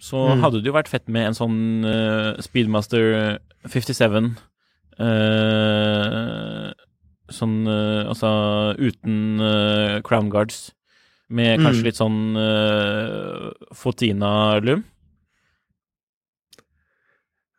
så 0.00 0.34
Mm. 0.34 0.40
hadde 0.40 0.58
det 0.62 0.66
jo 0.66 0.72
vært 0.72 0.88
fett 0.88 1.08
med 1.08 1.26
en 1.28 1.34
sånn 1.36 1.84
uh, 1.84 2.40
Speedmaster 2.42 3.38
57 3.68 4.34
uh, 4.98 6.72
Sånn 7.30 7.66
uh, 7.68 8.08
altså 8.10 8.30
uten 8.78 9.40
eh, 9.40 10.00
crown 10.04 10.28
guards, 10.30 10.72
med 11.30 11.60
kanskje 11.60 11.80
Mm. 11.80 11.84
litt 11.84 11.96
sånn 11.96 12.18
Fotina-lum. 13.72 14.84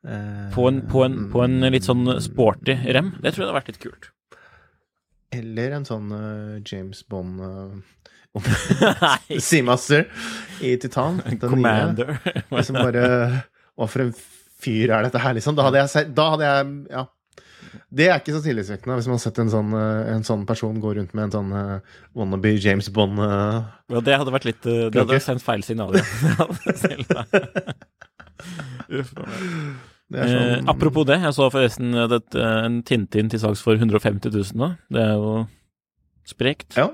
Eh, 0.07 0.45
På 0.55 0.67
en, 0.69 0.81
på, 0.89 1.03
en, 1.05 1.25
på 1.33 1.43
en 1.45 1.59
litt 1.73 1.87
sånn 1.87 2.07
sporty 2.23 2.77
rem. 2.85 3.15
Det 3.19 3.33
tror 3.33 3.43
jeg 3.43 3.49
hadde 3.49 3.59
vært 3.59 3.73
litt 3.73 3.83
kult. 3.83 4.11
Eller 5.35 5.75
en 5.75 5.85
sånn 5.87 6.11
uh, 6.13 6.61
James 6.63 7.01
Bond 7.11 7.41
uh, 7.43 7.73
Seamaster 9.39 10.07
i 10.61 10.77
titan. 10.77 11.21
Commander. 11.41 12.17
Liksom 12.51 12.79
bare 12.79 13.05
Hva 13.75 13.89
for 13.91 14.05
en 14.05 14.13
fyr 14.65 14.93
er 14.95 15.05
dette 15.07 15.21
her, 15.21 15.35
liksom? 15.37 15.57
Da 15.57 15.67
hadde 15.67 15.83
jeg 15.83 16.15
Da 16.15 16.31
hadde 16.35 16.49
jeg 16.49 16.73
Ja. 16.93 17.05
Det 17.95 18.07
er 18.09 18.19
ikke 18.19 18.33
så 18.35 18.41
tillitvekkende 18.43 18.95
hvis 18.97 19.07
man 19.07 19.15
har 19.15 19.23
sett 19.23 19.37
en 19.39 19.51
sånn, 19.51 19.71
eh, 19.77 20.09
en 20.15 20.23
sånn 20.25 20.43
person 20.47 20.79
gå 20.83 20.93
rundt 20.97 21.13
med 21.15 21.27
en 21.27 21.33
sånn 21.35 21.51
uh, 21.55 21.95
wannabe 22.17 22.53
James 22.59 22.89
Bond 22.91 23.19
uh, 23.21 23.67
Ja, 23.91 24.01
det 24.03 24.17
hadde 24.19 24.33
vært 24.35 24.47
litt 24.49 24.67
uh, 24.67 24.87
Det 24.91 25.03
hadde 25.03 25.19
sendt 25.23 25.43
feil 25.45 25.63
signaler. 25.63 26.03
Uff, 28.89 29.13
a 29.15 29.27
meg. 29.27 29.91
Det 30.11 30.21
sånn 30.29 30.51
Eh, 30.59 30.63
apropos 30.69 31.05
det, 31.09 31.19
jeg 31.23 31.33
så 31.33 31.47
forresten 31.51 31.93
eh, 31.95 32.07
det, 32.07 32.21
eh, 32.35 32.65
en 32.65 32.81
Tintin 32.83 33.29
til 33.29 33.39
salgs 33.41 33.61
for 33.65 33.73
150 33.75 34.29
000 34.31 34.43
nå. 34.55 34.77
Det 34.91 35.01
er 35.01 35.13
jo 35.17 35.47
sprekt. 36.25 36.75
Ja. 36.77 36.91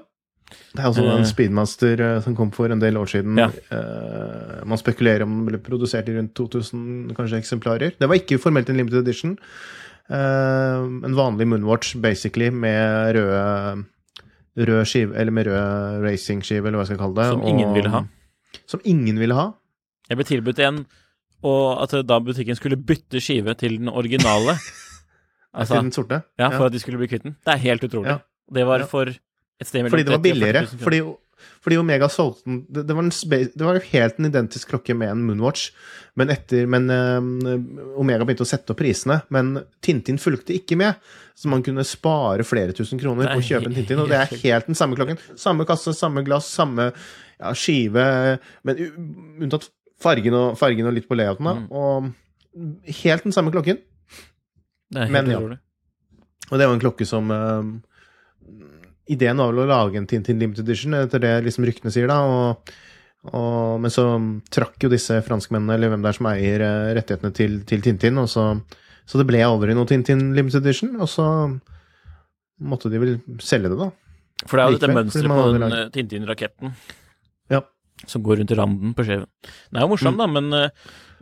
Det 0.75 0.79
er 0.79 0.87
altså 0.89 1.03
Eh. 1.05 1.17
en 1.17 1.25
Speedmaster 1.25 1.99
eh, 2.01 2.21
som 2.21 2.35
kom 2.35 2.51
for 2.51 2.71
en 2.71 2.79
del 2.79 2.95
år 2.99 3.07
siden. 3.11 3.37
Ja. 3.37 3.49
Eh, 3.71 4.63
man 4.65 4.77
spekulerer 4.77 5.23
om 5.23 5.37
den 5.37 5.45
ble 5.47 5.57
produsert 5.59 6.07
i 6.09 6.15
rundt 6.17 6.33
2000 6.35 7.13
kanskje 7.15 7.37
eksemplarer. 7.39 7.93
Det 7.99 8.07
var 8.09 8.15
ikke 8.19 8.39
formelt 8.39 8.69
en 8.69 8.77
limited 8.77 9.03
edition. 9.07 9.37
Eh, 10.09 10.79
en 11.07 11.15
vanlig 11.15 11.47
Moonwatch, 11.47 11.95
basically, 12.01 12.49
med 12.49 13.15
røde 13.15 13.85
Rød 14.57 14.83
skive, 14.85 15.15
eller 15.15 15.31
med 15.31 15.47
rød 15.47 16.01
racingskive, 16.03 16.67
eller 16.67 16.75
hva 16.77 16.83
jeg 16.83 16.87
skal 16.97 16.97
kalle 16.99 17.15
det. 17.15 17.27
Som 17.31 17.43
ingen 17.47 17.69
og- 17.69 17.75
ville 17.75 17.89
ha. 17.89 18.01
Som 18.67 18.81
ingen 18.83 19.17
ville 19.17 19.33
ha. 19.33 19.53
Jeg 20.09 20.17
ble 20.17 20.25
tilbudt 20.27 20.59
en, 20.59 20.85
og 21.47 21.81
at 21.83 21.95
da 22.07 22.19
butikken 22.23 22.57
skulle 22.57 22.77
bytte 22.77 23.21
skive 23.23 23.55
til 23.59 23.79
den 23.81 23.91
originale. 23.91 24.57
Altså, 25.51 25.75
til 25.75 25.83
den 25.83 25.91
sorte. 25.91 26.21
ja, 26.39 26.47
for 26.47 26.69
at 26.69 26.71
de 26.71 26.79
skulle 26.79 26.95
bli 26.95 27.09
kvitt 27.11 27.25
den. 27.25 27.33
Det 27.43 27.51
er 27.51 27.59
helt 27.59 27.83
utrolig. 27.83 28.07
Ja. 28.07 28.21
Det 28.55 28.63
var 28.67 28.85
for 28.87 29.09
et 29.11 29.67
sted 29.67 29.83
mellom 29.83 29.91
Fordi 29.91 30.05
det 30.07 30.13
var 30.13 30.21
30 30.23 30.23
000 30.23 30.23
og 30.23 30.23
40 30.23 30.23
billigere. 30.29 30.83
Fordi, 30.85 30.99
fordi 31.65 31.77
Omega 31.81 32.07
solgte 32.11 32.45
den 32.45 32.61
det, 32.69 32.85
det, 32.87 32.95
var 32.95 33.03
en 33.03 33.11
det 33.11 33.67
var 33.67 33.79
helt 33.91 34.19
en 34.19 34.29
identisk 34.29 34.71
klokke 34.71 34.95
med 34.97 35.11
en 35.11 35.25
Moonwatch, 35.27 35.71
men 36.15 36.31
etter 36.33 36.69
Men 36.71 36.89
eh, 36.89 37.99
Omega 37.99 38.23
begynte 38.23 38.45
å 38.45 38.51
sette 38.51 38.71
opp 38.73 38.79
prisene, 38.79 39.21
men 39.29 39.57
Tintin 39.83 40.21
fulgte 40.21 40.55
ikke 40.55 40.77
med. 40.79 41.03
Så 41.35 41.51
man 41.51 41.63
kunne 41.65 41.83
spare 41.87 42.45
flere 42.47 42.75
tusen 42.77 43.01
kroner 43.01 43.27
er 43.27 43.35
på 43.35 43.43
å 43.43 43.47
kjøpe 43.49 43.71
en 43.71 43.75
Tintin, 43.75 43.99
og 43.99 44.11
det 44.11 44.19
er 44.19 44.31
helt 44.31 44.47
helt 44.47 44.71
den 44.71 44.79
samme 44.79 44.95
klokken. 44.99 45.19
Samme 45.35 45.67
kasse, 45.67 45.93
samme 45.97 46.23
glass, 46.27 46.47
samme 46.47 46.91
ja, 46.91 47.53
skive, 47.57 48.07
men 48.63 48.83
unntatt 49.41 49.67
fargen 50.03 50.35
og, 50.37 50.57
fargen 50.59 50.89
og 50.89 50.95
litt 50.95 51.07
på 51.09 51.17
layouten, 51.17 51.47
da. 51.47 51.55
Mm. 51.57 51.67
Og 51.71 52.95
helt 53.01 53.27
den 53.27 53.35
samme 53.35 53.53
klokken. 53.53 53.79
Det 54.91 54.99
er 54.99 55.07
helt 55.07 55.15
Men 55.15 55.31
ja. 55.31 55.41
Og 56.51 56.59
det 56.59 56.67
var 56.67 56.75
en 56.75 56.83
klokke 56.83 57.07
som 57.07 57.31
uh, 57.31 57.63
Ideen 59.11 59.39
var 59.39 59.51
vel 59.51 59.63
å 59.63 59.69
lage 59.69 59.99
en 59.99 60.07
Tintin 60.07 60.39
Limited 60.39 60.67
Edition, 60.67 60.95
etter 60.95 61.23
det 61.23 61.33
liksom 61.47 61.65
ryktene 61.67 61.91
sier, 61.93 62.11
da. 62.11 62.19
Og, 62.27 62.75
og, 63.31 63.79
men 63.83 63.91
så 63.91 64.05
trakk 64.53 64.85
jo 64.85 64.91
disse 64.91 65.17
franskmennene, 65.25 65.75
eller 65.75 65.91
hvem 65.91 66.05
det 66.05 66.11
er 66.11 66.19
som 66.19 66.29
eier 66.31 66.63
eh, 66.63 66.91
rettighetene 66.97 67.35
til, 67.35 67.57
til 67.67 67.83
Tintin, 67.83 68.19
og 68.21 68.29
så, 68.31 68.45
så 69.09 69.19
det 69.19 69.27
ble 69.27 69.41
aldri 69.43 69.75
noe 69.75 69.89
Tintin 69.89 70.29
Limited 70.37 70.63
Edition, 70.63 70.93
og 71.01 71.11
så 71.11 71.27
måtte 72.61 72.91
de 72.93 73.01
vel 73.01 73.17
selge 73.43 73.73
det, 73.73 73.79
da. 73.81 73.89
For 74.45 74.57
det 74.57 74.63
er 74.63 74.71
jo 74.71 74.79
dette 74.79 74.95
mønsteret 74.95 75.33
på 75.33 75.49
den 75.57 75.67
eh, 75.67 75.85
Tintin-raketten. 75.97 76.75
Som 78.07 78.23
går 78.25 78.37
rundt 78.41 78.51
randen 78.57 78.93
på 78.97 79.03
skjeven. 79.05 79.27
Den 79.71 79.77
er 79.77 79.85
jo 79.85 79.91
morsom, 79.93 80.15
Mm. 80.15 80.17
da, 80.17 80.27
men 80.27 80.53
eh, 80.53 80.69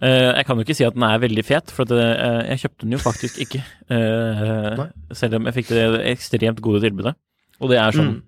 eh, 0.02 0.36
jeg 0.38 0.46
kan 0.48 0.58
jo 0.58 0.64
ikke 0.64 0.76
si 0.76 0.86
at 0.86 0.94
den 0.96 1.04
er 1.04 1.20
veldig 1.20 1.44
fet, 1.46 1.72
for 1.76 1.84
at, 1.84 1.92
uh, 1.92 2.48
jeg 2.48 2.60
kjøpte 2.64 2.86
den 2.88 2.92
jo 2.96 2.98
faktisk 3.04 3.38
ikke. 3.46 3.62
Uh, 3.92 4.88
selv 5.14 5.36
om 5.36 5.46
jeg 5.46 5.54
fikk 5.60 5.68
det 5.76 5.86
ekstremt 6.16 6.62
gode 6.62 6.82
tilbudet. 6.82 7.16
Og 7.60 7.70
det 7.70 7.78
er 7.82 7.92
sånn 7.92 8.14
Mm. 8.16 8.22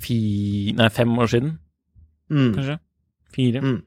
fi, 0.00 0.72
nei, 0.76 0.88
fem 0.88 1.16
år 1.18 1.28
siden, 1.28 1.58
Mm. 2.30 2.54
kanskje? 2.54 2.78
Fire? 3.34 3.60
Mm. 3.60 3.82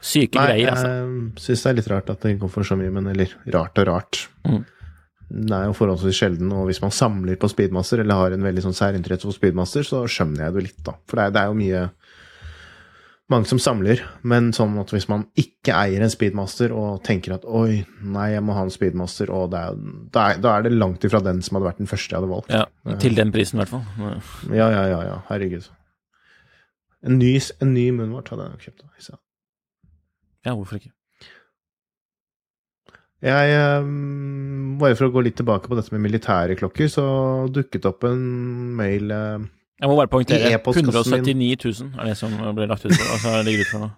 Syke 0.00 0.38
Nei, 0.40 0.46
greier, 0.46 0.70
altså. 0.72 0.88
jeg 0.88 1.44
syns 1.44 1.62
det 1.62 1.70
er 1.70 1.74
litt 1.76 1.88
rart 1.92 2.10
at 2.10 2.20
det 2.24 2.38
går 2.40 2.50
for 2.50 2.64
så 2.64 2.76
mye, 2.80 2.90
men 2.92 3.06
eller 3.12 3.28
rart 3.52 3.76
og 3.82 3.86
rart. 3.86 4.20
Mm. 4.48 4.64
Det 5.30 5.54
er 5.54 5.68
jo 5.68 5.74
forholdsvis 5.78 6.18
sjelden, 6.18 6.50
og 6.56 6.64
hvis 6.66 6.80
man 6.82 6.90
samler 6.94 7.38
på 7.38 7.48
speedmaster, 7.52 8.02
eller 8.02 8.18
har 8.18 8.34
en 8.34 8.46
veldig 8.46 8.64
sånn 8.64 8.74
særinteresse 8.74 9.28
for 9.28 9.36
speedmaster, 9.36 9.86
så 9.86 10.02
skjønner 10.10 10.48
jeg 10.48 10.56
det 10.56 10.64
litt, 10.66 10.80
da. 10.86 10.96
For 11.06 11.20
det 11.20 11.26
er, 11.28 11.34
det 11.36 11.42
er 11.42 11.52
jo 11.52 11.60
mye 11.60 11.84
mange 13.30 13.46
som 13.46 13.60
samler, 13.62 14.02
men 14.26 14.50
sånn 14.56 14.74
at 14.82 14.90
hvis 14.90 15.06
man 15.10 15.28
ikke 15.38 15.76
eier 15.78 16.02
en 16.02 16.10
speedmaster 16.10 16.74
og 16.74 17.04
tenker 17.06 17.36
at 17.36 17.46
oi, 17.46 17.84
nei, 18.02 18.26
jeg 18.32 18.42
må 18.42 18.56
ha 18.56 18.64
en 18.66 18.74
speedmaster, 18.74 19.30
og 19.30 19.52
det 19.52 19.60
er, 19.68 19.78
da, 20.10 20.24
er, 20.32 20.42
da 20.42 20.56
er 20.56 20.66
det 20.66 20.74
langt 20.74 21.06
ifra 21.06 21.22
den 21.22 21.38
som 21.46 21.58
hadde 21.58 21.68
vært 21.68 21.82
den 21.84 21.90
første 21.90 22.10
jeg 22.10 22.18
hadde 22.18 22.32
valgt. 22.32 22.50
Ja, 22.50 22.96
til 23.04 23.14
den 23.18 23.30
prisen, 23.34 23.60
i 23.60 23.62
hvert 23.62 23.74
fall. 23.76 24.16
Ja, 24.50 24.66
ja, 24.74 24.82
ja, 24.90 25.02
ja. 25.12 25.18
herregud. 25.30 25.70
En 27.06 27.20
ny, 27.22 27.36
en 27.62 27.70
ny 27.76 27.86
munnvart 27.96 28.34
hadde 28.34 28.50
jeg 28.50 28.66
kjøpt. 28.66 28.82
da, 28.82 29.20
Ja, 30.50 30.56
hvorfor 30.56 30.80
ikke? 30.80 30.90
Jeg, 33.20 33.52
ehm, 33.52 34.76
bare 34.80 34.96
for 34.96 35.10
å 35.10 35.12
gå 35.12 35.22
litt 35.26 35.36
tilbake 35.36 35.68
på 35.68 35.76
dette 35.76 35.92
med 35.92 36.00
militære 36.06 36.56
klokker, 36.56 36.88
så 36.88 37.04
dukket 37.52 37.88
opp 37.90 38.06
en 38.08 38.22
mail 38.78 39.12
eh, 39.12 39.42
Jeg 39.82 39.90
må 39.90 39.98
bare 39.98 40.08
poengtere. 40.12 40.54
E-postkassen 40.56 41.20
179 41.20 41.58
000 41.84 42.00
er 42.00 42.08
det 42.08 42.16
som 42.16 42.32
ble 42.56 42.68
lagt 42.70 42.86
ut 42.86 42.94
for, 42.94 43.12
altså 43.16 43.34
ligger 43.44 43.66
ut 43.66 43.72
for 43.74 43.84
nå. 43.84 43.90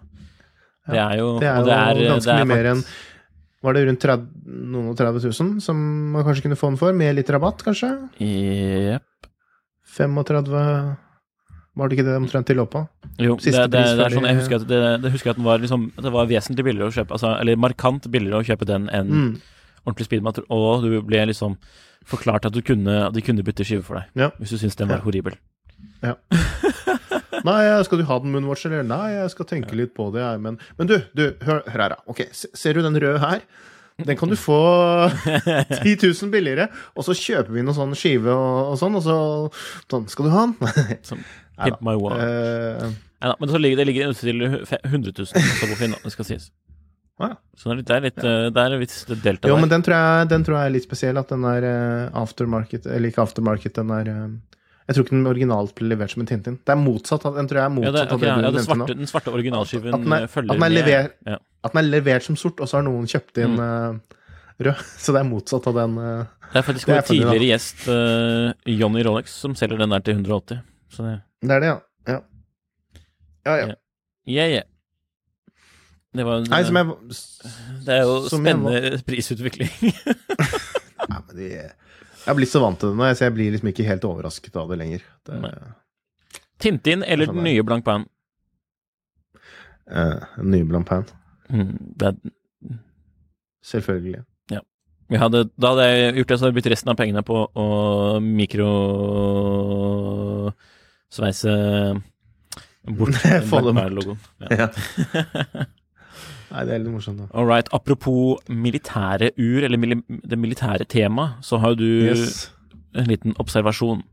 Det 0.91 0.99
er 0.99 1.15
jo 1.21 1.27
Det 1.39 1.47
er 1.47 1.61
jo 1.61 1.69
det 1.69 1.75
er, 1.77 2.01
ganske 2.09 2.27
det 2.27 2.33
er 2.33 2.43
mye 2.43 2.49
mer 2.49 2.69
enn 2.73 2.81
Var 3.63 3.75
det 3.77 3.83
rundt 3.87 4.01
30, 4.03 4.25
noen 4.73 4.89
og 4.91 4.97
30 4.99 5.29
000 5.29 5.61
som 5.63 5.79
man 6.11 6.25
kanskje 6.27 6.43
kunne 6.49 6.59
få 6.59 6.73
den 6.73 6.79
for, 6.81 6.91
med 6.91 7.15
litt 7.15 7.31
rabatt, 7.31 7.63
kanskje? 7.63 7.93
Jepp. 8.19 9.29
35 9.95 10.97
Var 11.75 11.89
det 11.89 11.95
ikke 11.97 12.05
det 12.05 12.15
omtrent 12.19 12.45
de 12.51 12.53
lå 12.59 12.65
på? 12.69 12.83
Jo, 13.17 13.35
det, 13.41 13.53
det, 13.53 13.69
det 13.71 14.03
er 14.05 14.13
sånn, 14.13 14.27
jeg 14.29 14.37
husker 14.37 14.59
at, 14.59 14.67
det, 14.69 14.81
det 15.01 15.11
husker 15.13 15.31
at 15.33 15.39
den 15.39 15.45
var, 15.47 15.57
liksom, 15.63 15.87
det 15.97 16.11
var 16.13 16.27
vesentlig 16.29 16.65
billigere 16.67 16.91
å 16.91 16.93
kjøpe, 16.93 17.15
altså, 17.17 17.31
eller 17.41 17.57
markant 17.57 18.05
billigere 18.13 18.41
å 18.43 18.45
kjøpe 18.45 18.67
den 18.69 18.85
enn 18.93 19.09
Mm. 19.13 19.31
ordentlig 19.85 20.05
speedmat, 20.07 20.39
og 20.53 20.83
du 20.85 21.01
ble 21.01 21.23
liksom 21.31 21.57
forklart 22.05 22.45
at 22.45 22.53
du 22.53 22.61
kunne, 22.61 23.07
at 23.07 23.13
de 23.17 23.21
kunne 23.25 23.43
bytte 23.43 23.65
skive 23.65 23.83
for 23.83 23.95
deg, 23.99 24.05
Ja. 24.21 24.29
hvis 24.39 24.53
du 24.53 24.57
syntes 24.61 24.75
den 24.77 24.87
var 24.93 25.01
Ja. 25.01 25.03
horribel. 25.07 25.33
Nei, 27.43 27.83
skal 27.83 27.99
du 27.99 28.05
ha 28.07 28.19
den 28.23 28.31
Moonwatch, 28.33 28.65
eller? 28.69 28.83
Nei, 28.87 29.11
jeg 29.17 29.31
skal 29.33 29.45
tenke 29.49 29.75
litt 29.75 29.93
på 29.97 30.09
det, 30.13 30.21
jeg, 30.23 30.39
men 30.43 30.57
Men 30.77 30.87
du, 30.89 30.97
du, 31.17 31.25
hør, 31.43 31.61
hør 31.67 31.81
her, 31.81 31.89
da. 31.95 32.01
Ok, 32.07 32.21
ser 32.33 32.73
du 32.77 32.81
den 32.85 32.95
røde 33.01 33.19
her? 33.23 33.41
Den 34.03 34.17
kan 34.17 34.29
du 34.31 34.35
få 34.39 34.55
10 35.83 35.97
000 36.01 36.31
billigere, 36.33 36.69
og 36.97 37.05
så 37.05 37.13
kjøper 37.13 37.51
vi 37.53 37.61
noen 37.61 37.75
sånn 37.77 37.93
skive 37.97 38.31
og, 38.33 38.71
og 38.73 38.79
sånn, 38.81 38.95
og 38.97 39.03
så 39.05 39.17
sånn, 39.91 40.07
Skal 40.09 40.25
du 40.25 40.31
ha 40.33 40.45
den? 40.47 40.97
Som 41.05 41.21
Pimp 41.61 41.81
my 41.85 41.93
wall. 41.99 42.15
Eh, 42.17 42.87
Neida, 43.23 43.35
men 43.39 43.49
ligger, 43.61 43.77
det 43.77 43.85
ligger 43.87 44.09
ute 44.11 44.19
til 44.19 44.41
100 44.43 45.13
000 45.15 45.27
også 45.27 45.69
på 45.69 45.77
Finn, 45.79 45.93
det 46.03 46.11
skal 46.11 46.25
sies. 46.27 46.49
Ja. 47.21 47.29
Så 47.55 47.69
det 47.69 47.73
er 47.73 47.77
litt, 47.77 47.87
det 47.87 47.95
er 47.95 48.01
litt, 48.07 48.17
eh, 48.25 48.47
det 48.51 48.63
er 48.63 48.73
litt 48.81 49.23
delta 49.23 49.47
jo, 49.47 49.53
der. 49.55 49.61
men 49.61 49.69
den 49.71 49.83
tror, 49.85 49.95
jeg, 49.95 50.29
den 50.33 50.43
tror 50.43 50.57
jeg 50.57 50.65
er 50.71 50.73
litt 50.73 50.87
spesiell, 50.87 51.19
at 51.21 51.29
den 51.29 51.43
er 51.45 51.67
eh, 51.69 52.09
aftermarket 52.19 52.87
Eller 52.89 53.11
ikke 53.13 53.21
aftermarket, 53.21 53.75
den 53.77 53.91
er 53.93 54.09
eh, 54.09 54.23
Jeg 54.89 54.95
tror 54.97 55.05
ikke 55.05 55.15
den 55.15 55.29
originalt 55.29 55.75
ble 55.77 55.91
levert 55.93 56.11
som 56.11 56.23
en 56.25 56.27
Tintin. 56.27 56.57
Det 56.65 56.73
er 56.73 56.79
motsatt. 56.81 57.23
Den 57.37 57.47
tror 57.47 57.61
jeg 57.61 57.63
er 57.63 57.69
ja, 57.69 57.75
motsatt 57.77 58.09
det, 58.09 58.17
okay, 58.17 58.29
av 58.33 58.41
det 58.41 58.49
du 58.49 58.57
den, 58.57 58.57
nevnte 58.57 58.79
nå. 58.81 58.87
den 59.05 59.07
svarte 59.13 59.31
originalskiven 59.31 59.93
At 59.93 60.01
at, 60.01 60.07
er- 60.17 60.25
eh, 60.25 60.31
følger 60.33 60.49
at 60.49 60.57
den 60.57 60.63
er 60.65 60.73
med. 60.73 60.77
lever- 60.81 61.11
Ja. 61.31 61.37
At 61.63 61.71
den 61.77 61.79
er 61.85 61.87
levert 61.93 62.23
som 62.27 62.35
sort, 62.35 62.59
og 62.59 62.67
så 62.67 62.81
har 62.81 62.83
noen 62.89 63.05
kjøpt 63.07 63.39
inn 63.45 63.55
Mm. 63.55 63.61
eh, 63.63 64.19
rød. 64.67 64.81
Så 65.05 65.13
det 65.15 65.21
er 65.21 65.29
motsatt 65.29 65.67
av 65.71 65.77
den 65.79 65.95
eh, 66.01 66.25
Det 66.51 66.59
er 66.59 66.65
faktisk 66.67 66.89
vår 66.91 67.05
tidligere 67.07 67.47
gjest 67.53 67.85
uh, 67.87 68.51
Johnny 68.67 69.01
Rolex 69.07 69.31
som 69.45 69.55
selger 69.55 69.77
den 69.85 69.89
der 69.95 70.03
til 70.03 70.17
180. 70.17 70.59
Så 70.91 71.05
det 71.07 71.13
Det 71.43 71.55
er 71.55 71.63
det, 71.63 71.71
ja. 71.71 71.79
Ja, 72.07 72.19
ja. 73.45 73.55
ja. 73.57 73.67
Ja. 73.67 73.75
Yeah, 74.23 74.49
yeah. 74.57 74.67
Det, 76.13 76.23
var, 76.23 76.43
Nei, 76.45 76.59
som 76.63 76.77
jeg 76.77 76.85
det 77.85 77.95
er 77.95 78.03
jo 78.05 78.17
spennende 78.29 78.99
prisutvikling. 79.07 79.71
Nei, 81.09 81.19
men 81.19 81.31
de, 81.35 81.47
Jeg 81.49 82.27
har 82.27 82.37
blitt 82.37 82.51
så 82.53 82.61
vant 82.63 82.77
til 82.79 82.93
det 82.93 82.99
nå, 82.99 83.07
så 83.17 83.25
jeg 83.27 83.35
blir 83.35 83.55
liksom 83.55 83.71
ikke 83.73 83.87
helt 83.87 84.05
overrasket 84.07 84.59
av 84.61 84.69
det 84.71 84.77
lenger. 84.79 85.07
Det, 85.25 85.39
Tintin 86.61 87.03
eller 87.03 87.27
Sånn 87.27 87.41
den 87.41 87.49
nye 87.49 87.65
Blank 87.65 87.83
Pan? 87.87 88.05
eh, 89.91 90.37
nye 90.43 90.69
Blank 90.69 90.87
Pan. 90.87 91.09
Mm, 91.49 91.73
det 91.99 92.13
Selvfølgelig. 93.63 94.23
vi 95.07 95.19
hadde, 95.19 95.43
da 95.61 95.73
hadde 95.73 95.83
jeg 95.87 96.15
gjort 96.17 96.27
det, 96.29 96.37
så 96.37 96.43
hadde 96.43 96.49
jeg 96.51 96.57
brukt 96.57 96.71
resten 96.71 96.91
av 96.93 96.97
pengene 96.97 97.21
på 97.27 97.41
å 97.47 97.65
mikrosveise 101.13 102.01
bort 102.97 103.15
Få 103.49 103.61
dem 103.61 103.75
Black 103.75 103.75
Bear-logoen. 103.75 104.17
Ja. 104.39 104.47
Ja. 104.57 105.65
Nei, 106.53 106.65
det 106.67 106.73
er 106.75 106.81
litt 106.83 106.93
morsomt, 106.93 107.17
da. 107.17 107.27
All 107.33 107.47
right. 107.49 107.67
Apropos 107.73 108.37
militære 108.49 109.31
ur, 109.41 109.63
eller 109.65 109.77
mili 109.81 109.95
det 110.05 110.37
militære 110.37 110.85
temaet, 110.85 111.39
så 111.41 111.57
har 111.57 111.73
jo 111.73 111.79
du 111.79 112.09
Yes, 112.11 112.51
en 112.93 113.07
liten 113.09 113.33
observasjon. 113.41 114.03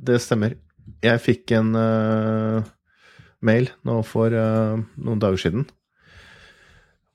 det 0.00 0.20
stemmer. 0.24 0.54
Jeg 1.04 1.20
fikk 1.20 1.52
en 1.52 1.74
uh, 1.76 2.62
mail 3.44 3.68
nå 3.84 3.98
for 4.08 4.32
uh, 4.32 4.78
noen 4.96 5.20
dager 5.20 5.36
siden. 5.42 5.66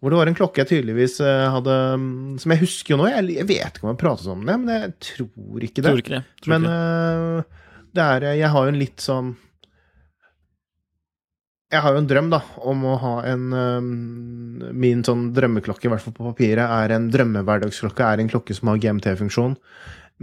Hvor 0.03 0.11
det 0.13 0.19
var 0.19 0.27
en 0.29 0.35
klokke 0.37 0.59
jeg 0.61 0.67
tydeligvis 0.67 1.13
eh, 1.23 1.45
hadde 1.47 1.73
mm, 1.95 2.33
Som 2.43 2.51
jeg 2.51 2.59
husker 2.65 2.91
jo 2.91 2.97
nå. 2.99 3.05
Jeg, 3.07 3.23
jeg 3.37 3.45
vet 3.47 3.77
ikke 3.77 3.85
om 3.87 3.93
jeg 3.93 3.99
pratet 4.01 4.27
om 4.33 4.41
det, 4.43 4.55
men 4.59 4.71
jeg 4.75 4.89
tror 5.07 5.63
ikke 5.63 5.79
det. 5.79 5.85
Tror 5.87 6.01
ikke 6.03 6.11
det. 6.17 6.19
Tror 6.43 6.51
Men 6.51 6.65
ikke 6.67 6.73
det. 6.73 7.45
eh, 7.47 7.61
det 7.95 8.03
er 8.03 8.27
Jeg 8.39 8.51
har 8.53 8.65
jo 8.65 8.73
en 8.73 8.79
litt 8.81 9.03
sånn 9.03 9.33
Jeg 11.73 11.81
har 11.81 11.95
jo 11.95 12.03
en 12.03 12.09
drøm, 12.09 12.29
da, 12.33 12.41
om 12.69 12.85
å 12.85 12.99
ha 13.01 13.15
en 13.31 13.49
eh, 13.57 13.89
Min 14.85 15.03
sånn 15.05 15.31
drømmeklokke, 15.35 15.87
i 15.87 15.93
hvert 15.93 16.05
fall 16.05 16.15
på 16.17 16.29
papiret, 16.31 16.63
er 16.65 16.95
en 16.95 17.09
drømmehverdagsklokke, 17.13 18.05
er 18.05 18.23
en 18.23 18.31
klokke 18.31 18.55
som 18.57 18.69
har 18.71 18.81
GMT-funksjon, 18.81 19.57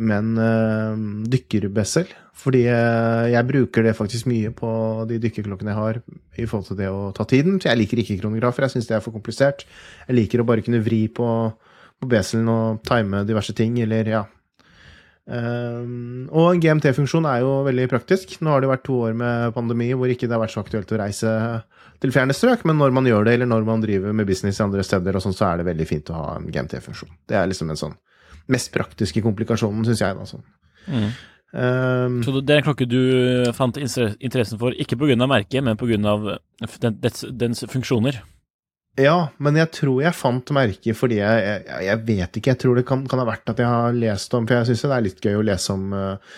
men 0.01 0.31
uh, 0.39 0.95
dykkerbessel. 1.29 2.09
Fordi 2.41 2.63
eh, 2.71 3.27
jeg 3.35 3.49
bruker 3.49 3.85
det 3.85 3.97
faktisk 3.99 4.29
mye 4.31 4.53
på 4.57 4.71
de 5.11 5.19
dykkerklokkene 5.21 5.75
jeg 5.75 5.81
har, 5.81 6.01
i 6.39 6.47
forhold 6.49 6.71
til 6.71 6.79
det 6.79 6.89
å 6.89 7.11
ta 7.17 7.27
tiden. 7.29 7.59
Så 7.61 7.69
jeg 7.69 7.83
liker 7.83 8.01
ikke 8.01 8.21
kronografer, 8.23 8.65
jeg 8.65 8.77
syns 8.77 8.89
det 8.89 8.97
er 8.97 9.05
for 9.05 9.17
komplisert. 9.17 9.67
Jeg 10.07 10.17
liker 10.17 10.43
å 10.43 10.49
bare 10.49 10.65
kunne 10.65 10.81
vri 10.85 11.03
på, 11.13 11.29
på 12.01 12.11
beselen 12.11 12.49
og 12.53 12.81
time 12.89 13.25
diverse 13.29 13.55
ting, 13.59 13.77
eller 13.85 14.15
ja, 14.15 14.23
Um, 15.31 16.29
og 16.33 16.55
en 16.55 16.61
GMT-funksjon 16.63 17.27
er 17.31 17.43
jo 17.45 17.51
veldig 17.67 17.87
praktisk. 17.93 18.33
Nå 18.43 18.51
har 18.55 18.63
det 18.65 18.71
vært 18.71 18.85
to 18.89 18.97
år 19.07 19.15
med 19.15 19.55
pandemi 19.55 19.91
hvor 19.95 20.11
ikke 20.11 20.27
det 20.27 20.35
har 20.35 20.43
vært 20.43 20.55
så 20.57 20.65
aktuelt 20.65 20.91
å 20.91 20.99
reise 20.99 21.35
til 22.01 22.15
fjerne 22.15 22.35
strøk, 22.35 22.65
men 22.67 22.81
når 22.81 22.95
man 22.97 23.07
gjør 23.07 23.29
det, 23.29 23.35
eller 23.37 23.51
når 23.51 23.67
man 23.69 23.85
driver 23.85 24.15
med 24.17 24.27
business 24.27 24.59
i 24.59 24.65
andre 24.65 24.83
steder, 24.87 25.17
og 25.19 25.23
sånn, 25.23 25.37
så 25.37 25.51
er 25.51 25.61
det 25.61 25.69
veldig 25.69 25.87
fint 25.87 26.11
å 26.11 26.17
ha 26.17 26.31
en 26.39 26.49
GMT-funksjon. 26.51 27.13
Det 27.29 27.37
er 27.39 27.51
liksom 27.51 27.71
den 27.71 27.79
sånn 27.79 27.99
mest 28.51 28.73
praktiske 28.75 29.23
komplikasjonen, 29.23 29.85
syns 29.87 30.03
jeg. 30.03 30.17
da 30.17 30.27
sånn. 30.27 30.47
Mm. 30.89 31.11
Um, 31.51 32.19
Så 32.23 32.41
det 32.41 32.55
er 32.55 32.61
en 32.63 32.67
klokke 32.67 32.87
du 32.89 33.01
fant 33.55 33.77
inter- 33.77 34.17
interessen 34.19 34.59
for, 34.59 34.73
ikke 34.73 34.97
pga. 34.99 35.17
merket, 35.29 35.63
men 35.63 35.77
pga. 35.77 36.39
Dens 37.31 37.65
funksjoner. 37.69 38.23
Ja, 39.01 39.17
men 39.43 39.59
jeg 39.59 39.71
tror 39.75 40.03
jeg 40.05 40.17
fant 40.17 40.53
merket 40.55 40.99
fordi 40.99 41.21
jeg, 41.21 41.43
jeg, 41.47 41.83
jeg 41.87 42.03
vet 42.07 42.39
ikke. 42.41 42.53
Jeg 42.53 42.61
tror 42.63 42.79
det 42.79 42.87
kan, 42.89 43.05
kan 43.09 43.23
ha 43.23 43.27
vært 43.29 43.53
at 43.53 43.63
jeg 43.63 43.71
har 43.71 43.97
lest 43.97 44.35
om 44.37 44.49
For 44.49 44.61
jeg 44.61 44.71
syns 44.71 44.87
det 44.87 44.97
er 44.97 45.07
litt 45.07 45.25
gøy 45.25 45.39
å 45.41 45.47
lese 45.47 45.77
om 45.77 45.95
eh, 45.97 46.35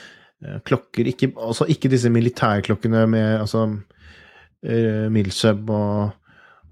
klokker. 0.66 1.10
Ikke, 1.12 1.32
altså 1.36 1.68
ikke 1.70 1.90
disse 1.92 2.10
militærklokkene 2.12 3.06
med 3.10 3.42
altså 3.44 3.66
uh, 3.70 5.06
Milsub 5.12 5.70
og, 5.70 6.16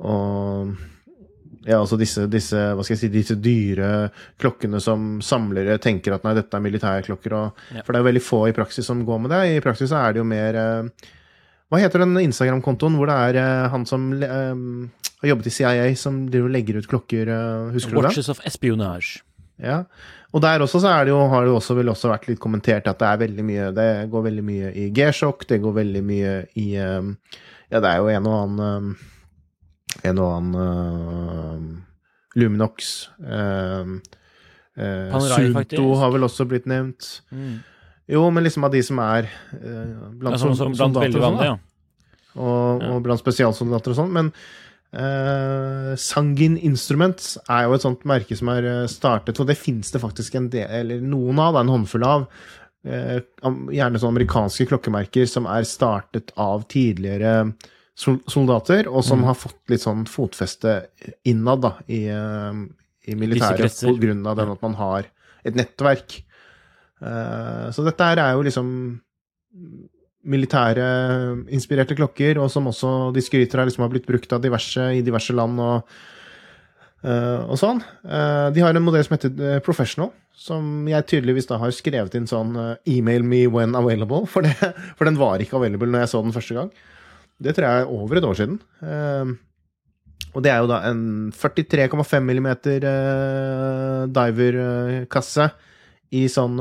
og 0.02 0.72
ja, 1.66 1.76
altså 1.76 1.98
disse, 2.00 2.24
disse, 2.32 2.56
hva 2.56 2.84
skal 2.84 2.96
jeg 2.96 3.02
si, 3.02 3.10
disse 3.12 3.36
dyre 3.36 4.08
klokkene 4.40 4.80
som 4.82 5.18
samlere 5.24 5.76
tenker 5.82 6.16
at 6.16 6.24
nei, 6.24 6.34
dette 6.38 6.56
er 6.56 6.64
militærklokker. 6.64 7.36
Og, 7.36 7.64
Ja. 7.76 7.84
For 7.84 7.92
det 7.92 8.00
er 8.00 8.04
jo 8.04 8.10
veldig 8.10 8.24
få 8.24 8.42
i 8.48 8.56
praksis 8.56 8.88
som 8.88 9.04
går 9.06 9.24
med 9.24 9.34
det. 9.34 9.42
I 9.58 9.64
praksis 9.64 9.92
er 9.92 10.14
det 10.14 10.22
jo 10.22 10.28
mer 10.28 10.56
eh, 10.56 11.10
Hva 11.70 11.78
heter 11.78 12.02
den 12.02 12.18
Instagram-kontoen 12.18 12.96
hvor 12.98 13.10
det 13.10 13.16
er 13.28 13.40
eh, 13.40 13.66
han 13.70 13.86
som 13.86 14.10
eh, 14.18 14.62
har 15.22 15.32
jobbet 15.32 15.50
i 15.50 15.54
CIA, 15.54 15.90
som 15.98 16.24
driver 16.30 16.50
og 16.50 16.54
legger 16.56 16.80
ut 16.80 16.88
klokker, 16.90 17.30
eh, 17.30 17.68
husker 17.76 17.94
du 17.94 18.00
det? 18.00 18.08
Watches 18.08 18.30
of 18.32 18.40
Espionage. 18.48 19.20
Ja. 19.60 19.84
Og 20.32 20.42
der 20.42 20.62
også 20.62 20.80
så 20.80 20.92
det 21.04 21.12
jo, 21.12 21.18
har 21.28 21.44
det 21.44 21.52
også 21.52 21.74
vel 21.74 21.90
også 21.92 22.10
vært 22.10 22.28
litt 22.30 22.40
kommentert 22.40 22.88
at 22.88 23.00
det 23.00 23.08
er 23.08 23.22
veldig 23.24 23.44
mye 23.44 23.70
Det 23.74 23.88
går 24.12 24.22
veldig 24.28 24.44
mye 24.46 24.70
i 24.78 24.84
G-sjokk, 24.94 25.46
det 25.50 25.58
går 25.60 25.74
veldig 25.80 26.02
mye 26.06 26.34
i 26.60 26.66
eh, 26.78 27.08
Ja, 27.70 27.80
det 27.80 27.90
er 27.90 27.98
jo 27.98 28.12
en 28.14 28.28
og 28.30 28.36
annen 28.38 28.92
eh, 28.94 29.08
En 30.06 30.20
og 30.22 30.30
annen 30.32 30.54
uh, 30.54 31.64
Luminox. 32.38 33.08
Uh, 33.18 33.98
Panerai, 34.78 35.48
Sunto 35.50 35.88
har 35.98 36.12
vel 36.14 36.24
også 36.24 36.46
blitt 36.48 36.68
nevnt. 36.70 37.08
Mm. 37.34 37.58
Jo, 38.10 38.24
men 38.34 38.46
liksom 38.46 38.66
av 38.66 38.72
de 38.74 38.82
som 38.84 38.98
er 39.04 39.28
eh, 39.54 39.92
blant, 40.18 40.34
Ja, 40.34 40.40
som, 40.40 40.56
som 40.58 40.74
blant 40.74 40.96
soldater 40.96 41.20
og 41.20 41.26
sånn, 41.26 41.44
ja. 41.46 41.54
og, 42.36 42.86
og 42.90 43.04
blant 43.06 43.22
spesialsoldater 43.22 43.94
og 43.94 44.00
sånn. 44.00 44.14
Men 44.16 44.30
eh, 44.92 45.92
Sangin 46.00 46.56
Instruments 46.58 47.36
er 47.46 47.66
jo 47.66 47.76
et 47.76 47.86
sånt 47.86 48.06
merke 48.08 48.38
som 48.38 48.50
er 48.52 48.66
eh, 48.66 48.86
startet, 48.90 49.38
og 49.38 49.50
det 49.50 49.58
fins 49.60 49.92
det 49.94 50.02
faktisk 50.02 50.38
en 50.40 50.48
del, 50.52 50.70
eller 50.82 51.04
noen 51.04 51.38
av, 51.42 51.54
da, 51.54 51.64
en 51.64 51.74
håndfull 51.76 52.06
av. 52.08 52.26
eh, 52.88 53.20
gjerne 53.44 54.00
sånne 54.00 54.16
amerikanske 54.16 54.66
klokkemerker 54.70 55.28
som 55.30 55.46
er 55.50 55.68
startet 55.68 56.34
av 56.40 56.64
tidligere 56.72 57.52
soldater, 58.00 58.88
og 58.88 59.04
som 59.04 59.22
har 59.28 59.36
fått 59.36 59.60
litt 59.68 59.84
sånn 59.84 60.06
fotfeste 60.08 60.78
innad 61.28 61.62
da, 61.66 61.74
i, 61.86 62.06
eh, 62.08 62.60
i 63.10 63.16
militæret 63.18 63.76
pga. 63.84 64.34
den 64.34 64.54
at 64.56 64.62
man 64.64 64.74
har 64.80 65.10
et 65.44 65.56
nettverk. 65.56 66.22
Eh, 67.00 67.66
så 67.72 67.84
dette 67.86 68.12
er 68.12 68.34
jo 68.34 68.44
liksom 68.44 68.70
militære 70.30 70.86
inspirerte 71.56 71.96
klokker, 71.96 72.38
og 72.42 72.50
som 72.52 72.68
også 72.68 73.10
de 73.16 73.24
skryter 73.24 73.62
av 73.62 73.70
liksom 73.70 73.86
har 73.86 73.92
blitt 73.92 74.08
brukt 74.08 74.32
av 74.36 74.42
diverse 74.44 74.90
i 74.98 75.00
diverse 75.04 75.32
land 75.32 75.60
og, 75.64 75.94
eh, 77.02 77.40
og 77.46 77.56
sånn. 77.60 77.80
Eh, 78.04 78.48
de 78.52 78.64
har 78.64 78.76
en 78.76 78.84
modell 78.84 79.06
som 79.06 79.16
heter 79.16 79.64
Professional, 79.64 80.12
som 80.36 80.86
jeg 80.88 81.08
tydeligvis 81.08 81.48
da 81.48 81.58
har 81.60 81.72
skrevet 81.72 82.14
inn 82.16 82.28
sånn 82.28 82.52
email 82.88 83.24
me 83.24 83.46
when 83.48 83.74
available, 83.74 84.26
for, 84.28 84.44
det, 84.44 84.54
for 84.96 85.08
den 85.08 85.20
var 85.20 85.40
ikke 85.40 85.56
available 85.56 85.88
når 85.88 86.04
jeg 86.04 86.12
så 86.12 86.24
den 86.24 86.36
første 86.36 86.56
gang. 86.56 86.74
Det 87.40 87.56
tror 87.56 87.66
jeg 87.66 87.86
er 87.86 87.94
over 87.96 88.20
et 88.20 88.28
år 88.28 88.36
siden. 88.36 88.58
Og 90.30 90.44
det 90.44 90.50
er 90.52 90.60
jo 90.60 90.68
da 90.68 90.82
en 90.86 91.32
43,5 91.32 92.28
mm 92.28 92.48
diver-kasse 94.12 95.48
i 96.10 96.26
sånn 96.30 96.58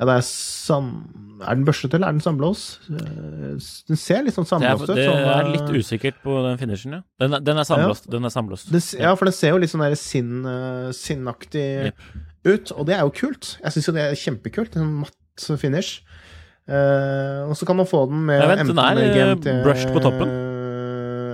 Ja, 0.00 0.06
det 0.08 0.14
er 0.16 0.24
sam... 0.24 0.94
Er 1.40 1.56
den 1.56 1.64
børstet, 1.64 1.94
eller 1.96 2.08
er 2.08 2.16
den 2.16 2.24
sandblås? 2.24 2.62
Eh, 2.92 3.52
den 3.88 3.98
ser 4.00 4.24
litt 4.24 4.36
sånn 4.36 4.46
Det 4.48 4.56
er, 4.56 4.76
sandblåst 4.76 4.90
ut. 4.90 4.96
det 4.96 5.06
sånn, 5.08 5.22
er 5.24 5.40
eh, 5.40 5.50
litt 5.54 5.70
usikkert 5.76 6.18
på 6.24 6.36
den 6.44 6.58
finishen, 6.60 6.96
ja. 6.98 7.00
Den, 7.20 7.36
er- 7.36 7.44
den 7.44 7.60
er 7.60 7.68
sandblåst. 7.68 8.08
Den 8.12 8.28
er 8.28 8.32
sandblåst. 8.34 8.72
det, 8.72 8.82
ja, 9.00 9.14
for 9.16 9.28
den 9.28 9.36
ser 9.36 9.54
jo 9.54 9.60
litt 9.62 9.72
sånn 9.72 9.84
sinn, 10.00 10.34
eh, 10.48 10.90
sinnaktig 10.96 11.66
yep. 11.90 12.08
ut, 12.48 12.74
og 12.76 12.88
det 12.88 12.96
er 12.96 13.06
jo 13.06 13.14
kult. 13.22 13.54
Jeg 13.62 13.76
syns 13.76 13.88
jo 13.88 13.96
det 13.96 14.04
er 14.06 14.20
kjempekult. 14.20 14.76
En 14.76 14.84
sånn 14.84 14.98
matt 15.04 15.46
finish. 15.60 16.02
Uh, 16.70 17.48
og 17.48 17.56
så 17.58 17.66
kan 17.66 17.80
man 17.80 17.88
få 17.88 18.04
den 18.06 18.20
med 18.28 18.38
Nei, 18.44 18.50
vent, 18.52 18.68
den 18.68 18.78
er, 18.78 18.98
GMT 19.16 19.54
brushed 19.64 19.94
på 19.96 20.02
toppen. 20.04 20.28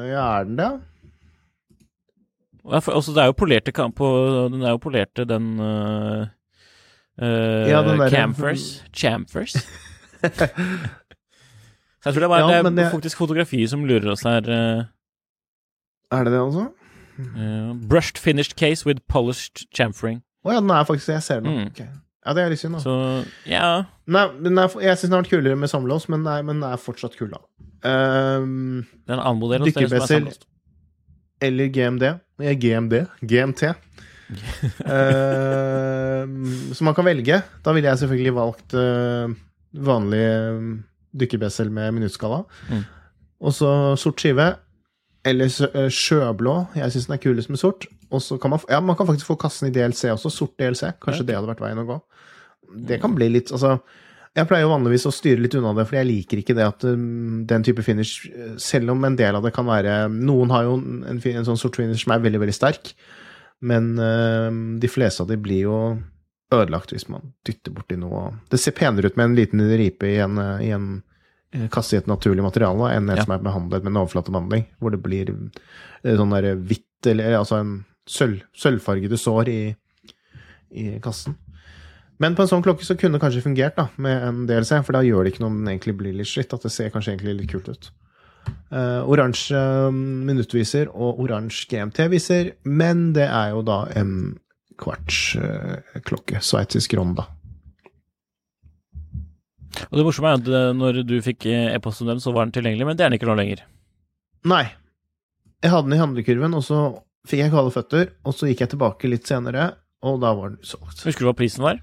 Ja, 0.09 0.23
er 0.39 0.47
den 0.49 0.55
det? 0.57 0.69
Ja, 2.63 2.79
for, 2.81 2.95
altså, 2.97 3.13
det 3.13 3.21
er 3.23 3.29
jo 3.31 3.37
polerte 3.37 3.75
på, 3.75 4.09
Den 4.55 4.63
er 4.65 4.73
jo 4.73 4.81
polerte, 4.81 5.27
den 5.29 5.51
uh, 5.61 6.25
Ja, 7.21 7.83
den 7.83 7.99
der-. 7.99 8.11
Så 12.07 12.13
jeg 12.13 12.15
tror 12.15 12.21
det 12.21 12.29
bare, 12.31 12.51
Ja, 12.55 12.63
det 12.63 12.79
er 12.85 12.91
faktisk 12.93 13.19
fotografiet 13.19 13.71
som 13.71 13.85
lurer 13.85 14.11
oss 14.13 14.23
her. 14.23 14.45
eh, 14.47 14.85
Er 16.13 16.25
det 16.25 16.33
det, 16.33 16.41
altså? 16.41 16.69
Uh, 17.19 17.73
brushed 17.89 18.19
finished 18.21 18.57
case 18.57 18.87
with 18.87 19.01
polished 19.09 19.65
chamfering. 19.75 20.21
Å 20.45 20.53
ja, 20.53 20.61
den 20.61 20.71
er 20.71 20.85
faktisk 20.85 21.09
Jeg 21.09 21.23
ser 21.23 21.41
den. 21.41 21.55
Mm. 21.57 21.71
Okay. 21.73 21.87
Ja, 22.27 22.35
det 22.35 22.43
er 22.43 22.51
litt 22.53 22.61
synd, 22.61 22.77
da. 22.77 22.81
Så 22.83 22.95
ja 23.47 23.85
Nei, 24.07 24.25
den 24.43 24.59
er, 24.59 24.71
jeg 24.83 24.99
syns 24.99 25.09
den 25.09 25.17
har 25.17 25.23
vært 25.25 25.33
kulere 25.33 25.57
med 25.59 25.71
samlås, 25.71 26.09
men, 26.13 26.23
nei, 26.27 26.41
men 26.43 26.61
den 26.61 26.69
er 26.69 26.77
fortsatt 26.83 27.17
kul, 27.19 27.31
da. 27.33 27.41
Um, 27.87 28.85
er 29.17 29.65
Dykkerbessel. 29.67 30.29
eller 31.43 31.67
GMD. 31.75 32.05
GMD. 32.39 32.95
GMT. 33.23 33.63
Ehm, 34.87 36.45
så 36.75 36.85
man 36.87 36.95
kan 36.97 37.07
velge. 37.07 37.41
Da 37.65 37.73
ville 37.77 37.89
jeg 37.91 38.01
selvfølgelig 38.03 38.35
valgt 38.37 38.77
uh, 38.77 39.33
vanlig 39.87 40.23
uh, 40.27 40.71
dykkerbessel 41.17 41.71
med 41.73 41.95
minuttskala. 41.97 42.43
Mm. 42.71 42.85
Og 43.47 43.55
så 43.57 43.71
sort 44.01 44.23
skive. 44.23 44.53
Eller 45.27 45.51
sjøblå. 45.91 46.57
Jeg 46.79 46.93
syns 46.95 47.09
den 47.09 47.17
er 47.17 47.23
kulest 47.23 47.51
med 47.51 47.59
sort. 47.61 47.87
Og 48.15 48.23
så 48.23 48.37
kan 48.39 48.53
man, 48.55 48.63
ja, 48.71 48.79
man 48.81 48.95
kan 48.99 49.09
faktisk 49.09 49.27
få 49.27 49.35
kassen 49.43 49.69
i 49.69 49.75
DLC 49.75 50.07
også. 50.15 50.31
Sort 50.31 50.55
DLC. 50.61 50.93
Kanskje 51.03 51.25
Ja. 51.25 51.29
det 51.33 51.37
hadde 51.41 51.51
vært 51.51 51.65
veien 51.65 51.83
å 51.83 51.87
gå. 51.89 51.97
Det 52.87 53.01
kan 53.03 53.15
bli 53.15 53.29
litt 53.31 53.51
Altså, 53.55 53.77
jeg 54.37 54.47
pleier 54.51 54.65
jo 54.67 54.73
vanligvis 54.73 55.05
å 55.07 55.13
styre 55.15 55.39
litt 55.41 55.55
unna 55.55 55.71
det, 55.79 55.85
for 55.87 55.97
jeg 55.97 56.07
liker 56.09 56.41
ikke 56.43 56.55
det 56.59 56.65
at 56.67 56.83
um, 56.91 57.45
den 57.47 57.63
type 57.65 57.83
finish 57.87 58.27
Selv 58.59 58.91
om 58.91 59.05
en 59.07 59.15
del 59.17 59.39
av 59.39 59.45
det 59.47 59.53
kan 59.55 59.65
være 59.71 60.09
Noen 60.11 60.51
har 60.51 60.65
jo 60.67 60.75
en, 61.07 61.21
fin- 61.23 61.39
en 61.39 61.47
sånn 61.47 61.57
sort 61.61 61.79
finish 61.79 62.03
som 62.03 62.13
er 62.17 62.25
veldig, 62.25 62.41
veldig 62.43 62.57
sterk, 62.59 62.91
men 63.61 63.99
um, 63.99 64.61
de 64.81 64.89
fleste 64.91 65.23
av 65.23 65.29
de 65.31 65.37
blir 65.41 65.63
jo 65.65 65.79
ødelagt 66.55 66.93
hvis 66.93 67.09
man 67.11 67.33
dytter 67.47 67.73
borti 67.75 67.97
noe. 67.99 68.29
Det 68.53 68.61
ser 68.61 68.77
penere 68.77 69.09
ut 69.11 69.17
med 69.19 69.31
en 69.31 69.37
liten 69.39 69.63
ripe 69.79 70.07
i 70.07 70.19
en, 70.23 70.37
i 70.63 70.71
en 70.77 70.91
uh, 71.57 71.67
kasse 71.73 71.97
i 71.97 72.01
et 72.03 72.11
naturlig 72.11 72.45
materiale 72.45 72.93
enn 72.95 73.09
en 73.09 73.17
Ja. 73.17 73.25
som 73.25 73.35
er 73.35 73.43
behandlet 73.47 73.83
med 73.83 73.95
en 73.95 74.03
overflatebehandling, 74.05 74.67
hvor 74.79 74.93
det 74.95 75.03
blir 75.03 75.33
uh, 75.33 75.49
sånn 76.05 76.37
der 76.37 76.53
hvitt 76.57 77.11
eller 77.11 77.39
altså 77.41 77.61
en 77.63 77.75
sølv, 78.09 78.45
sølvfargede 78.57 79.19
sår 79.19 79.49
i, 79.51 79.61
i 80.71 80.87
kassen. 81.03 81.37
Men 82.23 82.35
på 82.37 82.45
en 82.45 82.49
sånn 82.49 82.63
klokke 82.65 82.87
så 82.87 82.95
kunne 82.97 83.19
det 83.19 83.23
kanskje 83.27 83.43
fungert 83.45 83.77
da, 83.77 83.89
med 84.01 84.23
en 84.25 84.45
DLC, 84.49 84.79
for 84.87 84.97
da 84.97 85.03
gjør 85.05 85.27
det 85.27 85.35
ikke 85.35 85.43
noe 85.45 85.53
om 85.53 85.59
den 85.61 85.75
egentlig 85.75 85.97
blir 85.99 86.15
litt 86.17 86.31
slitt, 86.31 86.55
at 86.57 86.65
det 86.65 86.73
ser 86.73 86.89
kanskje 86.95 87.13
egentlig 87.13 87.35
litt 87.43 87.51
kult 87.51 87.69
ut. 87.69 87.91
Eh, 88.67 89.03
oransje 89.07 89.57
eh, 89.57 89.95
minuttviser 89.95 90.91
og 90.91 91.21
oransje 91.23 91.69
GMT-viser, 91.71 92.51
men 92.67 93.13
det 93.15 93.29
er 93.29 93.55
jo 93.55 93.63
da 93.67 93.85
en 93.95 94.13
kvartsklokke, 94.83 96.43
sveitsisk 96.45 96.97
ronda. 96.99 97.29
Og 99.87 99.99
det 99.99 100.05
morsomme 100.07 100.33
er 100.33 100.41
at 100.41 100.51
eh, 100.51 100.73
når 100.77 101.01
du 101.07 101.17
fikk 101.25 101.47
eh, 101.51 101.71
e-post 101.77 102.03
om 102.03 102.11
den, 102.11 102.23
så 102.23 102.35
var 102.35 102.49
den 102.49 102.57
tilgjengelig, 102.57 102.89
men 102.89 102.99
det 102.99 103.07
er 103.07 103.13
den 103.13 103.21
ikke 103.21 103.31
nå 103.31 103.39
lenger. 103.39 103.63
Nei, 104.51 104.65
jeg 105.63 105.73
hadde 105.73 105.89
den 105.89 105.97
i 105.97 106.03
handlekurven, 106.03 106.57
og 106.59 106.65
så 106.67 106.81
fikk 107.27 107.45
jeg 107.45 107.55
kalde 107.55 107.75
føtter, 107.75 108.11
og 108.27 108.37
så 108.37 108.51
gikk 108.51 108.65
jeg 108.65 108.75
tilbake 108.75 109.11
litt 109.11 109.31
senere, 109.31 109.71
og 110.07 110.21
da 110.23 110.35
var 110.39 110.53
den 110.53 110.67
solgt. 110.67 111.07
Husker 111.07 111.25
du 111.25 111.31
hva 111.31 111.39
prisen 111.39 111.65
var? 111.65 111.81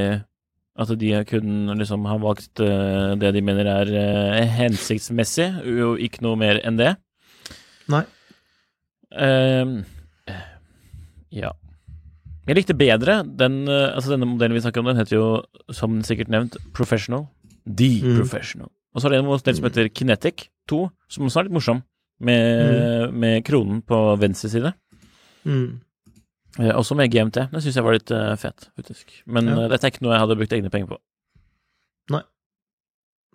At 0.77 0.91
de 1.01 1.11
kun 1.25 1.71
liksom 1.79 2.05
har 2.05 2.19
valgt 2.21 2.61
eh, 2.61 3.15
det 3.17 3.31
de 3.33 3.41
mener 3.41 3.65
er 3.71 3.93
eh, 3.97 4.43
hensiktsmessig, 4.59 5.47
og 5.81 6.01
ikke 6.05 6.21
noe 6.25 6.37
mer 6.37 6.59
enn 6.61 6.77
det. 6.77 6.91
Nei. 7.89 8.03
Ehm, 9.17 9.79
ja. 11.33 11.53
Jeg 12.47 12.55
likte 12.59 12.75
bedre 12.77 13.21
den 13.25 13.61
eh, 13.67 13.93
Altså, 13.95 14.13
denne 14.13 14.27
modellen 14.29 14.55
vi 14.55 14.61
snakker 14.63 14.83
om, 14.83 14.91
den 14.91 14.99
heter 15.01 15.17
jo, 15.17 15.27
som 15.73 15.97
sikkert 16.05 16.31
nevnt, 16.33 16.59
Professional. 16.77 17.25
The 17.67 17.89
Mm. 18.03 18.19
Professional. 18.21 18.69
Og 18.93 19.01
så 19.01 19.07
er 19.07 19.15
det 19.15 19.19
en 19.19 19.27
modell 19.27 19.55
som 19.57 19.65
heter 19.67 19.89
Kinetic 19.89 20.47
2, 20.69 20.79
som 21.11 21.25
også 21.27 21.41
er 21.41 21.47
litt 21.47 21.57
morsom, 21.57 21.81
med, 22.19 23.13
med 23.13 23.43
kronen 23.45 23.81
på 23.85 23.97
venstre 24.17 24.49
side. 24.49 24.71
Mm. 25.45 25.81
Eh, 26.59 26.71
også 26.73 26.95
med 26.97 27.11
GMT. 27.13 27.43
Det 27.51 27.61
syns 27.63 27.75
jeg 27.77 27.85
var 27.85 27.97
litt 27.97 28.11
uh, 28.11 28.33
fett, 28.39 28.69
faktisk. 28.79 29.11
Men 29.27 29.51
Ja. 29.51 29.57
uh, 29.59 29.67
dette 29.69 29.85
er 29.85 29.93
ikke 29.93 30.05
noe 30.05 30.15
jeg 30.15 30.23
hadde 30.25 30.37
brukt 30.39 30.55
egne 30.57 30.71
penger 30.73 30.87
på. 30.93 30.97
Nei. 32.15 32.23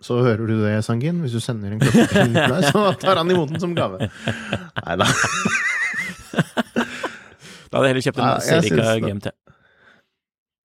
Så 0.03 0.17
hører 0.25 0.47
du 0.49 0.57
det, 0.59 0.73
Sangin. 0.83 1.21
Hvis 1.23 1.37
du 1.37 1.39
sender 1.39 1.71
en 1.71 1.79
klokke 1.79 2.07
til 2.11 2.33
Nikolai, 2.33 2.63
så 2.67 2.83
tar 2.99 3.21
han 3.21 3.31
imot 3.31 3.53
den 3.53 3.63
som 3.63 3.75
gave. 3.77 4.09
Nei 4.83 4.97
da. 4.99 5.07
Da 7.73 7.79
hadde 7.79 7.87
jeg 7.87 7.93
heller 7.95 8.05
kjøpt 8.05 8.19
en 8.19 8.27
Ja, 8.27 8.33
Serica. 8.45 8.91
GMT. 9.01 9.31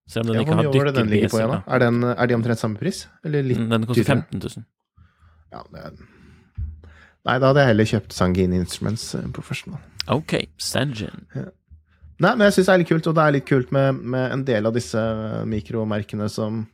Selv 0.09 0.21
om 0.21 0.27
den 0.27 0.35
Ja, 0.35 0.41
ikke 0.43 0.57
har 0.59 0.85
det 0.89 0.95
den 0.95 1.09
ligger 1.09 1.31
på 1.33 1.39
igjen, 1.39 1.53
da? 1.55 1.59
Er, 1.65 1.79
den, 1.81 2.03
er 2.03 2.29
de 2.29 2.35
omtrent 2.37 2.61
samme 2.61 2.77
pris? 2.77 3.07
Eller 3.25 3.41
litt 3.45 3.57
Den 3.57 3.87
koster 3.89 4.05
15 4.05 4.37
000. 4.37 4.65
Ja, 5.53 5.63
det 5.73 5.85
er... 5.87 5.95
Nei, 7.25 7.35
da 7.41 7.49
hadde 7.49 7.63
jeg 7.63 7.71
heller 7.71 7.89
kjøpt 7.89 8.13
Sangin 8.13 8.53
Instruments 8.53 9.07
eh, 9.17 9.25
Professional. 9.33 9.81
Ok, 10.09 10.35
Stangen. 10.61 11.25
Nei, 12.19 12.33
men 12.35 12.45
jeg 12.49 12.57
syns 12.57 12.67
det 12.67 12.73
er 12.73 12.81
litt 12.81 12.89
kult, 12.89 13.07
og 13.07 13.15
det 13.15 13.23
er 13.23 13.31
litt 13.37 13.45
kult 13.47 13.69
med, 13.71 13.99
med 14.11 14.31
en 14.35 14.41
del 14.43 14.65
av 14.67 14.73
disse 14.75 14.99
mikromerkene 15.47 16.27
som 16.31 16.65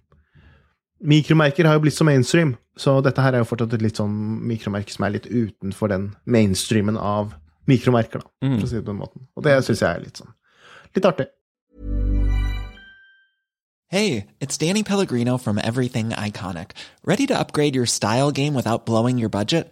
Mikromerker 1.06 1.68
har 1.68 1.76
jo 1.76 1.82
blitt 1.84 1.94
så 1.94 2.06
mainstream, 2.08 2.54
så 2.80 2.96
dette 3.04 3.22
her 3.22 3.36
er 3.36 3.44
jo 3.44 3.48
fortsatt 3.50 3.74
et 3.76 3.82
litt 3.84 4.00
sånn 4.00 4.14
mikromerke 4.48 4.90
som 4.94 5.04
er 5.06 5.12
litt 5.18 5.28
utenfor 5.28 5.92
den 5.92 6.06
mainstreamen 6.26 6.98
av 6.98 7.34
mikromerker, 7.70 8.24
da, 8.24 8.30
Mm. 8.48 8.56
for 8.60 8.66
å 8.66 8.70
si 8.70 8.76
det 8.80 8.86
på 8.86 8.94
den 8.94 9.02
måten. 9.02 9.28
Og 9.36 9.44
det 9.44 9.58
syns 9.68 9.82
jeg 9.84 9.90
er 9.92 10.00
litt 10.06 10.18
sånn 10.18 10.34
litt 10.96 11.06
artig. 11.06 11.28
Hey, 13.88 14.26
it's 14.42 14.58
Danny 14.58 14.84
Pellegrino 14.84 15.38
from 15.38 15.60
Everything 15.60 16.10
Iconic. 16.10 16.72
Ready 17.04 17.28
to 17.28 17.38
upgrade 17.38 17.76
your 17.76 17.86
style 17.86 18.32
game 18.32 18.54
without 18.56 18.86
blowing 18.86 19.18
your 19.20 19.30
budget? 19.30 19.72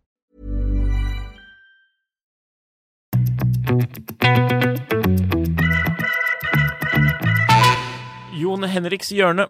Jon 8.41 8.65
Henriks 8.67 9.11
hjørne 9.15 9.45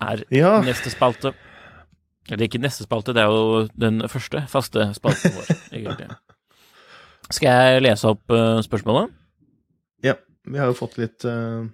er 0.00 0.22
Ja. 0.32 0.60
neste 0.62 0.90
spalte. 0.92 1.34
Eller 2.30 2.44
ikke 2.46 2.60
neste 2.60 2.84
spalte, 2.84 3.12
det 3.12 3.22
er 3.24 3.28
jo 3.32 3.68
den 3.76 4.00
første 4.08 4.46
faste 4.48 4.94
spalten 4.94 5.32
vår, 5.32 5.48
egentlig. 5.76 6.08
Skal 7.30 7.48
jeg 7.48 7.82
lese 7.82 8.08
opp 8.08 8.30
eh, 8.30 8.60
spørsmålet? 8.64 9.10
Ja, 10.04 10.14
vi 10.46 10.58
har 10.60 10.66
jo 10.70 10.76
fått 10.78 10.96
litt 11.00 11.24
uh... 11.24 11.66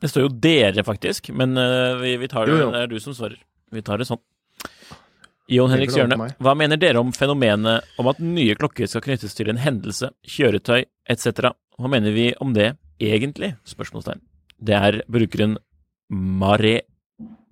Det 0.00 0.10
står 0.10 0.22
jo 0.26 0.28
'dere', 0.28 0.84
faktisk, 0.84 1.30
men 1.36 1.56
uh, 1.56 2.00
vi, 2.00 2.16
vi 2.16 2.28
tar 2.28 2.46
det, 2.46 2.52
Jo, 2.56 2.58
jo. 2.66 2.70
det 2.72 2.80
er 2.82 2.86
du 2.90 2.98
som 3.00 3.14
svarer. 3.14 3.38
Vi 3.72 3.82
tar 3.82 3.98
det 3.98 4.06
sånn. 4.08 4.18
Jon 5.50 5.72
Henriks 5.72 5.96
Tenker 5.96 6.14
hjørne, 6.14 6.34
hva 6.38 6.52
mener 6.54 6.78
dere 6.78 7.00
om 7.02 7.10
fenomenet 7.14 7.98
om 7.98 8.08
at 8.10 8.20
nye 8.22 8.54
klokker 8.58 8.86
skal 8.90 9.02
knyttes 9.04 9.34
til 9.34 9.50
en 9.50 9.58
hendelse, 9.60 10.12
kjøretøy 10.22 10.84
etc.? 11.10 11.50
Hva 11.78 11.90
mener 11.90 12.14
vi 12.14 12.30
om 12.40 12.54
det 12.54 12.74
egentlig? 13.02 13.56
Spørsmålstegn. 13.66 14.22
Det 14.62 14.78
er 14.78 15.00
brukeren 15.10 15.58
Mare 16.12 16.82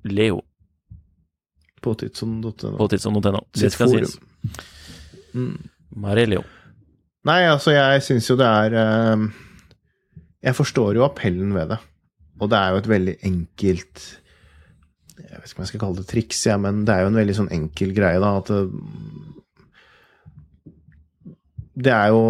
Leo 0.06 0.42
på 1.80 1.94
tidsson.no. 1.96 2.76
på 2.76 2.88
tidsson.no. 2.92 3.40
Det 3.56 3.72
skal 3.72 3.88
forum. 3.90 4.06
sies. 4.06 4.18
Mare 5.96 6.26
Leo. 6.28 6.44
Nei, 7.28 7.42
altså, 7.48 7.72
jeg 7.74 8.04
syns 8.04 8.28
jo 8.30 8.36
det 8.40 8.48
er 8.48 8.76
eh, 8.80 9.24
Jeg 10.46 10.56
forstår 10.56 10.96
jo 10.96 11.04
appellen 11.04 11.52
ved 11.56 11.74
det. 11.74 11.80
Og 12.40 12.48
det 12.52 12.56
er 12.56 12.72
jo 12.72 12.80
et 12.80 12.88
veldig 12.88 13.16
enkelt 13.28 14.04
Jeg 15.20 15.40
vet 15.40 15.50
ikke 15.50 15.60
om 15.60 15.64
jeg 15.64 15.72
skal 15.72 15.82
kalle 15.84 16.00
det 16.00 16.08
triks, 16.10 16.40
ja, 16.48 16.56
men 16.60 16.84
det 16.88 16.94
er 16.94 17.04
jo 17.04 17.12
en 17.12 17.20
veldig 17.20 17.36
sånn 17.36 17.52
enkel 17.54 17.92
greie, 17.96 18.20
da, 18.22 18.32
at 18.40 18.50
det, 18.50 18.62
det 21.84 21.92
er 21.94 22.10
jo 22.12 22.20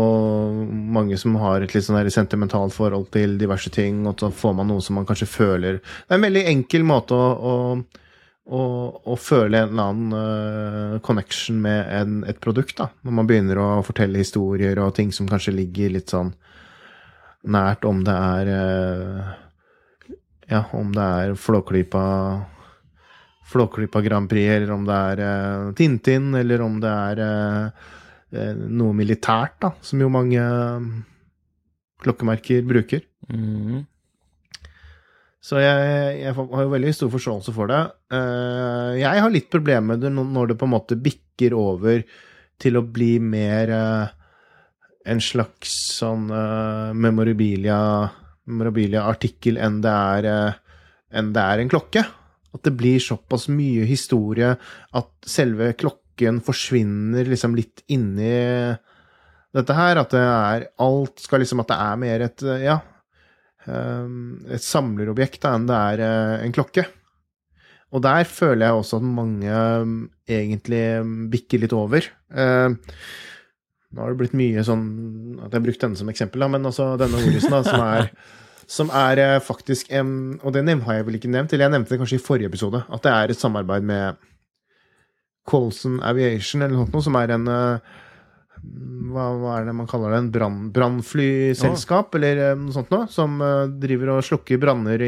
mange 0.95 1.17
som 1.21 1.37
har 1.41 1.65
et 1.65 1.75
litt 1.75 1.87
sånn 1.87 2.11
sentimentalt 2.13 2.75
forhold 2.77 3.09
til 3.15 3.37
diverse 3.41 3.73
ting, 3.75 4.05
og 4.09 4.21
så 4.21 4.31
får 4.35 4.55
man 4.59 4.71
noe 4.71 4.85
som 4.85 4.99
man 4.99 5.09
kanskje 5.09 5.31
føler 5.31 5.81
Det 5.81 6.13
er 6.13 6.19
en 6.19 6.27
veldig 6.29 6.45
enkel 6.53 6.87
måte 6.87 7.17
å, 7.17 7.31
å, 7.51 7.55
å, 8.51 8.63
å 9.15 9.17
føle 9.19 9.63
en 9.63 9.73
eller 9.73 9.91
annen 9.91 10.15
uh, 10.15 11.01
connection 11.07 11.61
med 11.63 11.91
en, 11.97 12.21
et 12.29 12.41
produkt, 12.43 12.77
da. 12.79 12.91
Når 13.07 13.19
man 13.19 13.31
begynner 13.31 13.63
å 13.63 13.69
fortelle 13.87 14.23
historier 14.23 14.79
og 14.83 14.95
ting 14.99 15.13
som 15.15 15.29
kanskje 15.31 15.57
ligger 15.57 15.97
litt 15.97 16.15
sånn 16.15 16.35
nært, 17.49 17.87
om 17.89 18.05
det 18.07 18.17
er 18.17 18.55
uh, 18.55 19.37
Ja, 20.51 20.65
om 20.77 20.91
det 20.95 21.03
er 21.25 21.37
Flåklypa 21.39 22.05
Flåklypa 23.51 24.03
Grand 24.05 24.31
Prix, 24.31 24.49
eller 24.57 24.75
om 24.75 24.85
det 24.87 24.99
er 25.13 25.23
uh, 25.25 25.71
Tintin, 25.77 26.31
eller 26.39 26.63
om 26.65 26.79
det 26.83 26.91
er 26.91 27.23
uh, 27.25 27.89
noe 28.71 28.97
militært, 28.97 29.57
da, 29.63 29.73
som 29.83 30.03
jo 30.03 30.11
mange 30.13 30.43
klokkemerker 32.01 32.63
bruker. 32.67 33.03
Mm. 33.29 33.83
Så 35.43 35.59
jeg, 35.59 36.21
jeg 36.21 36.37
har 36.37 36.63
jo 36.63 36.71
veldig 36.71 36.93
stor 36.95 37.11
forståelse 37.11 37.53
for 37.57 37.71
det. 37.73 37.81
Jeg 39.01 39.23
har 39.25 39.33
litt 39.33 39.49
problemer 39.53 39.97
med 39.97 40.03
det 40.05 40.11
når 40.13 40.51
det 40.51 40.57
på 40.61 40.69
en 40.69 40.73
måte 40.75 40.99
bikker 41.01 41.57
over 41.57 42.05
til 42.61 42.77
å 42.77 42.85
bli 42.85 43.15
mer 43.25 43.73
en 45.09 45.21
slags 45.23 45.73
sånn 45.97 46.29
eh, 46.31 46.91
memorabilia 46.97 47.81
memorabilia-artikkel 48.51 49.61
enn 49.63 49.79
det 49.85 49.95
enn 51.11 51.31
det 51.35 51.43
er 51.43 51.63
en 51.63 51.71
klokke. 51.71 52.03
At 52.55 52.65
det 52.67 52.75
blir 52.79 52.99
såpass 53.03 53.47
mye 53.53 53.87
historie 53.87 54.55
at 54.99 55.11
selve 55.29 55.73
klokken 55.79 56.41
forsvinner 56.45 57.29
liksom 57.31 57.55
litt 57.59 57.85
inni 57.93 58.33
dette 59.55 59.77
her. 59.77 60.01
At 60.03 60.15
det 60.15 60.23
er 60.25 60.69
alt 60.83 61.23
skal 61.23 61.45
liksom 61.45 61.63
At 61.63 61.71
det 61.71 61.81
er 61.87 62.01
mer 62.05 62.27
et 62.27 62.47
ja, 62.65 62.81
um, 63.67 64.41
et 64.51 64.65
samlerobjekt 64.65 65.43
da, 65.45 65.55
enn 65.57 65.69
det 65.71 65.81
er 65.95 66.05
eh, 66.07 66.37
en 66.47 66.57
klokke. 66.57 66.87
Og 67.91 68.03
der 68.07 68.27
føler 68.31 68.69
jeg 68.69 68.83
også 68.83 69.01
at 69.01 69.07
mange 69.07 69.63
um, 69.83 69.97
egentlig 70.31 70.85
um, 71.03 71.17
bikker 71.31 71.65
litt 71.65 71.75
over. 71.75 72.07
Nå 73.91 74.05
har 74.05 74.13
det 74.13 74.21
blitt 74.21 74.37
mye 74.39 74.63
sånn 74.63 74.85
at 75.41 75.49
jeg 75.49 75.57
har 75.57 75.65
brukt 75.65 75.83
denne 75.83 75.99
som 75.99 76.11
eksempel, 76.13 76.45
da, 76.45 76.49
men 76.53 76.69
altså 76.69 76.93
denne 77.01 77.19
ordlisten, 77.19 77.57
da, 77.57 77.63
som 77.67 77.83
er, 77.83 78.13
som 78.71 78.91
er 78.95 79.19
eh, 79.19 79.39
faktisk 79.43 79.91
en 79.99 80.39
Og 80.45 80.55
det 80.55 80.63
har 80.69 81.01
jeg 81.01 81.07
vel 81.09 81.19
ikke 81.19 81.33
nevnt, 81.33 81.53
eller 81.53 81.67
jeg 81.67 81.75
nevnte 81.75 81.95
det 81.95 82.01
kanskje 82.03 82.21
i 82.21 82.23
forrige 82.23 82.51
episode, 82.53 82.85
at 82.87 83.03
det 83.07 83.15
er 83.15 83.33
et 83.33 83.41
samarbeid 83.41 83.87
med 83.87 84.21
Colson 85.51 85.99
Aviation 86.07 86.63
eller 86.63 86.77
noe 86.77 86.87
sånt, 86.87 87.09
som 87.09 87.19
er 87.19 87.35
en 87.35 87.51
eh, 87.51 87.99
hva, 89.11 89.27
hva 89.41 89.57
er 89.57 89.71
det 89.71 89.75
man 89.75 89.89
kaller 89.89 90.13
det? 90.13 90.21
En 90.45 90.57
brannflyselskap, 90.75 92.13
ja. 92.13 92.21
eller 92.21 92.43
eh, 92.45 92.59
noe 92.61 92.77
sånt 92.77 92.93
noe, 92.93 93.09
som 93.11 93.41
driver 93.81 94.15
og 94.15 94.27
slukker 94.27 94.61
branner 94.63 95.03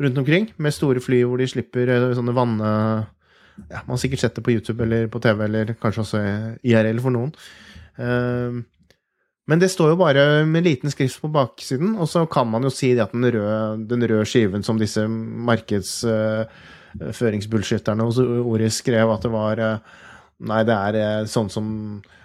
rundt 0.00 0.22
omkring, 0.24 0.48
med 0.56 0.74
store 0.74 1.02
fly 1.04 1.20
hvor 1.28 1.38
de 1.38 1.46
slipper 1.46 1.92
sånne 2.16 2.34
vann... 2.34 2.56
ja, 2.58 3.84
Man 3.84 3.92
har 3.94 4.00
sikkert 4.02 4.24
sett 4.24 4.40
det 4.40 4.42
på 4.42 4.56
YouTube 4.56 4.82
eller 4.82 5.06
på 5.12 5.20
TV, 5.22 5.44
eller 5.44 5.76
kanskje 5.78 6.02
også 6.02 6.22
IRL 6.66 6.98
for 7.04 7.14
noen. 7.14 7.36
Men 9.50 9.58
det 9.60 9.68
står 9.72 9.88
jo 9.92 9.96
bare 10.00 10.22
med 10.48 10.64
liten 10.64 10.90
skrift 10.92 11.20
på 11.20 11.28
baksiden, 11.32 11.96
og 12.00 12.08
så 12.08 12.26
kan 12.30 12.46
man 12.48 12.62
jo 12.64 12.70
si 12.72 12.94
det 12.96 13.04
at 13.04 13.12
den 13.12 13.24
røde, 13.28 13.84
den 13.90 14.24
skiven 14.24 14.62
som 14.64 14.78
disse 14.80 15.08
markedsføringsbullshitterne 15.08 18.02
hos 18.08 18.18
Oris 18.24 18.74
skrev 18.80 19.10
at 19.12 19.22
det 19.26 19.32
var 19.34 19.58
eh, 19.60 19.78
Nei, 20.44 20.66
det 20.66 20.74
er 20.74 20.94
eh, 20.98 21.26
sånn 21.30 21.46
som 21.52 21.66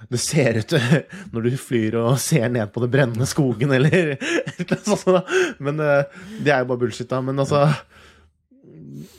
det 0.10 0.18
ser 0.20 0.58
ut 0.58 0.74
når 1.34 1.42
du 1.46 1.58
flyr 1.62 1.96
og 2.02 2.20
ser 2.20 2.50
ned 2.52 2.72
på 2.74 2.82
det 2.84 2.92
brennende 2.96 3.26
skogen, 3.30 3.72
eller 3.76 4.18
noe 4.88 4.98
sånt. 4.98 5.26
Men 5.62 5.80
eh, 5.84 6.04
det 6.42 6.52
er 6.52 6.60
jo 6.64 6.70
bare 6.72 6.82
bullshit, 6.82 7.12
da. 7.12 7.18
Men 7.24 7.40
altså 7.44 7.60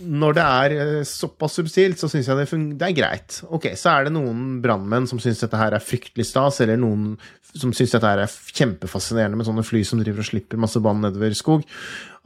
Når 0.01 0.37
det 0.37 0.45
er 0.45 0.75
eh, 0.77 1.03
såpass 1.09 1.59
subtilt, 1.59 2.01
så 2.01 2.09
syns 2.11 2.29
jeg 2.31 2.39
det, 2.39 2.47
det 2.81 2.89
er 2.89 2.97
greit. 2.97 3.41
Ok, 3.49 3.71
så 3.79 3.95
er 3.95 4.09
det 4.09 4.15
noen 4.15 4.61
brannmenn 4.65 5.09
som 5.11 5.21
syns 5.23 5.43
dette 5.45 5.61
her 5.61 5.77
er 5.77 5.85
fryktelig 5.85 6.27
stas, 6.29 6.61
eller 6.65 6.81
noen 6.81 7.15
som 7.51 7.73
syns 7.75 7.95
dette 7.97 8.07
her 8.07 8.23
er 8.23 8.31
kjempefascinerende 8.31 9.39
med 9.41 9.49
sånne 9.49 9.67
fly 9.67 9.83
som 9.87 10.01
driver 10.03 10.23
og 10.23 10.29
slipper 10.29 10.61
masse 10.61 10.83
vann 10.83 11.03
nedover 11.05 11.35
skog. 11.39 11.67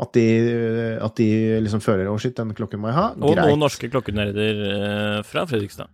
At 0.03 0.17
de, 0.17 0.25
at 0.99 1.15
de 1.21 1.29
liksom 1.63 1.83
føler 1.85 2.09
'å, 2.11 2.17
shit, 2.19 2.35
den 2.37 2.55
klokken 2.57 2.83
må 2.83 2.91
jeg 2.91 2.99
ha'. 2.99 3.13
Og 3.21 3.35
Greit. 3.35 3.47
noen 3.47 3.63
norske 3.63 3.91
klokkenerder 3.93 4.65
eh, 4.71 5.21
fra 5.23 5.47
Fredrikstad. 5.47 5.93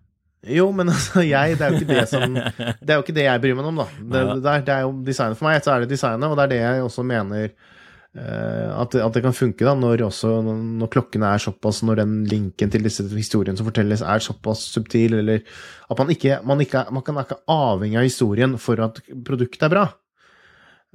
Jo, 0.49 0.71
men 0.73 0.89
altså, 0.89 1.21
jeg, 1.21 1.59
det 1.61 1.67
er 1.69 2.07
som 2.09 2.33
Det 2.33 2.89
er 2.89 2.97
jo 2.97 3.05
ikke 3.05 3.17
det 3.17 3.27
jeg 3.27 3.43
bryr 3.43 3.59
meg 3.59 3.67
om, 3.69 3.83
da. 3.83 3.87
Det, 4.01 4.23
det, 4.41 4.55
er, 4.55 4.65
det 4.65 4.75
er 4.75 4.87
jo 4.87 4.95
designet 5.05 5.37
for 5.37 5.51
meg. 5.51 5.61
Så 5.65 5.75
er 5.75 5.85
det 5.85 5.93
designet, 5.93 6.31
og 6.31 6.39
det 6.39 6.47
er 6.47 6.55
det 6.55 6.61
jeg 6.63 6.87
også 6.87 7.05
mener 7.05 7.51
eh, 7.51 7.70
at, 8.17 8.91
det- 8.91 9.05
at 9.05 9.13
det 9.15 9.23
kan 9.23 9.33
funke, 9.37 9.63
da, 9.63 9.75
når, 9.79 10.03
også, 10.09 10.31
når 10.43 10.89
klokkene 10.91 11.29
er 11.31 11.39
såpass 11.39 11.83
Når 11.87 12.01
den 12.01 12.15
linken 12.27 12.71
til 12.73 12.83
disse 12.83 13.05
historiene 13.15 13.57
som 13.57 13.69
fortelles, 13.69 14.03
er 14.03 14.19
såpass 14.25 14.65
subtil, 14.75 15.15
eller 15.21 15.45
at 15.91 15.99
man 15.99 16.11
ikke 16.11 16.41
Man, 16.45 16.59
ikke, 16.65 16.83
man 16.91 17.03
kan 17.07 17.21
ikke 17.23 17.39
avhengig 17.47 18.01
av 18.01 18.09
historien 18.09 18.59
for 18.59 18.83
at 18.83 18.99
produktet 19.25 19.63
er 19.63 19.71
bra. 19.77 19.85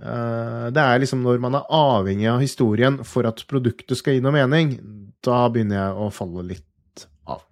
Eh, 0.03 0.67
det 0.75 0.83
er 0.83 0.99
liksom 0.99 1.23
når 1.23 1.39
man 1.39 1.55
er 1.55 1.69
avhengig 1.71 2.27
av 2.27 2.41
historien 2.43 2.99
for 3.07 3.23
at 3.31 3.45
produktet 3.47 3.95
skal 3.97 4.17
gi 4.17 4.23
noe 4.25 4.35
mening, 4.35 4.75
da 5.23 5.45
begynner 5.47 5.79
jeg 5.79 5.95
å 6.03 6.09
falle 6.11 6.43
litt 6.51 7.07
av. 7.31 7.45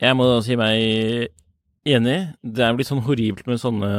Jeg 0.00 0.16
må 0.16 0.24
da 0.26 0.40
si 0.42 0.56
meg 0.56 1.28
enig. 1.84 2.16
Det 2.42 2.64
er 2.64 2.74
blitt 2.76 2.88
sånn 2.88 3.04
horribelt 3.04 3.46
med 3.46 3.60
sånne 3.60 3.92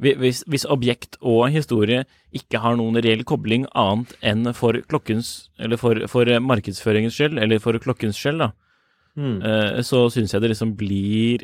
hvis, 0.00 0.42
hvis 0.46 0.64
objekt 0.68 1.16
og 1.20 1.50
historie 1.50 2.04
ikke 2.32 2.58
har 2.62 2.76
noen 2.76 2.96
reell 3.02 3.24
kobling 3.24 3.66
annet 3.74 4.12
enn 4.22 4.52
for 4.54 4.72
klokkens 4.88 5.48
Eller 5.58 5.76
for, 5.76 6.06
for 6.08 6.24
markedsføringens 6.40 7.14
skyld, 7.14 7.38
eller 7.42 7.58
for 7.60 7.72
klokkens 7.78 8.16
skyld, 8.16 8.38
da, 8.38 8.50
Mm. 9.16 9.40
så 9.82 10.06
syns 10.08 10.32
jeg 10.32 10.40
det 10.40 10.50
liksom 10.52 10.76
blir 10.78 11.42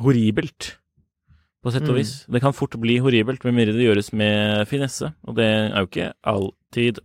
horribelt, 0.00 0.76
på 1.62 1.72
sett 1.72 1.82
og 1.82 1.88
Mm. 1.96 1.98
vis. 1.98 2.24
Det 2.30 2.40
kan 2.40 2.52
fort 2.54 2.70
bli 2.80 2.98
horribelt, 2.98 3.44
med 3.44 3.52
mindre 3.54 3.74
det 3.76 3.84
gjøres 3.84 4.12
med 4.12 4.66
finesse, 4.68 5.12
og 5.26 5.34
det 5.36 5.44
er 5.44 5.78
jo 5.80 5.86
ikke 5.86 6.12
alltid. 6.24 6.98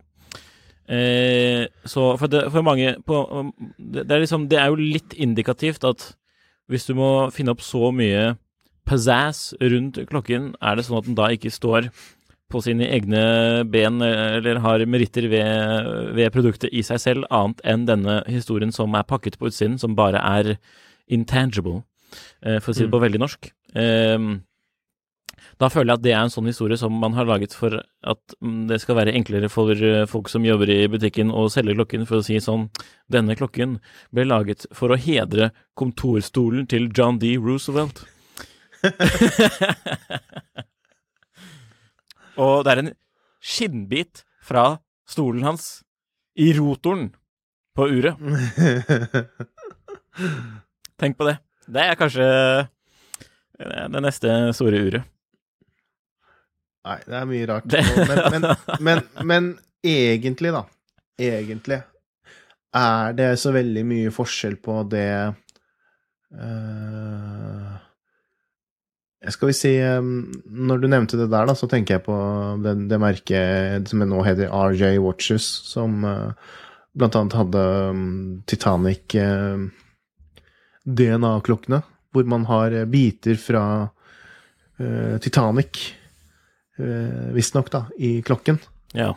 Eh, 0.88 1.66
så 1.84 2.16
for, 2.16 2.26
det, 2.28 2.44
for 2.52 2.62
mange 2.62 2.94
på, 3.04 3.52
det, 3.78 4.06
det, 4.06 4.10
er 4.14 4.20
liksom, 4.22 4.48
det 4.48 4.58
er 4.58 4.66
jo 4.70 4.76
litt 4.76 5.14
indikativt 5.18 5.82
at 5.84 6.14
hvis 6.70 6.86
du 6.86 6.94
må 6.94 7.28
finne 7.34 7.50
opp 7.50 7.60
så 7.60 7.90
mye 7.92 8.36
pizzazz 8.86 9.52
rundt 9.60 10.00
klokken, 10.10 10.54
er 10.62 10.76
det 10.76 10.86
sånn 10.86 11.00
at 11.00 11.08
den 11.08 11.18
da 11.18 11.30
ikke 11.34 11.52
står 11.54 11.90
på 12.52 12.62
sine 12.62 12.86
egne 12.94 13.64
ben 13.66 13.98
eller 14.06 14.60
har 14.62 14.84
meritter 14.86 15.26
ved, 15.32 16.12
ved 16.14 16.32
produktet 16.34 16.70
i 16.70 16.84
seg 16.86 17.02
selv, 17.02 17.28
annet 17.34 17.62
enn 17.66 17.86
denne 17.88 18.20
historien 18.30 18.70
som 18.74 18.94
er 18.94 19.06
pakket 19.08 19.38
på 19.40 19.50
utsiden, 19.50 19.80
som 19.82 19.98
bare 19.98 20.22
er 20.22 20.54
intangible, 21.10 21.82
eh, 22.42 22.60
for 22.60 22.70
å 22.70 22.76
si 22.76 22.86
det 22.86 22.94
på 22.94 23.02
veldig 23.02 23.22
norsk. 23.22 23.50
Eh, 23.74 24.28
da 25.56 25.70
føler 25.72 25.88
jeg 25.88 25.98
at 25.98 26.04
det 26.04 26.12
er 26.12 26.22
en 26.22 26.32
sånn 26.32 26.48
historie 26.50 26.76
som 26.76 26.96
man 27.00 27.14
har 27.16 27.28
laget 27.28 27.54
for 27.56 27.78
at 27.80 28.34
mm, 28.44 28.66
det 28.68 28.80
skal 28.82 28.98
være 28.98 29.14
enklere 29.16 29.48
for 29.52 29.72
eh, 29.72 30.04
folk 30.08 30.28
som 30.28 30.44
jobber 30.44 30.70
i 30.72 30.82
butikken 30.92 31.32
å 31.32 31.46
selge 31.52 31.76
klokken, 31.78 32.04
for 32.08 32.20
å 32.20 32.26
si 32.26 32.38
sånn 32.42 32.68
Denne 33.12 33.36
klokken 33.38 33.78
ble 34.14 34.26
laget 34.26 34.66
for 34.74 34.90
å 34.90 34.98
hedre 34.98 35.52
kontorstolen 35.78 36.66
til 36.68 36.90
John 36.90 37.20
D. 37.22 37.36
Roosevelt. 37.38 38.02
Og 42.42 42.64
det 42.66 42.72
er 42.72 42.78
en 42.82 42.92
skinnbit 43.40 44.24
fra 44.44 44.78
stolen 45.08 45.42
hans 45.46 45.84
i 46.36 46.52
rotoren 46.56 47.14
på 47.76 47.88
uret. 47.88 48.16
Tenk 51.00 51.16
på 51.16 51.24
det. 51.28 51.36
Det 51.66 51.82
er 51.82 51.94
kanskje 51.98 52.26
det 53.56 54.00
neste 54.04 54.52
store 54.56 54.78
uret. 54.86 55.02
Nei, 56.86 57.00
det 57.02 57.16
er 57.18 57.30
mye 57.32 57.46
rart. 57.50 57.66
Men, 57.72 57.80
men, 58.32 58.42
men, 58.78 58.98
men 59.26 59.42
egentlig, 59.82 60.52
da 60.54 60.62
Egentlig 61.16 61.80
er 62.76 63.14
det 63.16 63.30
så 63.40 63.52
veldig 63.54 63.84
mye 63.88 64.10
forskjell 64.14 64.56
på 64.62 64.82
det 64.92 65.08
eh, 66.36 67.75
Skal 69.32 69.50
vi 69.50 69.54
si 69.56 69.72
Når 69.78 70.78
du 70.82 70.86
nevnte 70.90 71.18
det 71.18 71.30
der, 71.32 71.48
da, 71.48 71.54
så 71.56 71.68
tenker 71.70 71.96
jeg 71.96 72.04
på 72.06 72.16
det, 72.62 72.74
det 72.90 73.00
merket 73.02 73.90
som 73.90 74.04
nå 74.06 74.22
heter 74.26 74.52
RJ 74.52 75.00
Watches, 75.02 75.46
som 75.66 76.04
eh, 76.06 76.54
blant 76.96 77.18
annet 77.18 77.36
hadde 77.36 77.64
um, 77.92 78.06
Titanic 78.48 79.16
eh, 79.20 79.66
DNA-klokkene, 80.86 81.82
hvor 82.14 82.28
man 82.30 82.46
har 82.48 82.72
eh, 82.72 82.88
biter 82.88 83.38
fra 83.40 83.66
eh, 84.80 85.16
Titanic 85.22 85.84
visstnok, 86.76 87.70
da, 87.72 87.78
i 87.96 88.18
klokken. 88.20 88.58
Ja. 88.92 89.14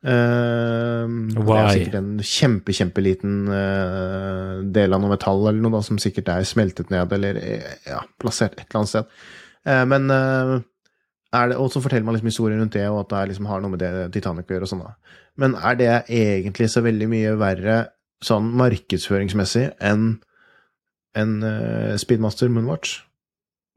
Eh, 0.00 1.04
det 1.34 1.56
er 1.56 1.74
sikkert 1.74 1.98
en 1.98 2.12
kjempe, 2.24 2.72
kjempeliten 2.72 3.34
uh, 3.52 4.62
del 4.64 4.96
av 4.96 5.02
noe 5.02 5.12
metall 5.12 5.44
eller 5.44 5.60
noe 5.60 5.74
da, 5.74 5.82
som 5.84 6.00
sikkert 6.00 6.30
er 6.32 6.46
smeltet 6.48 6.88
ned 6.92 7.12
eller 7.12 7.36
eh, 7.42 7.74
ja, 7.84 8.00
plassert 8.20 8.56
et 8.56 8.64
eller 8.64 8.80
annet 8.80 8.92
sted. 8.94 9.10
Uh, 9.68 9.84
men 9.90 10.08
eh, 10.14 10.54
det, 11.30 11.58
Og 11.60 11.68
så 11.72 11.82
forteller 11.84 12.06
man 12.06 12.16
liksom 12.16 12.32
historien 12.32 12.62
rundt 12.62 12.78
det, 12.78 12.86
og 12.88 13.04
at 13.04 13.12
det 13.12 13.34
liksom 13.34 13.50
har 13.50 13.60
noe 13.60 13.74
med 13.74 13.84
det 13.84 14.08
Titanic 14.16 14.48
å 14.48 14.56
gjøre 14.56 14.66
og 14.66 14.72
sånn. 14.72 14.86
da. 14.88 15.20
Men 15.40 15.54
er 15.60 15.76
det 15.78 15.92
egentlig 16.08 16.70
så 16.72 16.82
veldig 16.84 17.10
mye 17.10 17.36
verre 17.40 17.76
sånn 18.24 18.50
markedsføringsmessig 18.60 19.70
enn 19.84 20.10
en, 21.18 21.42
eh, 21.42 21.96
Speedmaster 22.00 22.48
Moonwatch? 22.48 23.00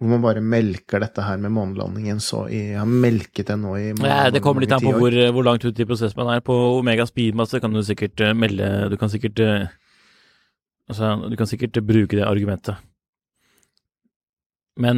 Hvor 0.02 0.10
man 0.10 0.24
bare 0.24 0.42
melker 0.42 1.00
dette 1.04 1.24
her 1.24 1.38
med 1.40 1.54
månelandingen 1.54 2.18
så 2.24 2.44
i 2.50 2.60
Jeg 2.74 2.80
har 2.82 2.90
melket 2.90 3.48
det 3.52 3.56
nå 3.62 3.76
i 3.78 3.86
Ja, 4.02 4.32
det 4.34 4.42
kommer 4.44 4.66
litt 4.66 4.74
an 4.74 4.82
på 4.84 4.96
hvor, 4.98 5.16
hvor 5.36 5.46
langt 5.46 5.64
ut 5.64 5.80
i 5.80 5.88
prosessen 5.88 6.18
man 6.20 6.34
er. 6.34 6.42
På 6.44 6.56
Omega 6.80 7.06
Speedmaster 7.08 7.62
kan 7.64 7.76
du 7.76 7.80
sikkert 7.86 8.20
eh, 8.24 8.34
melde 8.36 8.90
Du 8.92 8.98
kan 9.00 9.12
sikkert 9.14 9.40
eh, 9.44 9.70
Altså, 10.90 11.14
du 11.32 11.38
kan 11.40 11.48
sikkert 11.48 11.78
bruke 11.88 12.18
det 12.18 12.26
argumentet. 12.28 12.76
Men 14.76 14.98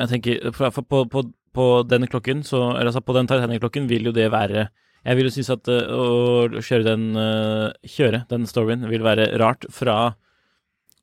jeg 0.00 0.08
tenker 0.08 0.54
for, 0.56 0.72
for 0.72 0.86
på, 0.86 1.02
på, 1.12 1.24
på 1.52 1.66
den 1.84 2.08
klokken, 2.08 2.40
så 2.46 2.70
Eller 2.70 2.88
altså, 2.88 3.02
på 3.04 3.18
den 3.18 3.28
Titanic-klokken 3.28 3.90
vil 3.90 4.08
jo 4.08 4.14
det 4.16 4.30
være 4.32 4.70
Jeg 5.04 5.18
vil 5.18 5.28
jo 5.28 5.34
synes 5.34 5.52
at 5.58 5.68
eh, 5.74 5.92
å 5.92 6.62
kjøre 6.62 6.86
den 6.86 7.04
Kjøre 7.84 8.24
den 8.30 8.48
storyen 8.48 8.88
vil 8.88 9.04
være 9.04 9.34
rart 9.42 9.68
fra 9.74 10.14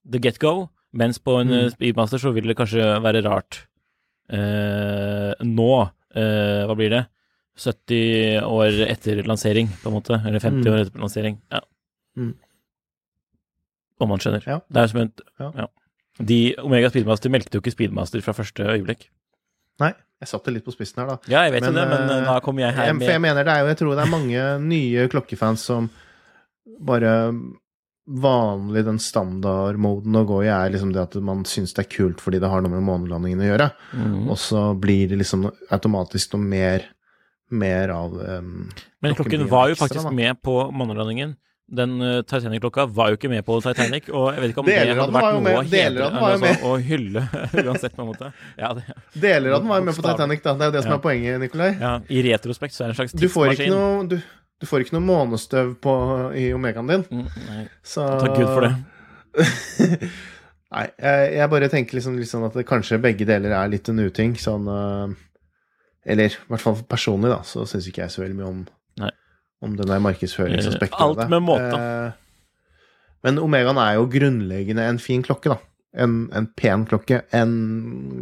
the 0.07 0.23
get-go, 0.23 0.69
mens 0.97 1.19
på 1.21 1.35
en 1.41 1.47
Mm. 1.51 1.57
eh, 1.65 1.69
Speedmaster 1.75 2.17
så 2.21 2.33
vil 2.33 2.47
det 2.49 2.57
kanskje 2.57 2.87
være 3.03 3.21
rart 3.27 3.61
eh, 4.29 5.33
nå. 5.45 5.71
eh, 6.17 6.65
hva 6.67 6.75
blir 6.75 6.89
det? 6.95 7.03
70 7.57 8.41
år 8.45 8.75
etter 8.89 9.23
lansering, 9.25 9.67
på 9.81 9.89
en 9.89 9.95
måte. 9.95 10.17
Eller 10.25 10.39
50 10.43 10.65
Mm. 10.67 10.73
år 10.73 10.79
etter 10.85 10.99
lansering. 11.01 11.37
Ja. 11.51 11.61
Mm. 12.17 12.35
Om 13.99 14.09
man 14.11 14.19
skjønner. 14.21 14.43
Ja. 14.45 14.59
Det 14.69 14.77
er 14.83 14.87
som 14.91 15.01
et 15.01 15.21
Ja. 15.39 15.51
ja. 15.55 15.67
De 16.19 16.55
Omega 16.57 16.89
Speedmaster 16.89 17.29
meldte 17.29 17.53
jo 17.57 17.61
ikke 17.61 17.71
Speedmaster 17.75 18.21
fra 18.21 18.33
første 18.33 18.63
øyeblikk. 18.65 19.07
Nei, 19.79 19.91
jeg 20.21 20.27
satte 20.29 20.51
litt 20.53 20.65
på 20.65 20.73
spissen 20.73 20.97
her, 21.01 21.07
da. 21.07 21.17
Ja, 21.29 21.43
jeg 21.45 21.53
vet 21.53 21.61
Men, 21.67 21.73
det, 21.75 21.87
men 21.89 22.09
eh, 22.09 22.17
eh, 22.17 22.25
da 22.25 22.39
kommer 22.41 22.61
jeg 22.65 22.73
her 22.73 22.85
Jeg, 22.87 22.95
for 22.95 23.11
jeg 23.13 23.21
mener 23.21 23.43
det 23.43 23.53
er 23.53 23.59
jo 23.61 23.67
Jeg 23.67 23.77
tror 23.77 23.95
det 23.95 24.05
er 24.05 24.09
mange 24.09 24.45
nye 24.67 25.07
klokkefans 25.07 25.59
som 25.59 25.89
bare 26.79 27.11
Vanlig 28.07 28.85
den 28.87 28.99
standardmoden 29.03 30.15
å 30.15 30.21
gå 30.29 30.37
i 30.45 30.47
er 30.47 30.69
liksom 30.71 30.93
det 30.95 31.01
at 31.01 31.15
man 31.19 31.41
syns 31.49 31.73
det 31.75 31.83
er 31.83 31.89
kult 31.91 32.21
fordi 32.23 32.39
det 32.39 32.47
har 32.47 32.61
noe 32.63 32.71
med 32.71 32.85
månelandingen 32.87 33.41
å 33.43 33.49
gjøre. 33.49 33.65
Mm. 33.99 34.21
Og 34.31 34.37
så 34.39 34.61
blir 34.79 35.09
det 35.11 35.17
liksom 35.19 35.43
automatisk 35.75 36.37
noe 36.37 36.45
mer, 36.53 36.85
mer 37.51 37.91
av 37.91 38.15
um, 38.15 38.69
Men 39.03 39.17
klokken 39.17 39.43
var 39.51 39.73
jo 39.73 39.75
faktisk 39.81 40.07
da. 40.07 40.13
med 40.15 40.39
på 40.39 40.55
månelandingen. 40.71 41.35
Den 41.67 41.97
uh, 41.99 42.21
Titanic-klokka 42.23 42.85
var 42.95 43.11
jo 43.11 43.17
ikke 43.19 43.27
med 43.27 43.43
på 43.43 43.57
Titanic, 43.59 44.05
og 44.07 44.29
jeg 44.31 44.39
vet 44.39 44.53
ikke 44.53 44.61
om 44.63 44.69
Deler 44.71 44.87
det 44.93 45.01
hadde 45.01 45.17
vært 45.17 45.41
noe 45.43 45.63
deler 45.67 46.05
av 46.05 46.13
den 46.13 46.21
var 46.23 46.31
jo 46.31 46.37
hedre, 46.37 46.53
altså, 46.53 46.69
å 46.71 46.77
hylle 46.87 47.23
uansett, 47.67 47.95
på 47.97 48.05
en 48.05 48.07
måte. 48.13 48.29
Ja, 48.55 48.69
det, 48.77 48.85
Deler 49.19 49.57
av 49.57 49.65
den 49.65 49.73
var 49.73 49.81
jo 49.81 49.87
med 49.89 49.97
på 49.99 50.05
Titanic, 50.07 50.45
da. 50.47 50.53
Det 50.55 50.63
er 50.63 50.71
jo 50.71 50.75
det 50.77 50.83
som 50.85 50.93
Ja. 50.93 50.99
er 51.01 51.03
poenget, 51.09 51.41
Nikolai. 51.43 51.69
ja, 51.75 51.91
I 52.07 52.23
retrospekt 52.29 52.77
så 52.77 52.85
er 52.85 52.93
det 52.93 52.95
en 52.95 52.99
slags 53.01 53.17
tidsmaskin. 53.17 53.27
Du 53.27 53.35
får 53.35 53.51
ikke 53.57 53.67
noe 53.75 54.07
du, 54.15 54.15
du 54.57 54.65
får 54.65 54.83
ikke 54.83 54.95
noe 54.97 55.05
månestøv 55.05 55.75
på, 55.83 55.93
i 56.37 56.49
Omegaen 56.55 56.89
din. 56.89 57.05
Mm, 57.13 57.27
nei, 57.49 57.67
Så 57.85 58.05
takk 58.23 58.39
Gud 58.39 58.49
for 58.49 58.65
det. 58.65 58.73
Nei, 60.67 60.83
jeg, 60.99 61.27
jeg 61.37 61.49
bare 61.51 61.69
tenker 61.71 61.95
liksom, 61.95 62.17
sånn 62.27 62.47
at 62.49 62.57
det 62.57 62.65
kanskje 62.67 62.99
begge 62.99 63.27
deler 63.27 63.53
er 63.55 63.69
litt 63.71 63.87
en 63.87 64.01
uting. 64.03 64.33
Sånn 64.41 64.65
uh, 64.67 65.13
Eller 66.03 66.33
i 66.33 66.49
hvert 66.49 66.63
fall 66.63 66.81
personlig, 66.89 67.31
da, 67.31 67.39
så 67.47 67.63
syns 67.69 67.87
ikke 67.87 68.03
jeg 68.03 68.15
så 68.15 68.23
veldig 68.25 68.39
mye 68.39 68.49
om, 68.49 68.65
Nei. 69.03 69.13
om 69.63 69.77
den 69.79 69.93
der 69.93 70.03
markedsføringsaspektet. 70.03 70.99
Alt 71.05 71.23
med 71.31 71.45
måte. 71.45 71.77
Uh, 71.77 72.81
men 73.27 73.39
Omegaen 73.41 73.79
er 73.81 73.95
jo 73.95 74.09
grunnleggende 74.11 74.89
en 74.89 74.99
fin 75.01 75.23
klokke, 75.25 75.53
da. 75.53 75.61
En, 75.97 76.27
en 76.35 76.49
pen 76.59 76.83
klokke, 76.89 77.21
en 77.33 77.53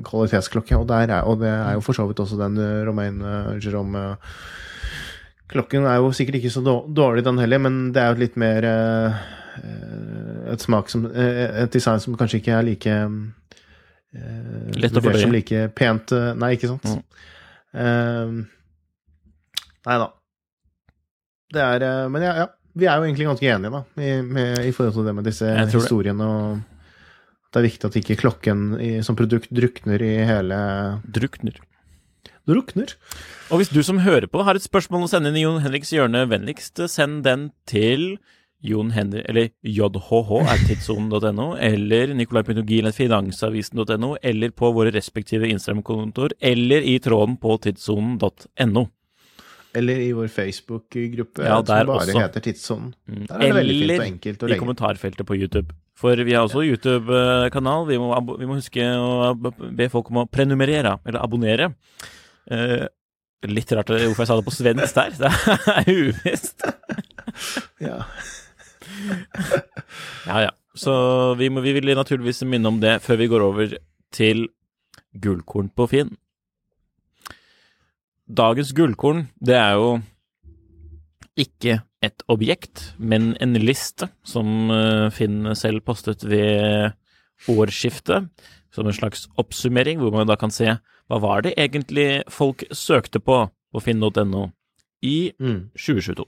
kvalitetsklokke, 0.05 0.77
og, 0.77 0.85
der 0.91 1.09
er, 1.09 1.25
og 1.25 1.41
det 1.41 1.49
er 1.49 1.73
jo 1.75 1.81
for 1.83 1.97
så 1.97 2.05
vidt 2.07 2.21
også 2.21 2.37
den 2.39 2.59
romaine 2.59 3.23
Romain 3.23 3.57
uh, 3.57 3.57
Jerome 3.57 4.05
Klokken 5.51 5.85
er 5.85 5.99
jo 6.01 6.09
sikkert 6.15 6.39
ikke 6.39 6.53
så 6.53 6.63
dårlig, 6.65 7.23
den 7.25 7.39
heller, 7.41 7.61
men 7.61 7.79
det 7.93 8.01
er 8.01 8.13
jo 8.13 8.23
litt 8.23 8.37
mer 8.41 8.65
eh, 8.65 9.17
eh, 9.61 10.51
et 10.55 10.65
smak 10.65 10.89
som 10.89 11.05
eh, 11.11 11.61
Et 11.65 11.73
design 11.73 12.01
som 12.01 12.17
kanskje 12.17 12.41
ikke 12.41 12.57
er 12.57 12.65
like 12.65 12.99
Lett 14.15 14.95
å 14.95 15.01
fordøye. 15.03 15.25
som 15.25 15.33
like 15.33 15.65
pent 15.75 16.13
Nei, 16.39 16.53
ikke 16.55 16.71
sant? 16.71 16.85
Mm. 16.87 17.01
Eh, 17.75 18.35
nei 19.85 19.97
da. 20.01 20.07
Det 21.53 21.65
er 21.65 22.07
Men 22.09 22.23
ja, 22.23 22.37
ja. 22.43 22.45
Vi 22.75 22.87
er 22.89 22.99
jo 22.99 23.05
egentlig 23.05 23.27
ganske 23.29 23.47
enige, 23.47 23.71
da, 23.71 24.03
i, 24.03 24.15
med, 24.19 24.57
i 24.67 24.71
forhold 24.75 24.97
til 24.97 25.05
det 25.07 25.13
med 25.15 25.27
disse 25.29 25.47
historiene. 25.71 26.25
og 26.27 26.57
det 27.55 27.61
er 27.61 27.67
viktig 27.69 27.87
at 27.87 27.95
ikke 28.01 28.17
klokken 28.19 28.63
i, 28.83 28.89
som 29.05 29.15
produkt 29.15 29.47
drukner 29.55 30.01
i 30.03 30.11
hele 30.27 30.57
Drukner. 31.07 31.61
Drukner? 32.47 32.93
Og 33.51 33.57
hvis 33.61 33.71
du 33.73 33.81
som 33.85 33.99
hører 34.05 34.27
på 34.31 34.43
har 34.45 34.55
et 34.57 34.65
spørsmål 34.65 35.05
å 35.07 35.11
sende 35.11 35.29
inn 35.31 35.39
i 35.39 35.45
Jon 35.45 35.61
Henriks 35.63 35.91
hjørne, 35.95 36.25
vennligst 36.29 36.81
send 36.91 37.23
den 37.25 37.49
til 37.69 38.17
Jon 38.65 38.91
Henrik, 38.95 39.25
eller 39.29 39.49
jhh.tidssonen.no, 39.65 41.47
eller 41.61 42.13
nikolai.gil.finansavisen.no, 42.17 44.15
eller 44.25 44.53
på 44.57 44.71
våre 44.73 44.93
respektive 44.95 45.49
Instagram-kontor, 45.53 46.33
eller 46.39 46.81
i 46.85 46.97
tråden 47.03 47.37
på 47.41 47.57
tidssonen.no. 47.65 48.85
Eller 49.75 49.99
i 50.05 50.11
vår 50.15 50.29
Facebook-gruppe, 50.31 51.43
Ja, 51.43 51.57
som 51.59 51.65
bare 51.67 51.97
også. 51.99 52.15
heter 52.15 52.39
Tidssonen. 52.45 52.93
Der 53.27 53.35
er 53.35 53.39
det 53.41 53.55
veldig 53.57 53.75
fint 53.75 53.91
og 53.99 54.05
enkelt 54.05 54.43
å 54.45 54.47
i 54.47 54.57
kommentarfeltet 54.61 55.27
på 55.27 55.35
YouTube. 55.35 55.75
For 55.99 56.15
vi 56.15 56.31
har 56.31 56.47
også 56.47 56.63
YouTube-kanal. 56.63 57.83
Vi, 57.89 57.97
må 57.99 58.15
vi 58.39 58.47
må 58.47 58.55
huske 58.55 58.79
å 58.79 59.33
be 59.35 59.89
folk 59.91 60.09
om 60.11 60.21
å 60.23 60.25
prenumerere, 60.31 60.95
eller 61.05 61.19
abonnere. 61.19 61.73
Eh, 62.51 62.85
litt 63.49 63.71
rart 63.75 63.91
hvorfor 63.91 64.23
jeg 64.23 64.29
sa 64.29 64.37
det 64.39 64.47
på 64.47 64.55
svensk 64.55 64.97
der. 64.97 65.15
Det 65.19 65.31
er 65.75 65.89
uvisst. 65.91 66.65
Ja. 67.83 67.99
Ja, 70.25 70.37
ja. 70.47 70.51
Så 70.75 70.93
vi, 71.39 71.49
må, 71.49 71.63
vi 71.63 71.73
vil 71.77 71.95
naturligvis 71.95 72.43
minne 72.47 72.69
om 72.71 72.81
det 72.81 72.97
før 73.03 73.19
vi 73.21 73.29
går 73.31 73.43
over 73.45 73.77
til 74.15 74.47
gullkorn 75.23 75.69
på 75.75 75.87
Finn. 75.91 76.11
Dagens 78.25 78.73
gullkorn, 78.75 79.27
det 79.39 79.55
er 79.55 79.77
jo 79.77 79.89
ikke 81.39 81.79
et 82.05 82.23
objekt, 82.31 82.93
men 82.97 83.33
en 83.43 83.55
liste 83.59 84.09
som 84.27 84.71
eh, 84.73 85.07
Finn 85.13 85.51
selv 85.57 85.83
postet 85.85 86.25
ved 86.27 86.95
årsskiftet, 87.51 88.29
som 88.75 88.87
en 88.87 88.95
slags 88.95 89.25
oppsummering, 89.39 90.01
hvor 90.01 90.11
man 90.13 90.27
da 90.27 90.35
kan 90.39 90.51
se 90.53 90.75
hva 91.07 91.19
var 91.21 91.45
det 91.45 91.55
egentlig 91.55 92.23
folk 92.33 92.65
søkte 92.75 93.21
på 93.23 93.45
på 93.75 93.81
finn.no 93.83 94.49
i 95.03 95.33
Mm. 95.39 95.69
2022. 95.75 96.25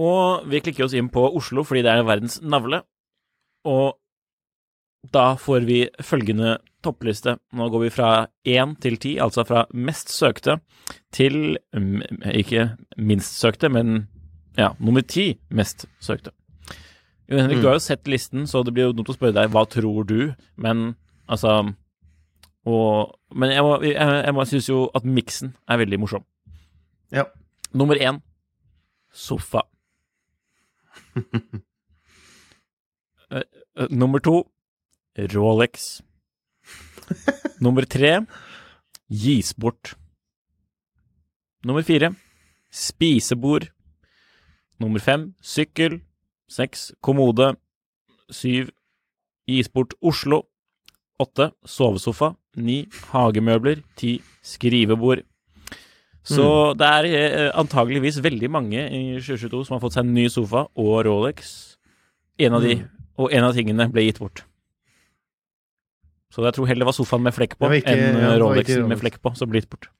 Og 0.00 0.46
vi 0.48 0.60
klikker 0.64 0.86
oss 0.86 0.94
inn 0.96 1.10
på 1.12 1.24
Oslo 1.36 1.64
fordi 1.68 1.82
det 1.84 1.92
er 1.92 2.06
verdens 2.08 2.38
navle. 2.40 2.82
Og 3.68 3.98
da 5.12 5.34
får 5.36 5.66
vi 5.66 5.80
følgende 6.00 6.56
toppliste. 6.82 7.36
Nå 7.52 7.68
går 7.70 7.84
vi 7.84 7.90
fra 7.94 8.10
én 8.48 8.74
til 8.80 8.96
ti, 9.02 9.16
altså 9.20 9.44
fra 9.46 9.66
mest 9.74 10.10
søkte 10.14 10.60
til 11.12 11.58
mm, 11.74 12.02
ikke 12.40 12.70
minst 12.96 13.38
søkte, 13.38 13.68
men 13.68 14.08
ja, 14.58 14.72
nummer 14.80 15.02
ti 15.02 15.38
mest 15.50 15.86
søkte. 16.00 16.32
Jo, 17.28 17.38
Henrik, 17.38 17.56
Mm. 17.58 17.62
du 17.62 17.66
har 17.68 17.74
jo 17.74 17.80
sett 17.80 18.08
listen, 18.08 18.46
så 18.46 18.64
det 18.64 18.74
blir 18.74 18.88
jo 18.90 18.92
dumt 18.92 19.08
å 19.08 19.14
spørre 19.16 19.32
deg 19.34 19.50
hva 19.50 19.62
tror 19.68 20.04
du, 20.06 20.34
men 20.56 20.96
altså 21.28 21.74
og, 22.64 23.18
Men 23.34 23.50
jeg, 23.50 23.62
må, 23.62 23.82
jeg, 23.82 23.94
jeg 23.96 24.46
synes 24.46 24.68
jo 24.68 24.90
at 24.94 25.02
miksen 25.04 25.54
er 25.68 25.78
veldig 25.78 25.98
morsom. 26.00 26.24
ja. 27.10 27.24
Nummer 27.74 27.96
én 27.96 28.20
sofa. 29.12 29.62
Eh, 33.32 33.42
eh, 33.78 33.86
Nummer 33.90 34.20
to 34.20 34.44
Rolex. 35.16 36.02
Nummer 37.64 37.84
tre 37.88 38.26
gis 39.08 39.54
bort. 39.56 39.94
Nummer 41.64 41.82
fire 41.82 42.10
spisebord. 42.70 43.70
Nummer 44.80 45.00
fem 45.00 45.34
sykkel. 45.40 46.02
Seks 46.52 46.90
kommode. 47.04 47.54
Syv 48.32 48.70
isport 49.48 49.94
Oslo. 50.04 50.42
Åtte 51.22 51.50
sovesofa. 51.64 52.34
Ni 52.60 52.82
hagemøbler. 53.12 53.82
Ti 53.96 54.18
skrivebord. 54.44 55.24
Så 56.22 56.44
det 56.78 56.86
er 56.86 57.06
eh, 57.10 57.48
antageligvis 57.58 58.20
veldig 58.22 58.50
mange 58.52 58.78
i 58.94 59.00
2022 59.18 59.64
som 59.66 59.74
har 59.74 59.82
fått 59.82 59.96
seg 59.96 60.04
en 60.06 60.12
ny 60.14 60.28
sofa 60.30 60.68
og 60.78 60.92
Rolex. 61.08 61.48
En 62.38 62.54
av 62.58 62.62
de, 62.62 62.76
og 63.18 63.32
en 63.34 63.46
av 63.48 63.56
tingene 63.56 63.88
ble 63.90 64.04
gitt 64.06 64.20
bort. 64.22 64.44
Så 66.32 66.44
jeg 66.46 66.54
tror 66.56 66.68
heller 66.70 66.86
det 66.86 66.88
var 66.92 66.96
sofaen 66.96 67.24
med 67.26 67.34
flekk 67.36 67.58
på 67.58 67.68
ikke- 67.76 67.90
enn 67.92 68.20
ja, 68.22 68.36
Rolexen 68.40 68.84
Rolex. 68.84 68.88
med 68.88 69.00
flekk 69.02 69.18
på 69.20 69.34
som 69.36 69.50
ble 69.50 69.60
gitt 69.60 69.68
bort. 69.72 69.90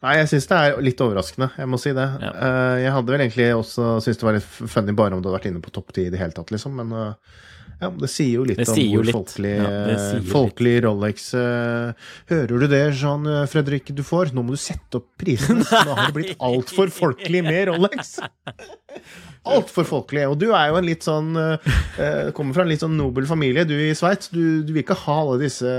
Nei, 0.00 0.14
jeg 0.20 0.30
syns 0.30 0.46
det 0.48 0.56
er 0.62 0.78
litt 0.80 1.02
overraskende, 1.04 1.50
jeg 1.58 1.68
må 1.68 1.76
si 1.82 1.90
det. 1.92 2.06
Ja. 2.22 2.30
Eh, 2.32 2.76
Jeg 2.86 2.94
hadde 2.94 3.12
vel 3.12 3.20
egentlig 3.26 3.48
også 3.58 3.96
syntes 4.00 4.22
det 4.22 4.28
var 4.30 4.38
litt 4.38 4.46
funny 4.76 4.94
bare 4.96 5.12
om 5.18 5.20
du 5.20 5.26
hadde 5.28 5.36
vært 5.40 5.50
inne 5.50 5.60
på 5.66 5.74
topp 5.74 5.90
ti 5.92 6.06
i 6.06 6.12
det 6.14 6.22
hele 6.22 6.32
tatt, 6.38 6.54
liksom, 6.54 6.78
men 6.78 6.94
eh, 6.96 7.34
ja, 7.80 7.88
det 7.96 8.10
sier 8.12 8.34
jo 8.34 8.42
litt 8.44 8.58
Det 8.60 8.66
om 8.68 8.76
hvor 8.92 9.06
litt. 9.08 9.16
folkelig, 9.16 9.52
Ja, 9.56 10.18
folkelig 10.28 10.74
Rolex 10.84 11.30
eh, 11.38 12.10
Hører 12.28 12.60
du 12.60 12.66
det, 12.68 12.80
Jean 13.00 13.24
eh, 13.24 13.46
Fredrik, 13.48 13.88
du 13.96 14.02
får? 14.04 14.34
Nå 14.36 14.44
må 14.44 14.52
du 14.56 14.60
sette 14.60 15.00
opp 15.00 15.08
prisene. 15.20 15.64
Nå 15.88 15.96
har 15.96 16.10
det 16.10 16.16
blitt 16.18 16.44
altfor 16.44 16.92
folkelig 16.92 17.42
med 17.46 17.70
Rolex. 17.70 18.18
Altfor 19.50 19.86
folkelig. 19.88 20.26
Og 20.28 20.36
du 20.36 20.50
er 20.52 20.68
jo 20.68 20.76
en 20.76 20.84
litt 20.84 21.06
sånn 21.06 21.30
eh, 21.40 22.28
Kommer 22.36 22.52
fra 22.52 22.66
en 22.66 22.68
litt 22.68 22.82
sånn 22.84 22.98
nobel 23.00 23.24
familie, 23.30 23.64
du 23.64 23.72
i 23.72 23.94
Sveits. 23.96 24.28
Du, 24.34 24.60
du 24.66 24.74
vil 24.74 24.82
ikke 24.84 24.98
ha 25.06 25.16
alle 25.22 25.38
disse 25.40 25.72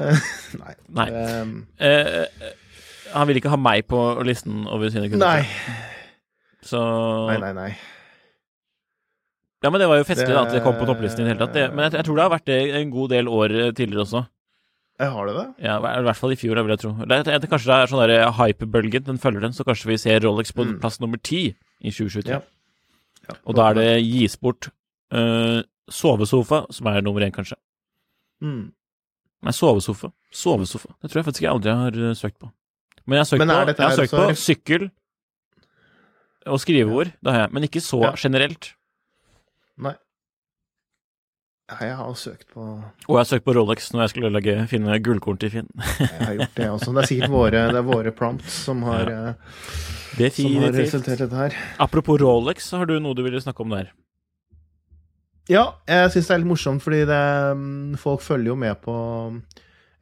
Nei. 0.62 0.74
Nei. 0.96 1.08
Eh, 1.12 1.92
uh, 1.92 2.50
han 3.12 3.28
vil 3.28 3.42
ikke 3.42 3.52
ha 3.52 3.58
meg 3.60 3.84
på 3.92 4.00
listen 4.24 4.64
over 4.72 4.88
sine 4.88 5.10
kunder. 5.12 5.42
nei. 5.42 5.82
Så 6.64 6.80
Nei, 7.28 7.36
nei, 7.42 7.52
nei. 7.58 7.70
Ja, 9.62 9.70
men 9.70 9.78
det 9.80 9.86
var 9.88 9.98
jo 10.00 10.04
festlig 10.08 10.32
da, 10.34 10.42
at 10.46 10.52
det 10.56 10.62
kom 10.64 10.74
på 10.80 10.86
topplisten 10.88 11.22
i 11.22 11.28
det 11.28 11.34
hele 11.36 11.44
tatt. 11.46 11.54
Det, 11.54 11.64
men 11.74 11.84
jeg, 11.86 11.92
jeg 12.00 12.06
tror 12.08 12.16
det 12.18 12.22
har 12.24 12.32
vært 12.32 12.46
det 12.50 12.60
en 12.80 12.90
god 12.90 13.12
del 13.14 13.28
år 13.30 13.52
eh, 13.54 13.72
tidligere 13.78 14.02
også. 14.06 14.22
Jeg 15.02 15.10
har 15.14 15.26
det 15.26 15.34
det? 15.36 15.44
Ja, 15.64 15.76
I 15.78 16.02
hvert 16.06 16.18
fall 16.18 16.32
i 16.34 16.38
fjor, 16.38 16.58
vil 16.62 16.74
jeg 16.74 16.80
tro. 16.82 16.90
Det, 17.10 17.18
det, 17.26 17.48
kanskje 17.50 17.70
det 17.70 17.76
er 17.78 17.90
sånn 17.92 18.02
der 18.02 18.32
hype-bølgen, 18.38 19.04
den 19.06 19.18
følger 19.22 19.40
den, 19.46 19.54
så 19.56 19.64
kanskje 19.66 19.88
vi 19.92 19.96
ser 20.02 20.20
Rolex 20.22 20.52
på 20.54 20.66
Mm. 20.66 20.76
plass 20.82 20.98
nummer 21.02 21.18
ti 21.22 21.40
i 21.80 21.90
2023. 21.90 22.28
Ja. 22.34 22.40
Ja, 23.28 23.36
Og 23.46 23.54
da 23.54 23.68
er 23.70 23.74
det 23.78 23.86
gis 24.02 24.34
bort 24.36 24.68
uh, 25.14 25.62
sovesofa, 25.90 26.64
som 26.74 26.86
er 26.90 27.00
nummer 27.02 27.22
én, 27.22 27.32
kanskje. 27.34 27.56
mm. 28.42 28.72
Nei, 29.42 29.52
sovesofa. 29.54 30.12
Sovesofa. 30.30 30.92
Det 31.02 31.10
tror 31.10 31.18
jeg 31.22 31.26
faktisk 31.26 31.42
jeg 31.42 31.50
aldri 31.50 31.72
har 31.74 31.96
eh, 31.98 32.12
søkt 32.14 32.38
på. 32.38 32.50
Men 33.06 33.16
jeg 33.16 33.22
har 33.24 33.30
søkt, 33.30 33.42
på, 33.42 33.74
jeg 33.78 33.88
har 33.88 33.96
søkt 33.98 34.12
på 34.14 34.36
sykkel 34.38 34.84
og 36.46 36.60
skrivebord, 36.62 37.10
det 37.22 37.32
har 37.34 37.40
jeg. 37.46 37.52
Men 37.56 37.66
ikke 37.66 37.82
så 37.82 38.00
generelt. 38.18 38.72
Nei. 39.80 39.94
Jeg 41.72 41.94
har 41.96 42.14
søkt 42.18 42.50
på 42.52 42.60
Og 42.60 43.14
jeg 43.14 43.16
har 43.16 43.28
søkt 43.28 43.46
på 43.46 43.54
Rolex 43.56 43.88
når 43.94 44.02
jeg 44.04 44.12
skulle 44.12 44.32
legge, 44.34 44.56
finne 44.68 44.98
gullkorn 45.04 45.38
til 45.40 45.52
Finn. 45.54 45.70
Jeg 46.00 46.10
har 46.18 46.34
gjort 46.36 46.58
det 46.58 46.68
også. 46.68 46.92
Det 46.92 47.02
er 47.02 47.08
sikkert 47.08 47.32
våre, 47.32 47.64
det 47.72 47.82
våre 47.86 48.12
prompts 48.16 48.58
som 48.66 48.82
har, 48.84 49.08
eh, 49.08 50.28
som 50.36 50.58
har 50.58 50.76
resultert 50.76 51.16
i 51.16 51.24
dette 51.24 51.38
her. 51.38 51.56
Apropos 51.80 52.20
Rolex, 52.20 52.68
har 52.76 52.90
du 52.90 52.98
noe 53.00 53.16
du 53.16 53.22
ville 53.24 53.40
snakke 53.40 53.64
om 53.64 53.72
der? 53.72 53.92
Ja, 55.50 55.64
jeg 55.88 56.12
syns 56.12 56.28
det 56.28 56.34
er 56.34 56.42
litt 56.42 56.52
morsomt, 56.52 56.84
fordi 56.84 57.02
det, 57.08 57.22
mm, 57.58 57.96
folk 57.98 58.22
følger 58.22 58.52
jo 58.52 58.58
med 58.58 58.78
på 58.84 58.94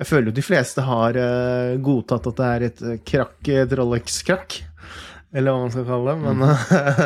Jeg 0.01 0.09
føler 0.09 0.31
jo 0.31 0.37
de 0.37 0.45
fleste 0.45 0.85
har 0.85 1.17
eh, 1.21 1.79
godtatt 1.85 2.27
at 2.33 2.37
det 2.41 2.51
er 2.51 2.67
et 2.71 2.83
eh, 2.83 3.01
krakk, 3.05 3.37
et 3.53 3.73
Rolex-krakk. 3.79 4.63
Eller 5.37 5.53
hva 5.53 5.67
man 5.67 5.75
skal 5.75 5.85
kalle 5.87 6.15
det. 6.17 6.23
Men 6.25 6.41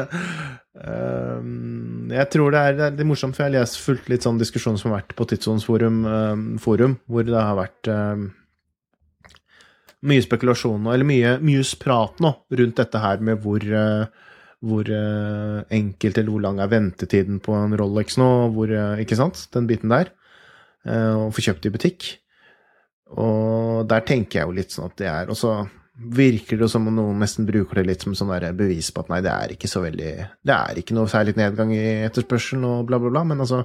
eh, 0.82 1.50
jeg 2.14 2.30
tror 2.34 2.54
det 2.54 2.62
er, 2.62 2.80
litt 2.94 3.08
morsomt, 3.08 3.36
for 3.36 3.46
jeg 3.46 3.62
har 3.62 3.84
fulgt 3.86 4.08
litt 4.12 4.26
sånn 4.26 4.40
diskusjon 4.40 4.78
som 4.80 4.92
har 4.92 5.02
vært 5.02 5.14
på 5.18 5.26
Tidsånds 5.30 5.66
forum, 5.68 6.02
eh, 6.08 6.46
forum 6.62 6.98
hvor 7.06 7.26
det 7.28 7.36
har 7.38 7.58
vært 7.58 7.92
eh, 7.92 8.24
mye 10.04 10.24
spekulasjon 10.24 10.84
nå, 10.84 10.92
eller 10.92 11.08
mye, 11.08 11.36
mye 11.44 11.64
prat 11.80 12.20
nå 12.22 12.32
rundt 12.58 12.80
dette 12.80 13.00
her 13.00 13.22
med 13.24 13.40
hvor 13.44 13.64
uh, 13.64 14.04
hvor 14.64 14.88
uh, 14.88 15.60
enkelt 15.76 16.18
eller 16.18 16.32
hvor 16.32 16.44
lang 16.44 16.60
er 16.62 16.70
ventetiden 16.72 17.40
på 17.44 17.52
en 17.56 17.76
Rolex 17.76 18.18
nå, 18.20 18.28
hvor, 18.54 18.70
uh, 18.72 19.00
ikke 19.00 19.18
sant, 19.18 19.46
den 19.56 19.68
biten 19.68 19.92
der. 19.92 20.12
og 20.84 21.30
få 21.32 21.40
kjøpt 21.40 21.64
i 21.64 21.70
butikk. 21.72 22.06
Og 23.16 23.86
der 23.88 24.02
tenker 24.04 24.40
jeg 24.40 24.48
jo 24.48 24.56
litt 24.56 24.74
sånn 24.74 24.90
at 24.90 24.98
det 25.00 25.06
er 25.08 25.30
Og 25.32 25.36
så 25.38 25.52
virker 25.94 26.58
det 26.58 26.68
som 26.72 26.88
om 26.90 26.96
noen 26.96 27.20
nesten 27.22 27.46
bruker 27.46 27.78
det 27.78 27.86
litt 27.86 28.02
som 28.02 28.16
sånn 28.18 28.32
bevis 28.58 28.90
på 28.90 29.04
at 29.04 29.12
nei, 29.12 29.20
det 29.22 29.30
er 29.30 29.54
ikke 29.54 29.70
så 29.70 29.84
veldig 29.84 30.12
Det 30.42 30.54
er 30.54 30.80
ikke 30.80 30.96
noe 30.96 31.10
særlig 31.10 31.36
nedgang 31.38 31.70
i 31.74 31.82
etterspørselen 32.08 32.66
og 32.66 32.88
bla, 32.88 32.98
bla, 32.98 33.12
bla. 33.14 33.22
Men 33.24 33.44
altså 33.44 33.62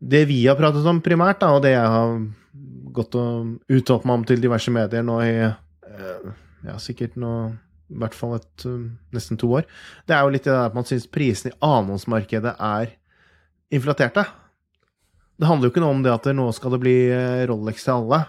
Det 0.00 0.24
vi 0.30 0.46
har 0.46 0.56
pratet 0.56 0.86
om 0.86 1.02
primært, 1.04 1.40
da, 1.42 1.52
og 1.52 1.62
det 1.62 1.74
jeg 1.74 1.94
har 1.94 2.18
gått 2.94 3.14
og 3.18 3.58
uttalt 3.68 4.06
meg 4.08 4.20
om 4.20 4.24
til 4.26 4.40
diverse 4.40 4.72
medier 4.72 5.04
nå 5.04 5.18
i 5.22 5.34
eh, 5.42 6.28
ja, 6.64 6.78
sikkert 6.80 7.18
nå 7.20 7.32
i 7.88 7.98
hvert 8.02 8.16
fall 8.16 8.36
et, 8.36 8.64
uh, 8.68 8.88
nesten 9.16 9.38
to 9.40 9.48
år, 9.56 9.64
det 10.04 10.14
er 10.14 10.24
jo 10.24 10.32
litt 10.34 10.44
det 10.44 10.52
der 10.52 10.66
at 10.68 10.74
man 10.76 10.84
syns 10.84 11.06
prisene 11.08 11.54
i 11.54 11.58
annonsmarkedet 11.64 12.52
er 12.60 12.90
inflaterte. 13.72 14.26
Det 15.38 15.48
handler 15.48 15.68
jo 15.68 15.72
ikke 15.72 15.84
noe 15.84 15.96
om 15.96 16.02
det 16.04 16.12
at 16.12 16.28
nå 16.36 16.50
skal 16.56 16.74
det 16.74 16.82
bli 16.82 16.96
eh, 17.14 17.46
Rolex 17.48 17.86
til 17.86 17.94
alle. 17.94 18.20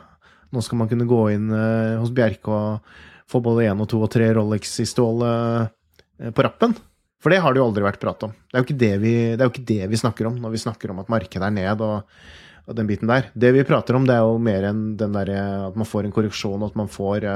Nå 0.55 0.63
skal 0.65 0.81
man 0.81 0.89
kunne 0.89 1.07
gå 1.09 1.21
inn 1.35 1.49
uh, 1.53 1.99
hos 2.01 2.13
Bjerke 2.15 2.53
og 2.53 2.93
få 3.29 3.41
både 3.45 3.67
én 3.69 3.81
og 3.81 3.89
to 3.91 4.01
og 4.01 4.09
tre 4.13 4.31
Rolex 4.33 4.79
i 4.81 4.87
stålet 4.89 5.69
uh, 5.69 6.29
på 6.33 6.45
rappen. 6.45 6.75
For 7.19 7.33
det 7.33 7.41
har 7.43 7.53
det 7.53 7.61
jo 7.61 7.67
aldri 7.67 7.83
vært 7.83 8.01
prat 8.01 8.27
om. 8.29 8.35
Det 8.47 8.55
er 8.55 8.61
jo 8.61 8.67
ikke 8.67 8.81
det 8.81 8.93
vi, 9.03 9.15
det 9.35 9.45
jo 9.45 9.53
ikke 9.53 9.69
det 9.69 9.89
vi 9.91 9.99
snakker 9.99 10.29
om 10.29 10.37
når 10.39 10.53
vi 10.55 10.61
snakker 10.63 10.93
om 10.93 11.01
at 11.01 11.11
markedet 11.11 11.45
er 11.49 11.55
ned 11.55 11.83
og, 11.83 12.15
og 12.63 12.77
den 12.77 12.87
biten 12.87 13.11
der. 13.11 13.27
Det 13.35 13.51
vi 13.53 13.65
prater 13.67 13.97
om, 13.99 14.05
det 14.07 14.15
er 14.15 14.23
jo 14.23 14.37
mer 14.41 14.69
enn 14.69 14.83
den 14.97 15.17
der, 15.17 15.33
at 15.67 15.75
man 15.77 15.89
får 15.89 16.07
en 16.07 16.13
korreksjon, 16.15 16.61
og 16.63 16.71
at 16.71 16.77
man 16.79 16.87
får 16.91 17.27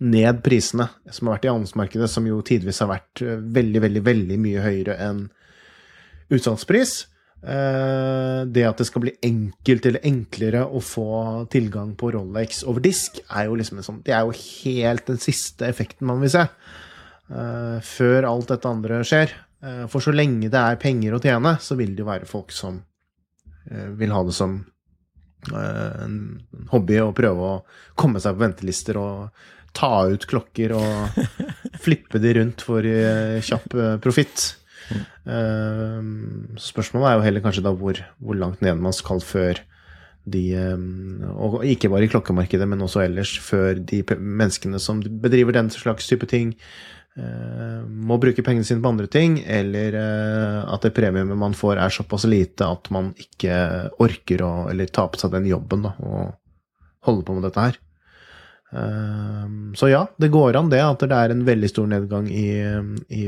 ned 0.00 0.40
prisene 0.46 0.88
som 1.04 1.28
har 1.28 1.36
vært 1.36 1.50
i 1.50 1.52
annonsmarkedet, 1.52 2.08
som 2.08 2.24
jo 2.26 2.40
tidvis 2.48 2.80
har 2.80 2.88
vært 2.94 3.20
veldig, 3.58 3.82
veldig, 3.84 4.04
veldig 4.08 4.40
mye 4.40 4.64
høyere 4.64 4.96
enn 5.04 5.26
utsalgspris. 6.32 6.96
Uh, 7.44 8.42
det 8.48 8.64
at 8.64 8.80
det 8.80 8.88
skal 8.88 9.04
bli 9.04 9.12
enkelt 9.26 9.84
eller 9.86 10.06
enklere 10.08 10.64
å 10.64 10.80
få 10.82 11.44
tilgang 11.52 11.92
på 11.98 12.08
Rolex 12.14 12.62
over 12.66 12.82
disk, 12.82 13.20
er 13.28 13.46
jo 13.46 13.58
liksom 13.60 13.78
en 13.78 13.86
sånn 13.86 14.00
Det 14.06 14.14
er 14.16 14.24
jo 14.24 14.32
helt 14.34 15.04
den 15.06 15.20
siste 15.22 15.68
effekten 15.68 16.08
man 16.08 16.22
vil 16.24 16.32
se. 16.32 16.46
Uh, 17.28 17.78
før 17.84 18.26
alt 18.30 18.50
dette 18.54 18.70
andre 18.70 19.02
skjer. 19.06 19.34
Uh, 19.62 19.84
for 19.92 20.02
så 20.02 20.14
lenge 20.14 20.50
det 20.50 20.62
er 20.62 20.80
penger 20.80 21.16
å 21.16 21.22
tjene, 21.22 21.56
så 21.62 21.78
vil 21.78 21.94
det 21.94 22.02
jo 22.02 22.10
være 22.10 22.30
folk 22.30 22.54
som 22.54 22.82
vil 23.66 24.12
ha 24.14 24.20
det 24.22 24.30
som 24.30 24.52
en 25.50 26.18
hobby 26.70 27.00
å 27.02 27.08
prøve 27.18 27.48
å 27.48 27.54
komme 27.98 28.20
seg 28.22 28.36
på 28.36 28.44
ventelister 28.44 28.98
og 29.00 29.40
ta 29.74 30.04
ut 30.06 30.22
klokker 30.30 30.76
og 30.78 31.18
flippe 31.84 32.20
de 32.22 32.36
rundt 32.38 32.62
for 32.62 32.86
kjapp 33.42 33.74
profitt. 34.04 34.44
Så 35.26 36.70
spørsmålet 36.70 37.08
er 37.08 37.16
jo 37.16 37.24
heller 37.26 37.44
kanskje 37.44 37.64
da 37.66 37.72
hvor, 37.76 38.00
hvor 38.22 38.38
langt 38.38 38.62
ned 38.64 38.78
man 38.82 38.94
skal 38.96 39.22
før 39.24 39.62
de 40.26 40.42
Og 41.38 41.60
ikke 41.62 41.88
bare 41.92 42.08
i 42.08 42.10
klokkemarkedet, 42.10 42.66
men 42.66 42.82
også 42.82 43.04
ellers, 43.04 43.36
før 43.38 43.78
de 43.78 44.02
menneskene 44.18 44.80
som 44.82 44.98
bedriver 45.22 45.54
den 45.54 45.70
slags 45.70 46.08
type 46.10 46.26
ting, 46.26 46.56
må 47.16 48.18
bruke 48.20 48.42
pengene 48.44 48.66
sine 48.66 48.82
på 48.82 48.90
andre 48.90 49.06
ting, 49.06 49.38
eller 49.46 49.94
at 50.66 50.82
det 50.82 50.92
premiumet 50.98 51.38
man 51.38 51.54
får 51.56 51.78
er 51.78 51.94
såpass 51.94 52.26
lite 52.28 52.66
at 52.66 52.90
man 52.92 53.14
ikke 53.16 53.54
orker 54.02 54.42
å 54.44 54.52
Eller 54.72 54.90
ta 54.90 55.06
på 55.08 55.22
seg 55.22 55.32
den 55.32 55.46
jobben 55.46 55.86
da, 55.86 55.94
og 56.02 56.34
holde 57.06 57.24
på 57.24 57.38
med 57.38 57.46
dette 57.46 57.68
her. 57.68 57.78
Så 59.76 59.88
ja, 59.88 60.02
det 60.18 60.32
går 60.34 60.56
an 60.58 60.68
det 60.72 60.80
at 60.82 61.04
det 61.06 61.14
er 61.14 61.32
en 61.32 61.44
veldig 61.46 61.68
stor 61.70 61.86
nedgang 61.88 62.26
i, 62.28 62.48
i 63.14 63.22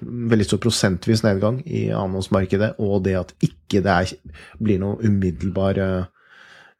Veldig 0.00 0.46
stor 0.46 0.60
prosentvis 0.62 1.24
nedgang 1.26 1.58
i 1.66 1.88
annonsmarkedet, 1.92 2.76
og 2.78 3.02
det 3.04 3.16
at 3.18 3.34
ikke 3.44 3.82
det 3.84 3.96
er, 3.96 4.14
blir 4.62 4.80
noe 4.80 5.00
umiddelbar 5.02 5.80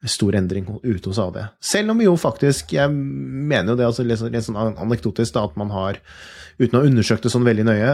stor 0.08 0.38
endring 0.38 0.68
ute 0.80 1.10
hos 1.10 1.18
AD. 1.20 1.42
Selv 1.60 1.92
om 1.92 1.98
jo 2.00 2.14
faktisk 2.16 2.72
Jeg 2.72 2.88
mener 2.88 3.74
jo 3.74 3.76
det 3.76 3.88
altså 3.90 4.06
litt, 4.06 4.22
litt 4.32 4.46
sånn 4.46 4.56
anekdotisk 4.56 5.34
da, 5.36 5.44
at 5.50 5.58
man 5.60 5.74
har, 5.74 5.98
uten 6.62 6.78
å 6.78 6.80
ha 6.80 6.88
undersøkt 6.88 7.26
det 7.26 7.34
sånn 7.34 7.44
veldig 7.44 7.66
nøye, 7.68 7.92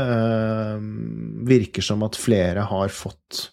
virker 1.51 1.83
som 1.89 2.05
at 2.07 2.21
flere 2.21 2.69
har 2.69 2.95
fått 2.95 3.47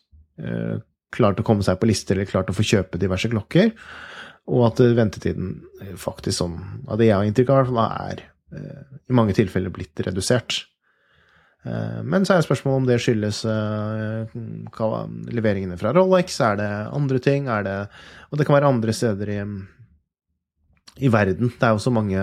klart 1.13 1.39
å 1.39 1.45
komme 1.45 1.65
seg 1.65 1.79
på 1.79 1.89
lister 1.89 2.17
eller 2.17 2.29
klart 2.29 2.51
å 2.51 2.57
få 2.57 2.65
kjøpe 2.65 3.01
diverse 3.01 3.29
klokker. 3.31 3.73
Og 4.51 4.65
at 4.67 4.81
ventetiden 4.97 5.55
faktisk 5.99 6.41
sånn, 6.41 6.57
av 6.91 6.99
det 6.99 7.07
jeg 7.07 7.15
har 7.15 7.27
inntrykk 7.27 7.51
av, 7.55 7.73
er 8.03 8.23
i 8.53 9.15
mange 9.15 9.35
tilfeller 9.37 9.71
blitt 9.73 10.01
redusert. 10.03 10.65
Men 11.63 12.25
så 12.27 12.35
er 12.35 12.43
spørsmålet 12.43 12.81
om 12.81 12.87
det 12.89 12.97
skyldes 12.99 13.39
leveringene 15.31 15.77
fra 15.79 15.93
Rolex, 15.95 16.35
er 16.43 16.59
det 16.59 16.67
andre 16.91 17.21
ting, 17.23 17.47
er 17.47 17.63
det 17.63 17.77
Og 18.31 18.37
det 18.37 18.47
kan 18.47 18.57
være 18.57 18.71
andre 18.73 18.93
steder 18.93 19.31
i, 19.31 19.39
i 21.07 21.11
verden. 21.13 21.53
Det 21.55 21.63
er 21.63 21.77
jo 21.77 21.85
så 21.85 21.93
mange, 21.95 22.19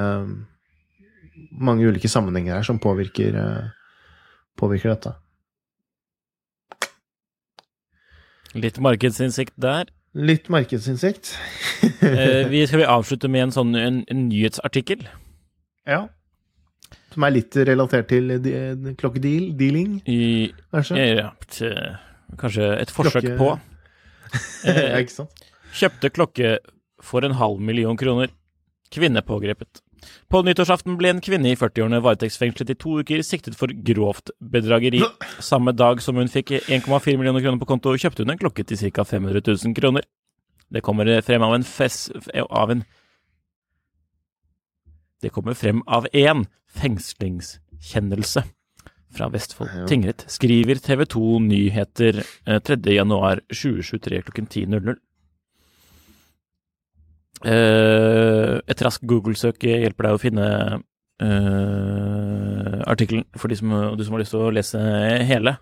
mange 1.57 1.89
ulike 1.89 2.11
sammenhenger 2.13 2.59
her 2.59 2.69
som 2.69 2.83
påvirker, 2.83 3.39
påvirker 4.61 4.93
dette. 4.93 5.15
Litt 8.61 8.81
markedsinnsikt 8.83 9.57
der. 9.57 9.89
Litt 10.15 10.49
markedsinnsikt. 10.51 11.37
eh, 12.03 12.49
vi 12.51 12.65
skal 12.67 12.83
vi 12.83 12.87
avslutte 12.91 13.29
med 13.31 13.49
en 13.49 13.53
sånn 13.55 13.77
en, 13.79 14.01
en 14.11 14.25
nyhetsartikkel. 14.27 15.05
Ja. 15.87 16.09
Som 17.15 17.27
er 17.27 17.35
litt 17.35 17.57
relatert 17.67 18.11
til 18.11 18.33
klokkedealing, 18.99 20.01
kanskje? 20.75 20.99
Ja, 20.99 21.31
til, 21.51 21.77
kanskje 22.39 22.73
et 22.79 22.93
forsøk 22.95 23.27
Klokke... 23.27 23.39
på. 23.39 23.53
Eh, 24.63 24.77
ja, 24.77 24.99
ikke 25.03 25.11
sant? 25.11 25.41
Kjøpte 25.75 26.11
klokke 26.15 26.51
for 27.03 27.27
en 27.27 27.33
halv 27.35 27.59
million 27.67 27.97
kroner. 27.99 28.31
Kvinne 28.95 29.25
pågrepet. 29.27 29.81
På 30.31 30.43
nyttårsaften 30.47 30.97
ble 31.01 31.11
en 31.15 31.23
kvinne 31.25 31.51
i 31.53 31.59
40-årene 31.59 32.01
varetektsfengslet 32.05 32.73
i 32.73 32.79
to 32.79 33.01
uker, 33.03 33.25
siktet 33.27 33.59
for 33.59 33.73
grovt 33.87 34.33
bedrageri. 34.41 35.03
Samme 35.43 35.75
dag 35.77 36.03
som 36.05 36.21
hun 36.21 36.31
fikk 36.31 36.55
1,4 36.61 37.19
millioner 37.19 37.45
kroner 37.45 37.61
på 37.61 37.69
konto, 37.69 37.97
kjøpte 37.99 38.25
hun 38.25 38.35
en 38.35 38.41
klokke 38.41 38.65
til 38.67 38.81
ca. 38.81 39.05
500 39.05 39.43
000 39.47 39.77
kroner. 39.77 40.07
Det 40.71 40.85
kommer 40.87 41.11
frem 41.27 41.43
av 41.43 41.57
en 41.57 41.67
fes... 41.67 42.07
av 42.49 42.71
en 42.71 42.85
Det 45.21 45.29
kommer 45.35 45.55
frem 45.59 45.83
av 45.87 46.07
én 46.17 46.47
fengslingskjennelse 46.71 48.47
fra 49.11 49.27
Vestfold 49.29 49.89
tingrett, 49.91 50.25
skriver 50.31 50.79
TV 50.79 51.05
2 51.05 51.39
Nyheter 51.45 52.23
3.1.2023 52.47 54.21
klokken 54.23 54.47
10.00. 54.47 54.95
Uh, 57.41 58.61
et 58.69 58.83
raskt 58.85 59.07
Google-søk 59.09 59.65
hjelper 59.65 60.07
deg 60.07 60.17
å 60.17 60.21
finne 60.21 60.49
uh, 61.25 62.75
artikkelen 62.91 63.25
for 63.39 63.53
de 63.53 63.57
som, 63.57 63.73
du 63.97 64.03
som 64.05 64.17
har 64.17 64.25
lyst 64.25 64.35
til 64.37 64.45
å 64.45 64.53
lese 64.53 64.83
hele. 65.29 65.57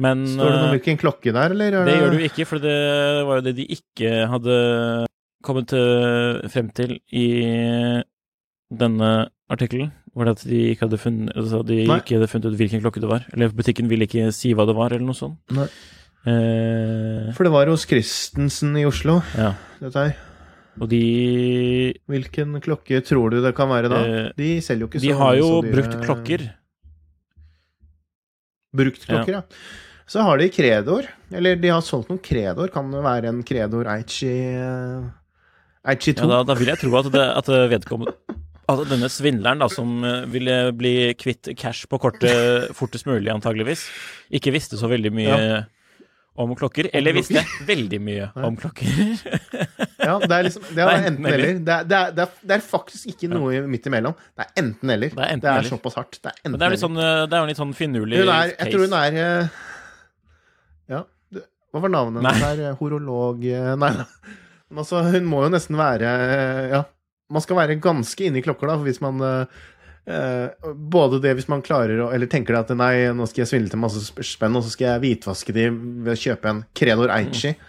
Men 0.00 0.24
Står 0.24 0.48
det 0.48 0.56
noe 0.56 0.68
om 0.70 0.74
hvilken 0.76 1.00
klokke 1.00 1.34
der, 1.34 1.52
eller? 1.52 1.80
Det, 1.84 1.96
gjør 1.98 2.14
du 2.14 2.24
ikke, 2.24 2.46
for 2.48 2.62
det 2.62 2.78
var 3.28 3.40
jo 3.40 3.46
det 3.48 3.56
de 3.58 3.66
ikke 3.74 4.12
hadde 4.32 4.56
kommet 5.44 5.74
frem 6.52 6.68
til 6.76 6.98
i 7.16 7.26
denne 8.70 9.10
artikkelen. 9.50 9.90
Var 10.14 10.26
det 10.26 10.34
at 10.36 10.44
de 10.46 10.60
ikke 10.72 10.86
hadde 10.86 10.98
funnet, 10.98 11.32
altså 11.38 11.60
de 11.66 11.82
ikke 11.84 12.16
hadde 12.16 12.30
funnet 12.30 12.48
ut 12.50 12.58
hvilken 12.58 12.82
klokke 12.82 13.02
det 13.02 13.10
var? 13.10 13.26
Eller 13.34 13.52
butikken 13.54 13.90
ville 13.90 14.08
ikke 14.08 14.30
si 14.34 14.54
hva 14.54 14.66
det 14.66 14.78
var, 14.78 14.94
eller 14.94 15.06
noe 15.10 15.18
sånt? 15.18 15.38
Nei. 15.54 15.68
Uh, 16.20 17.30
for 17.32 17.46
det 17.46 17.52
var 17.54 17.70
hos 17.72 17.86
Christensen 17.88 18.74
i 18.76 18.84
Oslo, 18.88 19.20
ja. 19.38 19.54
dette 19.80 20.06
her. 20.06 20.29
Og 20.78 20.90
de 20.92 21.02
Hvilken 22.10 22.58
klokke 22.62 23.02
tror 23.06 23.34
du 23.34 23.40
det 23.42 23.52
kan 23.56 23.70
være 23.70 23.90
da? 23.92 24.00
Eh, 24.06 24.32
de 24.38 24.50
selger 24.64 24.86
jo 24.86 24.90
ikke 24.90 25.00
så 25.02 25.06
De 25.06 25.14
har 25.20 25.38
jo 25.40 25.48
brukt 25.66 25.96
klokker. 26.04 26.44
Brukt 28.76 29.06
klokker, 29.06 29.32
ja. 29.34 29.40
ja. 29.42 29.88
Så 30.10 30.22
har 30.26 30.38
de 30.38 30.50
Kredor. 30.50 31.06
Eller 31.34 31.58
de 31.58 31.70
har 31.70 31.82
solgt 31.86 32.10
noen 32.10 32.22
Kredor. 32.22 32.70
Kan 32.74 32.90
det 32.94 33.02
være 33.06 33.30
en 33.30 33.42
Kredor 33.46 33.90
Eichi 33.96 34.30
Eichi 35.90 36.14
2? 36.14 36.22
Ja, 36.22 36.30
da, 36.30 36.44
da 36.50 36.58
vil 36.58 36.70
jeg 36.70 36.82
tro 36.82 36.94
at, 37.00 37.10
det, 37.14 37.26
at 37.42 37.50
vedkommende 37.74 38.38
Altså 38.70 38.84
denne 38.86 39.08
svindleren 39.10 39.58
da, 39.58 39.66
som 39.72 40.04
eh, 40.06 40.28
ville 40.30 40.56
bli 40.78 40.94
kvitt 41.18 41.48
cash 41.58 41.88
på 41.90 41.98
kortet 41.98 42.70
fortest 42.78 43.08
mulig, 43.08 43.26
antageligvis, 43.32 43.88
ikke 44.30 44.52
visste 44.54 44.78
så 44.78 44.86
veldig 44.92 45.10
mye 45.16 45.34
ja 45.34 45.62
om 46.34 46.52
klokker, 46.56 46.88
eller 46.94 47.14
visste 47.16 47.42
veldig 47.66 47.98
mye 48.02 48.28
om 48.46 48.56
klokker. 48.58 48.90
ja, 49.98 50.14
det 50.22 50.36
er 50.36 50.46
liksom 50.46 50.68
Det 50.70 50.84
er 50.84 51.06
enten 51.10 51.26
eller. 51.26 51.58
Det 51.58 51.74
er, 51.74 51.88
det, 51.88 51.98
er, 51.98 52.12
det, 52.16 52.26
er, 52.26 52.44
det 52.52 52.60
faktisk 52.64 53.10
ikke 53.12 53.30
noe 53.32 53.62
midt 53.70 53.88
imellom. 53.90 54.14
Det 54.38 54.46
er 54.46 54.62
enten 54.62 54.94
eller. 54.94 55.12
Det 55.14 55.24
er, 55.24 55.32
enten 55.34 55.48
det 55.48 55.56
er 55.64 55.70
såpass 55.72 55.98
hardt. 55.98 56.20
Det 56.20 56.30
er 56.30 56.38
enten 56.44 56.60
det 56.60 56.68
er, 56.68 56.76
litt 56.76 56.84
sånn, 56.84 57.00
det 57.00 57.34
er 57.34 57.42
jo 57.42 57.50
litt 57.50 57.60
sånn 57.60 57.74
finurlig 57.76 58.22
case. 58.22 58.54
Jeg 58.54 58.74
tror 58.74 58.86
hun 58.86 58.96
er 59.00 59.18
eh, 59.24 59.58
Ja, 60.94 61.02
hva 61.70 61.82
var 61.84 61.94
navnet 61.96 62.22
hennes 62.22 62.46
der? 62.62 62.78
Horolog 62.78 63.44
eh, 63.46 63.74
Nei, 63.78 63.92
men 64.70 64.84
altså, 64.84 65.02
hun 65.10 65.28
må 65.28 65.44
jo 65.44 65.52
nesten 65.54 65.78
være 65.78 66.14
eh, 66.30 66.62
Ja, 66.76 66.84
man 67.30 67.44
skal 67.44 67.60
være 67.60 67.78
ganske 67.82 68.26
inne 68.26 68.40
i 68.40 68.46
klokker, 68.46 68.70
da, 68.70 68.78
hvis 68.82 69.02
man 69.04 69.20
Uh, 70.08 70.72
både 70.74 71.20
det 71.22 71.34
hvis 71.36 71.48
man 71.50 71.60
klarer 71.62 71.98
å 72.00 72.06
Eller 72.10 72.26
tenker 72.26 72.56
at 72.56 72.70
nei, 72.72 73.10
nå 73.14 73.26
skal 73.28 73.42
jeg 73.42 73.50
svindle 73.50 73.70
til 73.74 73.82
masse 73.82 74.00
spenn, 74.26 74.56
og 74.56 74.64
så 74.64 74.72
skal 74.72 74.86
jeg 74.88 75.02
hvitvaske 75.04 75.54
de 75.54 75.66
ved 75.70 76.14
å 76.14 76.22
kjøpe 76.22 76.50
en 76.50 76.62
Kredor 76.74 77.12
Aichi. 77.14 77.52
Mm. 77.52 77.66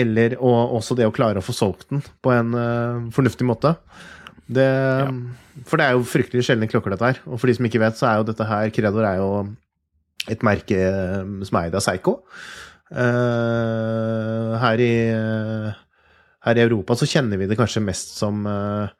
eller 0.00 0.36
og 0.38 0.76
også 0.78 0.94
det 0.94 1.08
å 1.08 1.12
klare 1.14 1.40
å 1.40 1.44
få 1.44 1.52
solgt 1.56 1.88
den 1.90 2.04
på 2.22 2.30
en 2.30 2.54
uh, 2.54 3.10
fornuftig 3.14 3.48
måte. 3.48 3.74
Det, 4.50 4.66
ja. 4.66 5.10
For 5.66 5.78
det 5.78 5.88
er 5.88 5.98
jo 5.98 6.06
fryktelig 6.06 6.46
sjeldne 6.46 6.70
klokker, 6.70 6.94
dette 6.94 7.10
her. 7.10 7.20
Og 7.26 7.38
for 7.38 7.50
de 7.50 7.56
som 7.58 7.66
ikke 7.66 7.82
vet, 7.82 7.98
så 7.98 8.06
er 8.08 8.20
jo 8.20 8.28
dette 8.30 8.46
her 8.46 8.70
Credor 8.74 9.06
er 9.06 9.18
jo 9.18 9.30
et 10.30 10.42
merke 10.46 10.78
som 11.46 11.58
er 11.58 11.68
eid 11.68 11.76
av 11.76 11.84
Seigo. 11.84 12.20
Uh, 12.90 14.56
her, 14.62 14.82
i, 14.82 14.94
her 16.46 16.58
i 16.58 16.64
Europa 16.64 16.96
så 16.98 17.06
kjenner 17.10 17.38
vi 17.38 17.46
det 17.50 17.58
kanskje 17.58 17.82
mest 17.84 18.16
som 18.18 18.42
uh, 18.46 18.90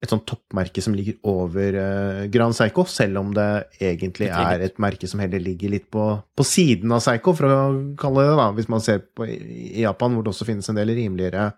et 0.00 0.08
sånt 0.08 0.24
toppmerke 0.24 0.80
som 0.80 0.94
ligger 0.96 1.18
over 1.28 1.76
uh, 1.76 2.24
Grand 2.32 2.56
Seiko, 2.56 2.86
selv 2.88 3.20
om 3.20 3.34
det 3.36 3.48
egentlig 3.84 4.30
er 4.32 4.64
et 4.64 4.80
merke 4.80 5.08
som 5.10 5.20
heller 5.20 5.42
ligger 5.44 5.74
litt 5.74 5.90
på, 5.92 6.04
på, 6.36 6.46
siden 6.46 6.92
av 6.96 7.02
Seiko, 7.04 7.34
for 7.36 7.52
å 7.52 7.62
kalle 8.00 8.24
det 8.24 8.36
det, 8.38 8.46
hvis 8.56 8.70
man 8.72 8.84
ser 8.84 9.02
på 9.04 9.28
i 9.28 9.82
Japan, 9.82 10.14
hvor 10.16 10.24
det 10.24 10.32
også 10.32 10.48
finnes 10.48 10.70
en 10.72 10.80
del 10.80 10.94
rimeligere 10.96 11.50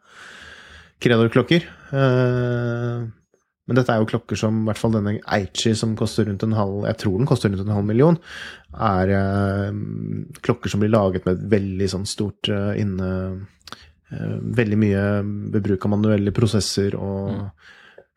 Credor-klokker. 1.03 1.69
Uh, 1.93 3.07
men 3.71 3.79
dette 3.79 3.95
er 3.95 4.03
jo 4.03 4.09
klokker 4.11 4.39
som, 4.39 4.59
i 4.65 4.67
hvert 4.67 4.81
fall 4.81 4.97
denne 4.97 5.13
Eichi, 5.37 5.77
som 5.79 5.95
koster 5.99 6.27
rundt 6.27 6.43
en 6.43 6.57
halv 6.59 6.89
Jeg 6.89 6.99
tror 6.99 7.21
den 7.21 7.29
koster 7.31 7.53
rundt 7.53 7.63
en 7.63 7.77
halv 7.77 7.87
million, 7.87 8.19
er 8.75 9.13
uh, 9.15 9.69
klokker 10.43 10.73
som 10.73 10.83
blir 10.83 10.91
laget 10.91 11.29
med 11.29 11.39
et 11.39 11.47
veldig 11.55 11.89
sånn 11.95 12.09
stort 12.11 12.51
inne 12.51 13.13
Veldig 14.13 14.77
mye 14.77 15.03
ved 15.55 15.63
bruk 15.65 15.87
av 15.87 15.95
manuelle 15.95 16.35
prosesser 16.37 16.99
og 16.99 17.31
mm 17.33 17.47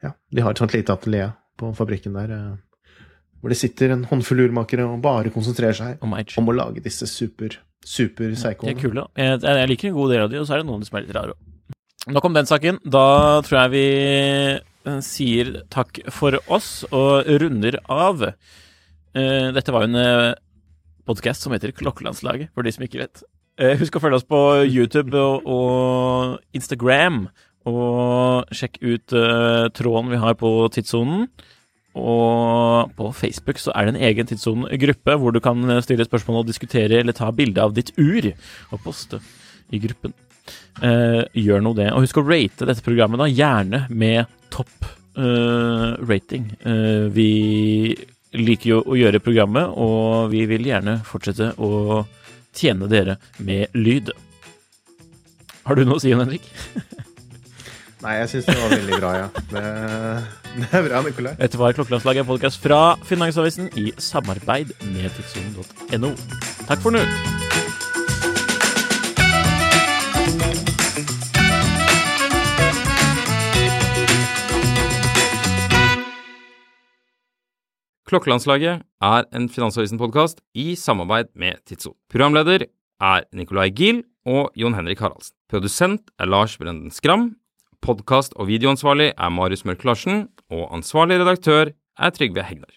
ja, 0.04 0.14
de 0.32 0.44
har 0.44 0.54
et 0.54 0.62
sånt 0.62 0.76
lite 0.76 0.94
atelier 0.94 1.34
på 1.60 1.72
fabrikken 1.76 2.16
der 2.18 2.34
eh, 2.36 2.54
hvor 3.40 3.54
det 3.54 3.60
sitter 3.60 3.94
en 3.94 4.06
håndfull 4.10 4.48
urmakere 4.48 4.88
og 4.90 5.02
bare 5.04 5.32
konsentrerer 5.34 5.78
seg 5.78 6.04
om, 6.04 6.16
om 6.16 6.48
å 6.50 6.56
lage 6.56 6.82
disse 6.84 7.08
super, 7.10 7.60
super 7.86 8.34
seikoene. 8.40 8.74
De 8.74 8.74
er 8.74 8.82
kule. 8.82 9.04
Jeg, 9.20 9.42
jeg, 9.44 9.70
liker 9.70 9.92
en 9.92 10.00
god 10.00 10.14
del 10.16 10.24
av 10.24 10.32
de, 10.32 10.40
og 10.42 10.48
så 10.48 10.56
er 10.56 10.64
det 10.64 10.70
noen 10.72 10.88
som 10.88 10.98
er 10.98 11.06
litt 11.06 11.14
rare 11.16 11.36
òg. 11.36 11.52
Nok 12.16 12.26
om 12.28 12.36
den 12.38 12.50
saken. 12.50 12.80
Da 12.86 13.06
tror 13.46 13.60
jeg 13.60 13.74
vi 13.74 13.86
eh, 14.56 14.98
sier 15.06 15.54
takk 15.74 16.02
for 16.14 16.38
oss 16.54 16.72
og 16.92 17.30
runder 17.42 17.80
av. 17.86 18.28
Eh, 18.30 19.48
dette 19.56 19.74
var 19.74 19.86
jo 19.86 19.94
en 19.94 20.36
podkast 21.06 21.46
som 21.46 21.54
heter 21.54 21.74
Klokkelandslaget, 21.78 22.50
for 22.54 22.66
de 22.66 22.74
som 22.74 22.86
ikke 22.86 23.04
vet. 23.04 23.26
Husk 23.80 23.96
å 23.96 24.02
følge 24.04 24.18
oss 24.20 24.26
på 24.28 24.40
YouTube 24.66 25.22
og 25.22 26.42
Instagram 26.58 27.28
og 27.70 28.54
sjekk 28.54 28.80
ut 28.84 29.16
uh, 29.18 29.68
tråden 29.74 30.12
vi 30.14 30.22
har 30.22 30.38
på 30.40 30.52
tidssonen. 30.74 31.28
Og 31.96 32.92
på 32.98 33.10
Facebook 33.16 33.62
så 33.62 33.72
er 33.72 33.88
det 33.88 33.96
en 33.96 34.04
egen 34.10 34.28
tidssonegruppe 34.28 35.16
hvor 35.16 35.32
du 35.32 35.40
kan 35.44 35.64
stille 35.86 36.04
spørsmål 36.04 36.42
og 36.42 36.50
diskutere 36.50 37.00
eller 37.00 37.16
ta 37.16 37.30
bilde 37.32 37.64
av 37.64 37.72
ditt 37.78 37.94
ur 37.96 38.28
og 38.28 38.82
poste 38.84 39.22
i 39.72 39.80
gruppen. 39.82 40.14
Uh, 40.84 41.24
gjør 41.34 41.64
nå 41.64 41.72
det. 41.80 41.88
Og 41.94 42.04
husk 42.04 42.20
å 42.20 42.26
rate 42.28 42.68
dette 42.68 42.84
programmet, 42.86 43.22
da, 43.22 43.30
gjerne 43.32 43.86
med 43.90 44.36
topp 44.54 44.90
uh, 45.18 45.96
rating. 46.04 46.52
vi 47.16 47.32
liker 48.36 48.70
jo 48.70 48.82
å 48.84 48.98
gjøre 49.00 49.24
programmet, 49.24 49.72
og 49.72 50.30
vi 50.34 50.44
vil 50.50 50.68
gjerne 50.68 51.00
fortsette 51.08 51.54
å 51.64 52.04
tjene 52.56 52.92
dere 52.92 53.18
med 53.40 53.72
lyd. 53.78 54.12
Har 55.66 55.80
du 55.80 55.86
noe 55.88 55.98
å 55.98 56.04
si, 56.04 56.12
Henrik? 56.14 56.46
Nei, 58.06 58.20
jeg 58.20 58.30
syns 58.30 58.46
det 58.46 58.54
var 58.60 58.70
veldig 58.70 58.98
bra, 59.02 59.12
ja. 59.18 59.28
Det, 59.50 59.62
det 60.60 60.68
er 60.78 60.84
bra, 60.86 61.00
Nikolai. 61.02 61.32
Dette 61.40 61.58
var 61.58 61.74
Klokkelandslaget, 61.74 62.22
en 62.22 62.28
podkast 62.28 62.60
fra 62.62 62.82
Finansavisen 63.10 63.72
i 63.82 63.90
samarbeid 63.98 64.76
med 64.94 65.10
tidssonen.no. 65.16 66.12
Takk 66.70 66.84
for 66.84 66.94
nå. 66.94 67.02
Klokkelandslaget 78.06 78.84
er 79.02 79.26
en 79.34 79.48
Finansavisen-podkast 79.50 80.44
i 80.54 80.76
samarbeid 80.78 81.34
med 81.34 81.58
Tidso. 81.66 81.96
Programleder 82.14 82.68
er 83.02 83.26
Nicolai 83.34 83.72
Giel 83.74 84.04
og 84.30 84.54
Jon 84.54 84.78
Henrik 84.78 85.02
Haraldsen. 85.02 85.34
Produsent 85.50 86.14
er 86.22 86.30
Lars 86.30 86.54
Brenden 86.62 86.94
Skram. 86.94 87.32
Podkast- 87.86 88.34
og 88.42 88.48
videoansvarlig 88.50 89.12
er 89.14 89.30
Marius 89.30 89.62
Mørk 89.62 89.84
Larsen, 89.86 90.24
og 90.50 90.74
ansvarlig 90.74 91.20
redaktør 91.22 91.70
er 92.00 92.10
Trygve 92.10 92.42
Hegnar. 92.42 92.74